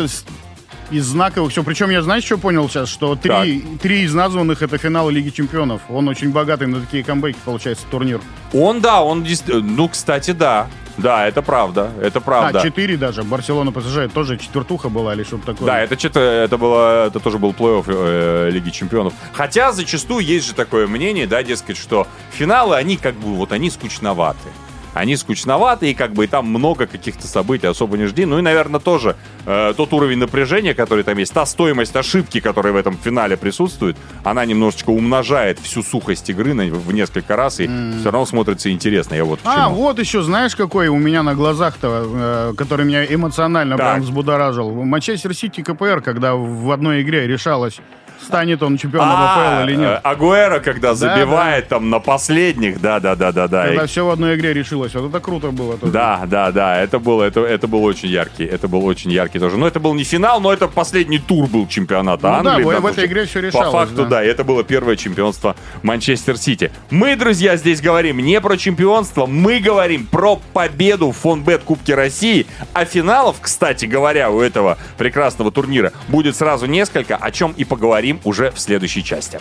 из, 0.91 1.05
знаковых 1.05 1.51
все. 1.51 1.63
Причем 1.63 1.89
я, 1.89 2.01
знаешь, 2.01 2.23
что 2.23 2.37
понял 2.37 2.69
сейчас? 2.69 2.89
Что 2.89 3.15
три, 3.15 3.61
три 3.81 4.01
из 4.01 4.13
названных 4.13 4.61
это 4.61 4.77
финалы 4.77 5.11
Лиги 5.11 5.29
Чемпионов. 5.29 5.81
Он 5.89 6.07
очень 6.07 6.31
богатый 6.31 6.67
на 6.67 6.81
такие 6.81 7.03
камбэки, 7.03 7.37
получается, 7.43 7.85
турнир. 7.89 8.21
Он, 8.53 8.81
да, 8.81 9.01
он, 9.01 9.25
ну, 9.47 9.87
кстати, 9.87 10.31
да. 10.31 10.67
Да, 10.97 11.27
это 11.27 11.41
правда, 11.41 11.91
это 12.01 12.19
правда. 12.21 12.59
А, 12.59 12.63
четыре 12.63 12.97
даже. 12.97 13.23
Барселона, 13.23 13.71
ПСЖ 13.71 14.11
тоже 14.13 14.37
четвертуха 14.37 14.89
была 14.89 15.13
или 15.13 15.23
что-то 15.23 15.47
такое. 15.47 15.65
Да, 15.65 15.79
это 15.79 15.97
что-то, 15.97 16.19
это 16.19 16.57
было, 16.57 17.07
это 17.07 17.19
тоже 17.19 17.37
был 17.37 17.51
плей-офф 17.51 17.85
э, 17.87 18.49
Лиги 18.51 18.69
Чемпионов. 18.69 19.13
Хотя 19.33 19.71
зачастую 19.71 20.23
есть 20.23 20.47
же 20.47 20.53
такое 20.53 20.87
мнение, 20.87 21.27
да, 21.27 21.43
дескать, 21.43 21.77
что 21.77 22.07
финалы, 22.31 22.75
они 22.75 22.97
как 22.97 23.15
бы, 23.15 23.35
вот 23.35 23.51
они 23.51 23.69
скучноваты. 23.69 24.49
Они 24.93 25.15
скучноваты, 25.15 25.91
и 25.91 25.93
как 25.93 26.11
бы 26.13 26.25
и 26.25 26.27
там 26.27 26.45
много 26.47 26.85
каких-то 26.85 27.25
событий 27.27 27.67
особо 27.67 27.97
не 27.97 28.05
жди. 28.07 28.25
Ну 28.25 28.39
и, 28.39 28.41
наверное, 28.41 28.79
тоже 28.79 29.15
э, 29.45 29.73
тот 29.77 29.93
уровень 29.93 30.17
напряжения, 30.17 30.73
который 30.73 31.03
там 31.03 31.17
есть, 31.17 31.33
та 31.33 31.45
стоимость 31.45 31.95
ошибки, 31.95 32.39
которая 32.41 32.73
в 32.73 32.75
этом 32.75 32.97
финале 32.97 33.37
присутствует, 33.37 33.95
она 34.23 34.43
немножечко 34.45 34.89
умножает 34.89 35.59
всю 35.59 35.81
сухость 35.81 36.29
игры 36.29 36.53
на- 36.53 36.65
в 36.65 36.93
несколько 36.93 37.35
раз, 37.35 37.59
и 37.59 37.67
все 37.99 38.11
равно 38.11 38.25
смотрится 38.25 38.69
интересно. 38.71 39.15
Я 39.15 39.23
вот 39.23 39.39
А, 39.45 39.67
чему. 39.67 39.75
вот 39.75 39.99
еще, 39.99 40.21
знаешь, 40.21 40.55
какой 40.55 40.87
у 40.89 40.97
меня 40.97 41.23
на 41.23 41.35
глазах-то, 41.35 42.51
э, 42.51 42.53
который 42.57 42.85
меня 42.85 43.05
эмоционально 43.05 43.77
Так. 43.77 43.93
прям 43.93 44.01
взбудоражил. 44.01 44.71
Манчестер 44.83 45.33
Сити 45.33 45.61
КПР, 45.61 46.01
когда 46.01 46.35
в 46.35 46.69
одной 46.71 47.01
игре 47.01 47.27
решалось, 47.27 47.79
станет 48.25 48.61
он 48.63 48.77
чемпионом 48.77 49.09
А, 49.11 49.59
АПЛ 49.61 49.69
или 49.69 49.75
э, 49.75 49.79
нет. 49.79 49.99
Агуэро, 50.03 50.59
когда 50.59 50.93
забивает 50.95 51.67
там 51.67 51.89
на 51.89 51.99
последних, 51.99 52.79
да-да-да-да-да. 52.81 53.67
Когда 53.67 53.85
все 53.87 54.05
в 54.05 54.09
одной 54.09 54.35
игре 54.35 54.53
решилось. 54.53 54.93
Вот 54.95 55.09
это 55.09 55.19
круто 55.19 55.51
было 55.51 55.77
тоже. 55.77 55.91
Да, 55.91 56.21
да, 56.25 56.51
да, 56.51 56.79
это 56.81 56.99
было, 56.99 57.23
это, 57.23 57.41
это 57.41 57.67
был 57.67 57.83
очень 57.83 58.09
яркий, 58.09 58.45
это 58.45 58.67
был 58.67 58.85
очень 58.85 59.11
яркий 59.11 59.39
тоже. 59.39 59.57
Но 59.57 59.67
это 59.67 59.79
был 59.79 59.93
не 59.93 60.03
финал, 60.03 60.39
но 60.41 60.51
это 60.53 60.67
последний 60.67 61.19
тур 61.19 61.47
был 61.47 61.67
чемпионата 61.67 62.37
Ну 62.37 62.43
да, 62.43 62.49
Англии. 62.51 62.65
в- 62.65 62.67
данном 62.69 62.83
в 62.83 62.85
этой 62.87 63.05
игре 63.05 63.25
По 63.25 63.37
решалось, 63.39 63.71
факту, 63.71 64.03
да. 64.03 64.05
да, 64.05 64.23
это 64.23 64.43
было 64.43 64.63
первое 64.63 64.95
чемпионство 64.95 65.55
Манчестер 65.83 66.37
Сити. 66.37 66.71
Мы, 66.89 67.15
друзья, 67.15 67.57
здесь 67.57 67.81
говорим 67.81 68.19
не 68.19 68.39
про 68.41 68.57
чемпионство, 68.57 69.25
мы 69.25 69.59
говорим 69.59 70.05
про 70.07 70.37
победу 70.53 71.11
в 71.11 71.17
Фонбет 71.17 71.63
Кубке 71.63 71.95
России. 71.95 72.45
А 72.73 72.85
финалов, 72.85 73.37
кстати 73.41 73.85
говоря, 73.85 74.29
у 74.31 74.41
этого 74.41 74.77
прекрасного 74.97 75.51
турнира 75.51 75.91
будет 76.07 76.35
сразу 76.35 76.65
несколько, 76.65 77.15
о 77.15 77.31
чем 77.31 77.53
и 77.57 77.63
поговорим 77.63 78.10
уже 78.23 78.51
в 78.51 78.59
следующей 78.59 79.03
части. 79.03 79.39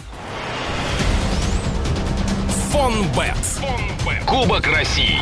Фонбет. 2.71 3.37
Кубок 4.27 4.67
России. 4.67 5.19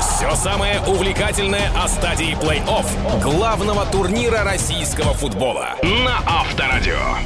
Все 0.00 0.34
самое 0.36 0.80
увлекательное 0.80 1.70
о 1.76 1.88
стадии 1.88 2.36
плей-офф 2.40 3.22
главного 3.22 3.86
турнира 3.86 4.44
российского 4.44 5.14
футбола 5.14 5.76
на 5.82 6.18
Авторадио. 6.26 7.16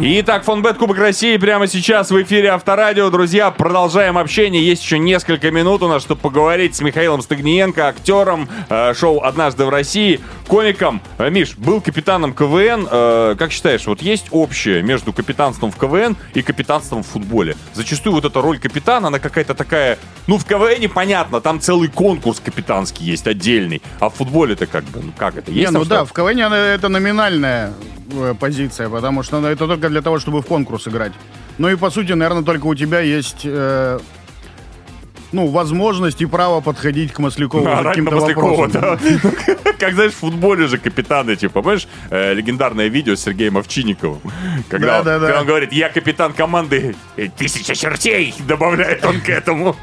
Итак, 0.00 0.44
Фонбет 0.44 0.78
Кубок 0.78 0.96
России 0.98 1.36
прямо 1.38 1.66
сейчас 1.66 2.12
в 2.12 2.22
эфире 2.22 2.50
Авторадио. 2.50 3.10
Друзья, 3.10 3.50
продолжаем 3.50 4.16
общение. 4.16 4.64
Есть 4.64 4.84
еще 4.84 4.96
несколько 4.96 5.50
минут 5.50 5.82
у 5.82 5.88
нас, 5.88 6.02
чтобы 6.02 6.20
поговорить 6.20 6.76
с 6.76 6.80
Михаилом 6.82 7.20
Стагниенко, 7.20 7.88
актером 7.88 8.48
э, 8.68 8.94
шоу 8.94 9.24
«Однажды 9.24 9.64
в 9.64 9.70
России», 9.70 10.20
комиком. 10.46 11.02
Э, 11.18 11.30
Миш, 11.30 11.56
был 11.56 11.80
капитаном 11.80 12.32
КВН. 12.32 12.86
Э, 12.88 13.34
как 13.36 13.50
считаешь, 13.50 13.88
вот 13.88 14.00
есть 14.00 14.26
общее 14.30 14.84
между 14.84 15.12
капитанством 15.12 15.72
в 15.72 15.76
КВН 15.76 16.16
и 16.32 16.42
капитанством 16.42 17.02
в 17.02 17.08
футболе? 17.08 17.56
Зачастую 17.74 18.14
вот 18.14 18.24
эта 18.24 18.40
роль 18.40 18.60
капитана, 18.60 19.08
она 19.08 19.18
какая-то 19.18 19.54
такая... 19.54 19.98
Ну, 20.28 20.38
в 20.38 20.44
КВН 20.44 20.88
понятно, 20.88 21.40
там 21.40 21.60
целый 21.60 21.88
конкурс 21.88 22.38
капитанский 22.38 23.04
есть 23.04 23.26
отдельный. 23.26 23.82
А 23.98 24.10
в 24.10 24.14
футболе-то 24.14 24.66
как 24.66 24.84
бы, 24.84 25.00
ну 25.02 25.12
как 25.16 25.36
это? 25.36 25.50
Есть 25.50 25.72
Не, 25.72 25.76
ну 25.76 25.84
да, 25.84 26.04
в 26.04 26.12
КВН 26.12 26.52
это 26.52 26.88
номинальная 26.88 27.72
э, 28.12 28.34
позиция, 28.38 28.88
потому 28.88 29.24
что 29.24 29.40
ну, 29.40 29.48
это 29.48 29.66
только 29.66 29.87
для 29.88 30.02
того, 30.02 30.18
чтобы 30.18 30.42
в 30.42 30.46
конкурс 30.46 30.88
играть. 30.88 31.12
Ну 31.58 31.68
и 31.68 31.76
по 31.76 31.90
сути, 31.90 32.12
наверное, 32.12 32.42
только 32.44 32.66
у 32.66 32.74
тебя 32.74 33.00
есть 33.00 33.40
э, 33.44 33.98
ну, 35.32 35.46
возможность 35.48 36.22
и 36.22 36.26
право 36.26 36.60
подходить 36.60 37.12
к 37.12 37.18
Маслякову 37.18 37.66
А, 37.66 37.82
каким-то 37.84 38.16
вопросам. 38.16 38.70
да. 38.72 38.98
Как, 39.78 39.94
знаешь, 39.94 40.12
в 40.12 40.16
футболе 40.16 40.66
же 40.66 40.78
капитаны, 40.78 41.36
типа, 41.36 41.62
помнишь, 41.62 41.86
э, 42.10 42.34
легендарное 42.34 42.88
видео 42.88 43.14
с 43.14 43.20
Сергеем 43.20 43.56
Овчинниковым? 43.58 44.20
Когда, 44.68 44.98
он- 44.98 45.04
Да-да-да. 45.04 45.26
когда 45.26 45.40
он 45.40 45.46
говорит, 45.46 45.72
я 45.72 45.88
капитан 45.88 46.32
команды 46.32 46.96
э, 47.16 47.28
«Тысяча 47.36 47.74
чертей», 47.74 48.34
добавляет 48.46 49.04
он 49.04 49.20
к 49.20 49.28
этому. 49.28 49.76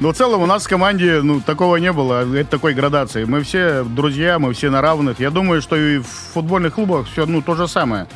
Но 0.00 0.12
в 0.12 0.16
целом 0.16 0.42
у 0.42 0.46
нас 0.46 0.66
в 0.66 0.68
команде 0.68 1.20
ну, 1.22 1.40
такого 1.40 1.76
не 1.76 1.92
было, 1.92 2.24
это 2.36 2.50
такой 2.50 2.74
градации. 2.74 3.24
Мы 3.24 3.42
все 3.42 3.84
друзья, 3.84 4.38
мы 4.38 4.52
все 4.52 4.70
на 4.70 4.80
равных. 4.80 5.20
Я 5.20 5.30
думаю, 5.30 5.62
что 5.62 5.76
и 5.76 5.98
в 5.98 6.06
футбольных 6.34 6.74
клубах 6.74 7.06
все 7.12 7.24
ну, 7.26 7.40
то 7.40 7.54
же 7.54 7.68
самое. 7.68 8.06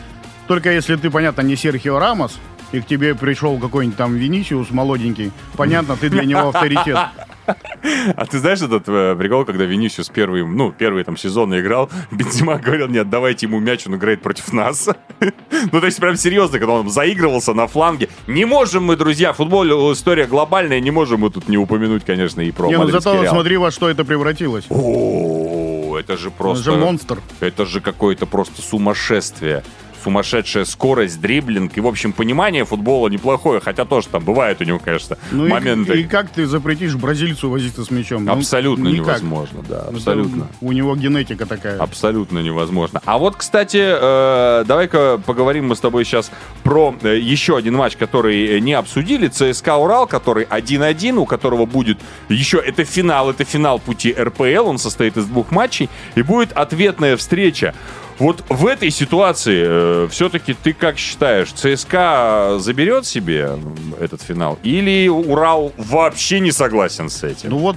Только 0.52 0.70
если 0.70 0.96
ты, 0.96 1.08
понятно, 1.08 1.40
не 1.40 1.56
Серхио 1.56 1.98
Рамос, 1.98 2.38
и 2.72 2.80
к 2.82 2.86
тебе 2.86 3.14
пришел 3.14 3.58
какой-нибудь 3.58 3.96
там 3.96 4.16
Винисиус 4.16 4.70
молоденький, 4.70 5.32
понятно, 5.56 5.96
ты 5.96 6.10
для 6.10 6.24
него 6.24 6.48
авторитет. 6.48 6.98
А 7.46 8.26
ты 8.26 8.38
знаешь 8.38 8.60
этот 8.60 8.84
э, 8.86 9.16
прикол, 9.16 9.46
когда 9.46 9.64
Винисиус 9.64 10.10
первый, 10.10 10.46
ну, 10.46 10.70
первый 10.70 11.04
там 11.04 11.16
сезон 11.16 11.58
играл, 11.58 11.88
Бензима 12.10 12.58
говорил, 12.58 12.88
нет, 12.88 13.08
давайте 13.08 13.46
ему 13.46 13.60
мяч, 13.60 13.86
он 13.86 13.96
играет 13.96 14.20
против 14.20 14.52
нас. 14.52 14.90
Ну, 15.72 15.80
то 15.80 15.86
есть 15.86 15.98
прям 15.98 16.16
серьезно, 16.16 16.58
когда 16.58 16.74
он 16.74 16.90
заигрывался 16.90 17.54
на 17.54 17.66
фланге. 17.66 18.10
Не 18.26 18.44
можем 18.44 18.84
мы, 18.84 18.96
друзья, 18.96 19.32
футбол 19.32 19.64
э, 19.64 19.92
история 19.94 20.26
глобальная, 20.26 20.80
не 20.80 20.90
можем 20.90 21.20
мы 21.20 21.30
тут 21.30 21.48
не 21.48 21.56
упомянуть, 21.56 22.04
конечно, 22.04 22.42
и 22.42 22.50
про 22.50 22.68
Не, 22.68 22.76
ну 22.76 22.90
зато 22.90 23.22
Реал. 23.22 23.34
смотри, 23.34 23.56
во 23.56 23.70
что 23.70 23.88
это 23.88 24.04
превратилось. 24.04 24.66
О, 24.68 25.96
это 25.98 26.18
же 26.18 26.30
просто... 26.30 26.64
же 26.64 26.72
монстр. 26.72 27.20
Это 27.40 27.64
же 27.64 27.80
какое-то 27.80 28.26
просто 28.26 28.60
сумасшествие. 28.60 29.62
Сумасшедшая 30.02 30.64
скорость, 30.64 31.20
дриблинг 31.20 31.76
и, 31.76 31.80
в 31.80 31.86
общем, 31.86 32.12
понимание 32.12 32.64
футбола 32.64 33.08
неплохое, 33.08 33.60
хотя 33.60 33.84
тоже 33.84 34.08
там 34.08 34.24
бывает 34.24 34.60
у 34.60 34.64
него, 34.64 34.78
конечно, 34.78 35.16
Ну 35.30 35.46
и- 35.46 35.48
моменты. 35.50 36.00
и, 36.00 36.04
как 36.04 36.30
ты 36.30 36.46
запретишь 36.46 36.96
бразильцу 36.96 37.48
возиться 37.48 37.84
с 37.84 37.90
мячом? 37.90 38.24
Ну, 38.24 38.32
Абсолютно 38.32 38.88
никак. 38.88 39.06
невозможно, 39.22 39.60
да, 39.68 39.78
Это 39.82 39.88
абсолютно. 39.96 40.48
У 40.60 40.72
него 40.72 40.96
генетика 40.96 41.46
такая. 41.46 41.78
Абсолютно 41.78 42.40
невозможно. 42.40 43.00
А 43.04 43.18
вот, 43.18 43.36
кстати, 43.36 43.78
э, 43.80 44.64
давай-ка 44.66 45.20
поговорим 45.24 45.68
мы 45.68 45.76
с 45.76 45.80
тобой 45.80 46.04
сейчас 46.04 46.30
про 46.64 46.94
э, 47.02 47.18
еще 47.18 47.56
один 47.56 47.74
матч, 47.76 47.96
который 47.96 48.56
э, 48.56 48.58
не 48.58 48.72
обсудили. 48.74 49.28
ЦСКА 49.28 49.76
Урал, 49.76 50.06
который 50.06 50.44
1-1, 50.44 51.16
у 51.16 51.26
которого 51.26 51.64
будет 51.66 51.98
еще... 52.28 52.58
Это 52.58 52.84
финал, 52.84 53.30
это 53.30 53.44
финал 53.44 53.78
пути 53.78 54.12
РПЛ, 54.18 54.66
он 54.68 54.78
состоит 54.78 55.16
из 55.16 55.26
двух 55.26 55.50
матчей, 55.50 55.88
и 56.16 56.22
будет 56.22 56.52
ответная 56.52 57.16
встреча. 57.16 57.74
Вот 58.18 58.44
в 58.48 58.66
этой 58.66 58.90
ситуации 58.90 60.06
все-таки 60.08 60.54
ты 60.54 60.72
как 60.72 60.98
считаешь, 60.98 61.52
ЦСКА 61.52 62.56
заберет 62.58 63.06
себе 63.06 63.58
этот 64.00 64.22
финал? 64.22 64.58
Или 64.62 65.08
Урал 65.08 65.72
вообще 65.76 66.40
не 66.40 66.52
согласен 66.52 67.08
с 67.08 67.24
этим? 67.24 67.50
Ну 67.50 67.58
вот, 67.58 67.76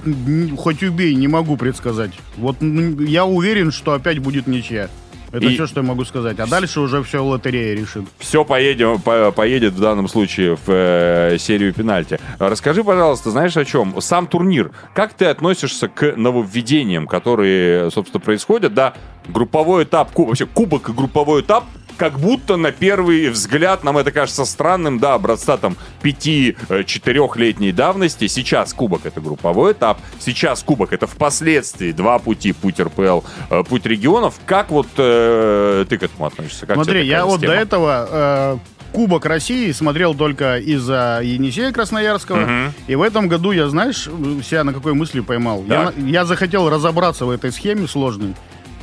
хоть 0.56 0.82
убей, 0.82 1.14
не 1.14 1.28
могу 1.28 1.56
предсказать. 1.56 2.12
Вот 2.36 2.56
я 2.60 3.24
уверен, 3.24 3.72
что 3.72 3.92
опять 3.92 4.18
будет 4.18 4.46
ничья. 4.46 4.88
Это 5.36 5.46
И- 5.46 5.54
все, 5.54 5.66
что 5.66 5.80
я 5.80 5.86
могу 5.86 6.04
сказать. 6.04 6.38
А 6.40 6.46
дальше 6.46 6.80
уже 6.80 7.02
все 7.02 7.22
лотерея 7.22 7.76
решит. 7.76 8.04
все 8.18 8.44
поедем, 8.44 8.98
по- 9.00 9.32
поедет 9.32 9.74
в 9.74 9.80
данном 9.80 10.08
случае 10.08 10.56
в 10.56 10.62
э, 10.68 11.36
серию 11.38 11.74
пенальти. 11.74 12.18
Расскажи, 12.38 12.82
пожалуйста, 12.82 13.30
знаешь 13.30 13.56
о 13.56 13.64
чем? 13.64 14.00
Сам 14.00 14.26
турнир. 14.26 14.70
Как 14.94 15.12
ты 15.12 15.26
относишься 15.26 15.88
к 15.88 16.16
нововведениям, 16.16 17.06
которые, 17.06 17.90
собственно, 17.90 18.20
происходят? 18.20 18.72
Да, 18.72 18.94
групповой 19.28 19.84
этап, 19.84 20.10
ку- 20.12 20.24
вообще 20.24 20.46
кубок 20.46 20.88
и 20.88 20.92
групповой 20.92 21.42
этап, 21.42 21.64
как 21.96 22.18
будто 22.18 22.56
на 22.56 22.72
первый 22.72 23.28
взгляд 23.28 23.84
нам 23.84 23.98
это 23.98 24.10
кажется 24.10 24.44
странным, 24.44 24.98
да, 24.98 25.14
образца 25.14 25.56
там 25.56 25.76
5-4-летней 26.02 27.72
давности. 27.72 28.26
Сейчас 28.26 28.72
кубок 28.72 29.06
это 29.06 29.20
групповой 29.20 29.72
этап, 29.72 29.98
сейчас 30.18 30.62
кубок 30.62 30.92
это 30.92 31.06
впоследствии 31.06 31.92
два 31.92 32.18
пути, 32.18 32.52
путь 32.52 32.80
РПЛ, 32.80 33.20
э, 33.50 33.64
путь 33.64 33.86
регионов. 33.86 34.34
Как 34.46 34.70
вот 34.70 34.88
э, 34.96 35.84
ты 35.88 35.98
к 35.98 36.02
этому 36.02 36.26
относишься? 36.26 36.66
Как 36.66 36.76
Смотри, 36.76 37.06
я 37.06 37.24
вот 37.24 37.40
до 37.40 37.46
система? 37.46 37.62
этого 37.62 38.08
э, 38.10 38.58
Кубок 38.92 39.26
России 39.26 39.72
смотрел 39.72 40.14
только 40.14 40.56
из-за 40.58 41.20
Енисея 41.22 41.70
Красноярского. 41.70 42.72
И 42.86 42.94
в 42.94 43.02
этом 43.02 43.28
году 43.28 43.50
я, 43.50 43.68
знаешь, 43.68 44.04
себя 44.42 44.64
на 44.64 44.72
какой 44.72 44.94
мысли 44.94 45.20
поймал? 45.20 45.64
Я, 45.68 45.92
я 45.98 46.24
захотел 46.24 46.70
разобраться 46.70 47.26
в 47.26 47.30
этой 47.30 47.52
схеме 47.52 47.88
сложной. 47.88 48.34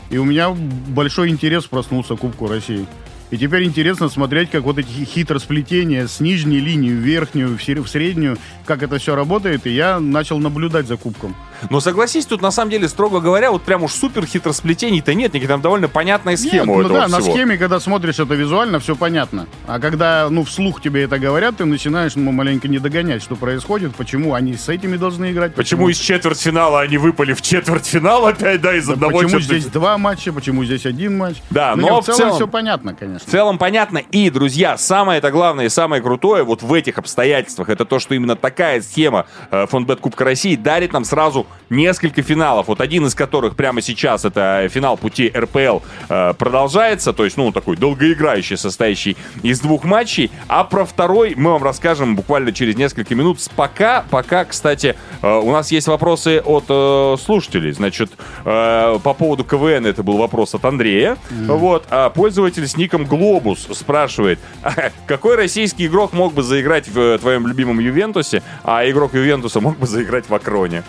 И 0.10 0.18
у 0.18 0.26
меня 0.26 0.50
большой 0.50 1.30
интерес 1.30 1.66
проснулся 1.66 2.16
к 2.16 2.20
Кубку 2.20 2.48
России. 2.48 2.86
И 3.32 3.38
теперь 3.38 3.64
интересно 3.64 4.10
смотреть, 4.10 4.52
как 4.52 4.64
вот 4.64 4.78
эти 4.78 5.06
хитросплетения 5.06 6.06
с 6.06 6.20
нижней 6.20 6.60
линии 6.60 6.92
в 6.92 7.00
верхнюю, 7.00 7.58
в 7.58 7.90
среднюю, 7.90 8.38
как 8.66 8.84
это 8.84 9.00
все 9.00 9.16
работает. 9.16 9.66
И 9.66 9.72
я 9.72 10.00
начал 10.00 10.38
наблюдать 10.38 10.88
за 10.88 10.98
Кубком. 10.98 11.36
Но 11.70 11.80
согласись, 11.80 12.26
тут 12.26 12.42
на 12.42 12.52
самом 12.52 12.72
деле, 12.72 12.88
строго 12.88 13.20
говоря, 13.20 13.52
вот 13.52 13.64
прям 13.64 13.84
уж 13.84 13.92
супер 13.94 14.26
хитросплетений-то 14.26 15.14
нет, 15.14 15.34
никаких 15.34 15.48
там 15.50 15.62
довольно 15.62 15.88
понятная 15.88 16.38
схема 16.38 16.66
Нет, 16.66 16.68
у 16.68 16.74
ну 16.76 16.80
этого 16.82 17.00
да, 17.02 17.08
на 17.08 17.20
всего. 17.20 17.34
схеме, 17.34 17.58
когда 17.58 17.80
смотришь 17.80 18.20
это 18.20 18.34
визуально, 18.36 18.80
все 18.80 18.96
понятно. 18.96 19.48
А 19.68 19.80
когда, 19.80 20.28
ну, 20.30 20.44
вслух 20.44 20.82
тебе 20.82 21.04
это 21.04 21.20
говорят, 21.20 21.58
ты 21.58 21.66
начинаешь, 21.66 22.16
ну, 22.16 22.32
маленько 22.32 22.68
не 22.68 22.80
догонять, 22.80 23.22
что 23.24 23.36
происходит, 23.36 23.96
почему 23.96 24.34
они 24.34 24.56
с 24.56 24.70
этими 24.70 24.98
должны 24.98 25.32
играть. 25.32 25.56
Почему 25.56 25.90
из 25.90 25.98
четвертьфинала 25.98 26.82
они 26.82 26.98
выпали 26.98 27.34
в 27.34 27.42
четвертьфинал 27.42 28.26
опять, 28.26 28.62
да, 28.62 28.76
из 28.76 28.88
Да 28.88 28.94
одного 28.94 29.20
почему 29.20 29.40
чё-то- 29.40 29.44
здесь 29.60 29.66
два 29.66 29.98
матча, 29.98 30.32
почему 30.34 30.64
здесь 30.66 30.86
один 30.86 31.18
матч? 31.18 31.38
Да, 31.50 31.76
Ну, 31.76 31.88
но 31.88 31.96
нет, 31.96 31.98
в 32.00 32.02
в 32.04 32.06
целом, 32.06 32.18
целом- 32.20 32.36
все 32.36 32.48
понятно, 32.48 32.94
конечно. 32.94 33.28
В 33.28 33.32
целом 33.32 33.58
понятно. 33.58 33.98
И, 34.12 34.30
друзья, 34.30 34.78
самое 34.78 35.20
это 35.20 35.32
главное 35.32 35.66
и 35.66 35.70
самое 35.70 36.02
крутое 36.02 36.44
вот 36.44 36.62
в 36.62 36.74
этих 36.74 36.98
обстоятельствах, 36.98 37.70
это 37.70 37.86
то, 37.86 38.00
что 38.00 38.14
именно 38.16 38.36
такая 38.36 38.82
схема 38.82 39.26
э, 39.52 39.66
Фонбет 39.70 40.00
Кубка 40.00 40.24
России 40.24 40.56
дарит 40.56 40.94
нам 40.94 41.06
сразу 41.06 41.48
несколько 41.70 42.22
финалов. 42.22 42.68
Вот 42.68 42.82
один 42.82 43.06
из 43.06 43.16
которых 43.16 43.56
прямо 43.56 43.82
сейчас 43.82 44.26
это 44.26 44.68
финал 44.70 44.98
пути 44.98 45.32
РПЛ 45.36 45.80
э, 46.10 46.34
продолжается, 46.38 47.14
то 47.14 47.26
есть, 47.26 47.38
ну, 47.38 47.52
такой 47.52 47.76
долгоиграющий, 47.76 48.58
состоящий 48.58 49.18
из 49.42 49.60
двух 49.60 49.84
матчей. 49.84 50.32
А 50.48 50.64
про 50.64 50.86
второй 50.86 51.34
мы 51.36 51.52
вам 51.52 51.64
расскажем 51.64 52.16
буквально 52.16 52.52
через 52.52 52.76
несколько 52.76 53.16
минут. 53.16 53.40
Пока, 53.56 54.06
пока, 54.10 54.46
кстати, 54.46 54.96
э, 55.22 55.28
у 55.28 55.52
нас 55.52 55.72
есть 55.72 55.88
вопросы 55.88 56.42
от 56.44 56.66
э, 56.70 57.16
слушателей. 57.24 57.72
Значит, 57.72 58.12
э, 58.46 59.00
по 59.04 59.14
поводу 59.14 59.44
КВН 59.44 59.86
это 59.86 60.04
был 60.04 60.18
вопрос 60.18 60.54
от 60.56 60.64
Андрея. 60.66 61.18
Вот, 61.32 61.86
а 61.90 62.10
пользователь 62.10 62.68
с 62.68 62.78
ником 62.78 63.06
Глобус 63.06 63.68
спрашивает, 63.72 64.40
«А 64.64 64.92
какой 65.08 65.36
российский 65.36 65.88
игрок 65.88 66.14
мог 66.14 66.34
бы 66.34 66.44
заиграть 66.44 66.88
в 66.88 67.18
твоем 67.18 67.48
любимом 67.48 67.80
Ювентусе, 67.80 68.44
а 68.64 68.88
игрок 68.90 69.14
Ювентуса 69.14 69.60
мог 69.60 69.78
бы 69.78 69.88
заиграть 69.88 70.30
в 70.30 70.34
Акроне? 70.34 70.84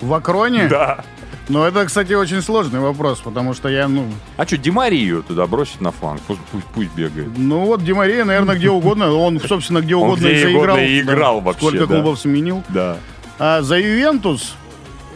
В 0.00 0.12
Акроне? 0.14 0.68
Да. 0.68 1.04
Ну, 1.48 1.62
это, 1.62 1.84
кстати, 1.84 2.14
очень 2.14 2.40
сложный 2.40 2.80
вопрос, 2.80 3.20
потому 3.20 3.52
что 3.52 3.68
я, 3.68 3.86
ну... 3.86 4.06
А 4.38 4.46
что, 4.46 4.56
Димарию 4.56 5.22
туда 5.22 5.46
бросить 5.46 5.80
на 5.80 5.90
фланг? 5.90 6.20
Пусть, 6.26 6.40
пусть, 6.50 6.64
пусть 6.74 6.94
бегает. 6.94 7.28
Ну, 7.36 7.66
вот 7.66 7.84
Димария, 7.84 8.24
наверное, 8.24 8.56
где 8.56 8.70
угодно. 8.70 9.12
Он, 9.12 9.38
собственно, 9.40 9.80
где 9.80 9.94
угодно 9.94 10.26
и 10.26 10.42
заиграл. 10.42 10.78
и 10.78 11.00
играл 11.00 11.40
вообще, 11.40 11.66
Сколько 11.66 11.86
клубов 11.86 12.18
сменил. 12.18 12.62
Да. 12.70 12.96
А 13.38 13.60
за 13.60 13.78
Ювентус, 13.78 14.54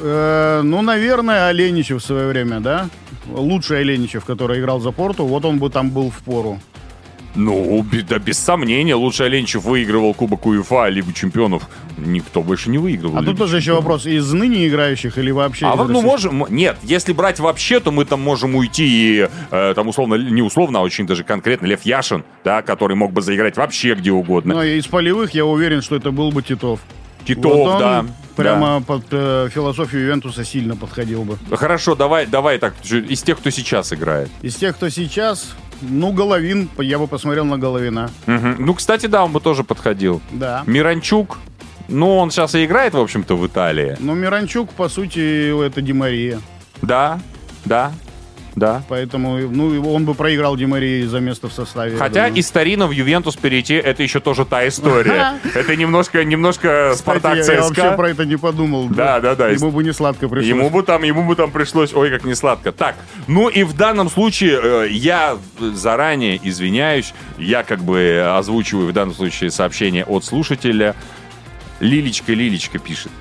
э, 0.00 0.60
ну, 0.62 0.82
наверное, 0.82 1.48
Оленичев 1.48 2.02
в 2.02 2.06
свое 2.06 2.28
время, 2.28 2.60
да? 2.60 2.88
Лучший 3.32 3.80
Оленичев, 3.80 4.24
который 4.26 4.60
играл 4.60 4.80
за 4.80 4.90
Порту, 4.90 5.24
вот 5.24 5.44
он 5.46 5.58
бы 5.58 5.70
там 5.70 5.90
был 5.90 6.10
в 6.10 6.18
пору. 6.18 6.60
Ну, 7.38 7.86
да, 8.08 8.18
без 8.18 8.36
сомнения, 8.38 8.96
лучше 8.96 9.22
Оленчев 9.22 9.64
выигрывал 9.64 10.12
Кубок 10.12 10.44
УЕФА, 10.46 10.88
Лигу 10.88 11.12
Чемпионов 11.12 11.68
никто 11.96 12.42
больше 12.42 12.68
не 12.68 12.78
выигрывал. 12.78 13.16
А 13.16 13.20
Лигу 13.20 13.30
тут 13.32 13.38
тоже 13.38 13.58
еще 13.58 13.74
вопрос, 13.74 14.06
из 14.06 14.32
ныне 14.32 14.66
играющих 14.66 15.18
или 15.18 15.30
вообще 15.30 15.66
А 15.66 15.76
вот, 15.76 15.88
ну, 15.88 16.02
можем... 16.02 16.44
Нет, 16.50 16.76
если 16.82 17.12
брать 17.12 17.38
вообще, 17.38 17.78
то 17.78 17.92
мы 17.92 18.04
там 18.04 18.20
можем 18.20 18.56
уйти 18.56 18.86
и, 18.86 19.28
э, 19.50 19.74
там, 19.74 19.86
условно, 19.86 20.16
не 20.16 20.42
условно, 20.42 20.80
а 20.80 20.82
очень 20.82 21.06
даже 21.06 21.22
конкретно 21.22 21.66
Лев 21.66 21.82
Яшин, 21.82 22.24
да, 22.42 22.62
который 22.62 22.96
мог 22.96 23.12
бы 23.12 23.22
заиграть 23.22 23.56
вообще 23.56 23.94
где 23.94 24.10
угодно. 24.10 24.54
Ну, 24.54 24.62
из 24.62 24.86
полевых 24.88 25.32
я 25.32 25.44
уверен, 25.44 25.80
что 25.80 25.94
это 25.94 26.10
был 26.10 26.32
бы 26.32 26.42
Титов. 26.42 26.80
Титов, 27.24 27.52
Вот 27.52 27.68
он 27.68 27.78
да. 27.78 28.06
Прямо 28.34 28.80
под 28.80 29.04
э, 29.10 29.48
философию 29.52 30.02
Ювентуса 30.02 30.44
сильно 30.44 30.76
подходил 30.76 31.24
бы. 31.24 31.38
да. 31.48 31.56
Хорошо, 31.56 31.96
давай, 31.96 32.24
давай 32.26 32.58
так, 32.58 32.74
из 32.84 33.22
тех, 33.22 33.38
кто 33.38 33.50
сейчас 33.50 33.92
играет. 33.92 34.30
Из 34.42 34.54
тех, 34.54 34.76
кто 34.76 34.88
сейчас, 34.88 35.56
ну, 35.80 36.12
Головин, 36.12 36.68
я 36.78 36.98
бы 36.98 37.06
посмотрел 37.06 37.44
на 37.44 37.58
Головина. 37.58 38.10
Мгм. 38.26 38.56
Ну, 38.58 38.74
кстати, 38.74 39.06
да, 39.06 39.24
он 39.24 39.32
бы 39.32 39.40
тоже 39.40 39.64
подходил. 39.64 40.20
Да. 40.30 40.62
Миранчук, 40.66 41.38
ну, 41.88 42.16
он 42.16 42.30
сейчас 42.30 42.54
и 42.54 42.64
играет, 42.64 42.94
в 42.94 42.98
общем-то, 42.98 43.36
в 43.36 43.46
Италии. 43.46 43.96
Но 44.00 44.14
Миранчук, 44.14 44.70
по 44.70 44.88
сути, 44.88 45.66
это 45.66 45.80
Димария. 45.80 46.40
Да, 46.82 47.20
да, 47.64 47.92
да. 48.58 48.82
Поэтому, 48.88 49.38
ну, 49.38 49.92
он 49.92 50.04
бы 50.04 50.14
проиграл 50.14 50.56
Димарии 50.56 51.04
за 51.04 51.20
место 51.20 51.48
в 51.48 51.52
составе. 51.52 51.96
Хотя 51.96 52.28
из 52.28 52.46
Старина 52.46 52.86
в 52.86 52.90
Ювентус 52.90 53.36
перейти, 53.36 53.74
это 53.74 54.02
еще 54.02 54.20
тоже 54.20 54.44
та 54.44 54.66
история. 54.68 55.38
Это 55.54 55.76
немножко, 55.76 56.24
немножко 56.24 56.94
Спартак 56.96 57.36
я, 57.36 57.44
я 57.44 57.62
вообще 57.62 57.82
ЦСКА. 57.82 57.96
про 57.96 58.10
это 58.10 58.24
не 58.24 58.36
подумал. 58.36 58.88
Да, 58.88 59.20
да, 59.20 59.34
да. 59.34 59.48
Ему 59.48 59.70
бы 59.70 59.84
не 59.84 59.92
сладко 59.92 60.28
пришлось. 60.28 60.48
Ему 60.48 60.70
бы 60.70 60.82
там, 60.82 61.02
ему 61.02 61.24
бы 61.24 61.36
там 61.36 61.50
пришлось, 61.50 61.92
ой, 61.94 62.10
как 62.10 62.24
не 62.24 62.34
сладко. 62.34 62.72
Так, 62.72 62.96
ну 63.26 63.48
и 63.48 63.62
в 63.62 63.74
данном 63.74 64.10
случае 64.10 64.58
э, 64.62 64.88
я 64.90 65.38
заранее 65.58 66.40
извиняюсь, 66.42 67.14
я 67.38 67.62
как 67.62 67.80
бы 67.80 68.24
озвучиваю 68.36 68.88
в 68.88 68.92
данном 68.92 69.14
случае 69.14 69.50
сообщение 69.50 70.04
от 70.04 70.24
слушателя. 70.24 70.94
Лилечка, 71.80 72.32
Лилечка 72.32 72.78
пишет. 72.78 73.12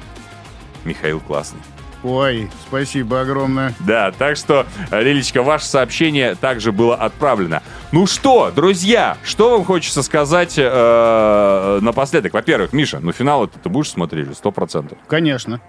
Михаил 0.83 1.19
классный. 1.19 1.59
Ой, 2.03 2.49
спасибо 2.67 3.21
огромное. 3.21 3.73
Да, 3.79 4.11
так 4.11 4.37
что, 4.37 4.65
Лилечка, 4.91 5.41
ваше 5.43 5.65
сообщение 5.65 6.35
также 6.35 6.71
было 6.71 6.95
отправлено. 6.95 7.63
Ну 7.91 8.05
что, 8.05 8.51
друзья, 8.55 9.17
что 9.23 9.51
вам 9.57 9.65
хочется 9.65 10.03
сказать 10.03 10.53
э, 10.57 11.79
напоследок? 11.81 12.33
Во-первых, 12.33 12.71
Миша, 12.71 12.99
ну 13.01 13.11
финал 13.11 13.47
ты 13.47 13.67
будешь 13.69 13.89
смотреть 13.89 14.35
сто 14.37 14.51
процентов? 14.51 14.97
Конечно. 15.07 15.59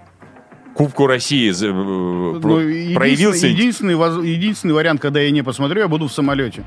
Кубку 0.75 1.07
России 1.07 1.49
э, 1.51 1.71
Ну, 1.71 2.39
проявился? 2.95 3.47
единственный, 3.47 3.51
единственный, 3.51 3.95
воз- 3.95 4.23
единственный 4.23 4.73
вариант, 4.73 5.01
когда 5.01 5.19
я 5.19 5.31
не 5.31 5.41
посмотрю, 5.41 5.81
я 5.81 5.87
буду 5.87 6.07
в 6.07 6.13
самолете. 6.13 6.63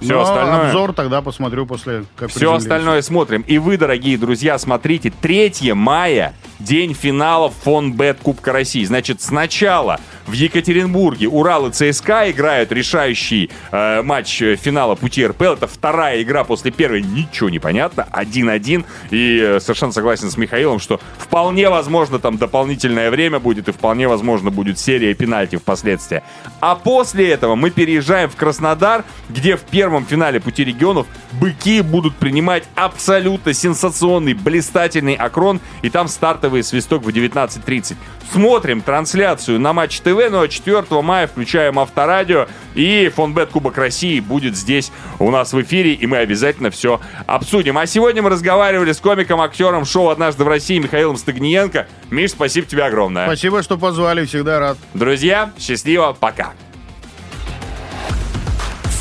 Все 0.00 0.12
Но 0.14 0.20
остальное? 0.22 0.66
обзор 0.66 0.92
тогда 0.92 1.22
посмотрю 1.22 1.66
после, 1.66 2.04
как 2.16 2.28
Все 2.30 2.52
остальное 2.52 3.00
смотрим. 3.00 3.42
И 3.46 3.58
вы, 3.58 3.78
дорогие 3.78 4.18
друзья, 4.18 4.58
смотрите. 4.58 5.10
3 5.10 5.72
мая, 5.72 6.34
день 6.58 6.94
финала 6.94 7.50
Фонбет 7.50 8.18
Кубка 8.20 8.52
России. 8.52 8.84
Значит, 8.84 9.20
сначала 9.20 10.00
в 10.26 10.32
Екатеринбурге 10.32 11.28
Урал 11.28 11.68
и 11.68 11.70
ЦСКА 11.70 12.30
играют 12.30 12.72
решающий 12.72 13.50
э, 13.70 14.02
матч 14.02 14.40
э, 14.40 14.56
финала 14.56 14.94
пути 14.94 15.26
РПЛ. 15.26 15.54
Это 15.54 15.66
вторая 15.66 16.22
игра 16.22 16.44
после 16.44 16.70
первой. 16.70 17.02
Ничего 17.02 17.50
не 17.50 17.58
понятно. 17.58 18.06
1-1. 18.12 18.84
И 19.10 19.38
э, 19.40 19.60
совершенно 19.60 19.92
согласен 19.92 20.30
с 20.30 20.36
Михаилом, 20.36 20.80
что 20.80 21.00
вполне 21.18 21.68
возможно 21.68 22.18
там 22.18 22.38
дополнительное 22.38 23.10
время 23.10 23.38
будет 23.38 23.68
и 23.68 23.72
вполне 23.72 24.08
возможно 24.08 24.50
будет 24.50 24.78
серия 24.78 25.14
пенальти 25.14 25.56
впоследствии. 25.56 26.22
А 26.60 26.74
после 26.74 27.30
этого 27.30 27.54
мы 27.54 27.70
переезжаем 27.70 28.30
в 28.30 28.36
Краснодар, 28.36 29.04
где 29.28 29.56
в 29.56 29.62
первом 29.62 30.06
финале 30.06 30.40
пути 30.40 30.64
регионов 30.64 31.06
быки 31.32 31.82
будут 31.82 32.14
принимать 32.16 32.64
абсолютно 32.74 33.52
сенсационный, 33.52 34.34
блистательный 34.34 35.14
акрон, 35.14 35.60
и 35.82 35.90
там 35.90 36.08
стартовый 36.08 36.62
свисток 36.62 37.02
в 37.02 37.08
19.30. 37.08 37.96
Смотрим 38.32 38.80
трансляцию 38.80 39.60
на 39.60 39.72
Матч 39.72 40.00
ТВ, 40.00 40.13
ну 40.14 40.40
а 40.40 40.48
4 40.48 40.84
мая 41.02 41.26
включаем 41.26 41.78
Авторадио, 41.78 42.46
и 42.74 43.10
Фонбет 43.14 43.50
Кубок 43.50 43.76
России 43.76 44.20
будет 44.20 44.56
здесь 44.56 44.92
у 45.18 45.30
нас 45.30 45.52
в 45.52 45.60
эфире, 45.62 45.92
и 45.92 46.06
мы 46.06 46.18
обязательно 46.18 46.70
все 46.70 47.00
обсудим. 47.26 47.78
А 47.78 47.86
сегодня 47.86 48.22
мы 48.22 48.30
разговаривали 48.30 48.92
с 48.92 49.00
комиком, 49.00 49.40
актером 49.40 49.84
шоу 49.84 50.08
«Однажды 50.08 50.44
в 50.44 50.48
России» 50.48 50.78
Михаилом 50.78 51.16
Стагниенко. 51.16 51.86
Миш, 52.10 52.30
спасибо 52.30 52.66
тебе 52.66 52.84
огромное. 52.84 53.26
Спасибо, 53.26 53.62
что 53.62 53.76
позвали, 53.76 54.24
всегда 54.24 54.58
рад. 54.58 54.78
Друзья, 54.94 55.52
счастливо, 55.58 56.16
пока. 56.18 56.52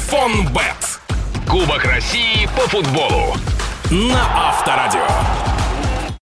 Фонбет. 0.10 1.00
Кубок 1.50 1.86
России 1.86 2.48
по 2.56 2.68
футболу. 2.68 3.36
На 3.92 4.50
Авторадио. 4.50 5.63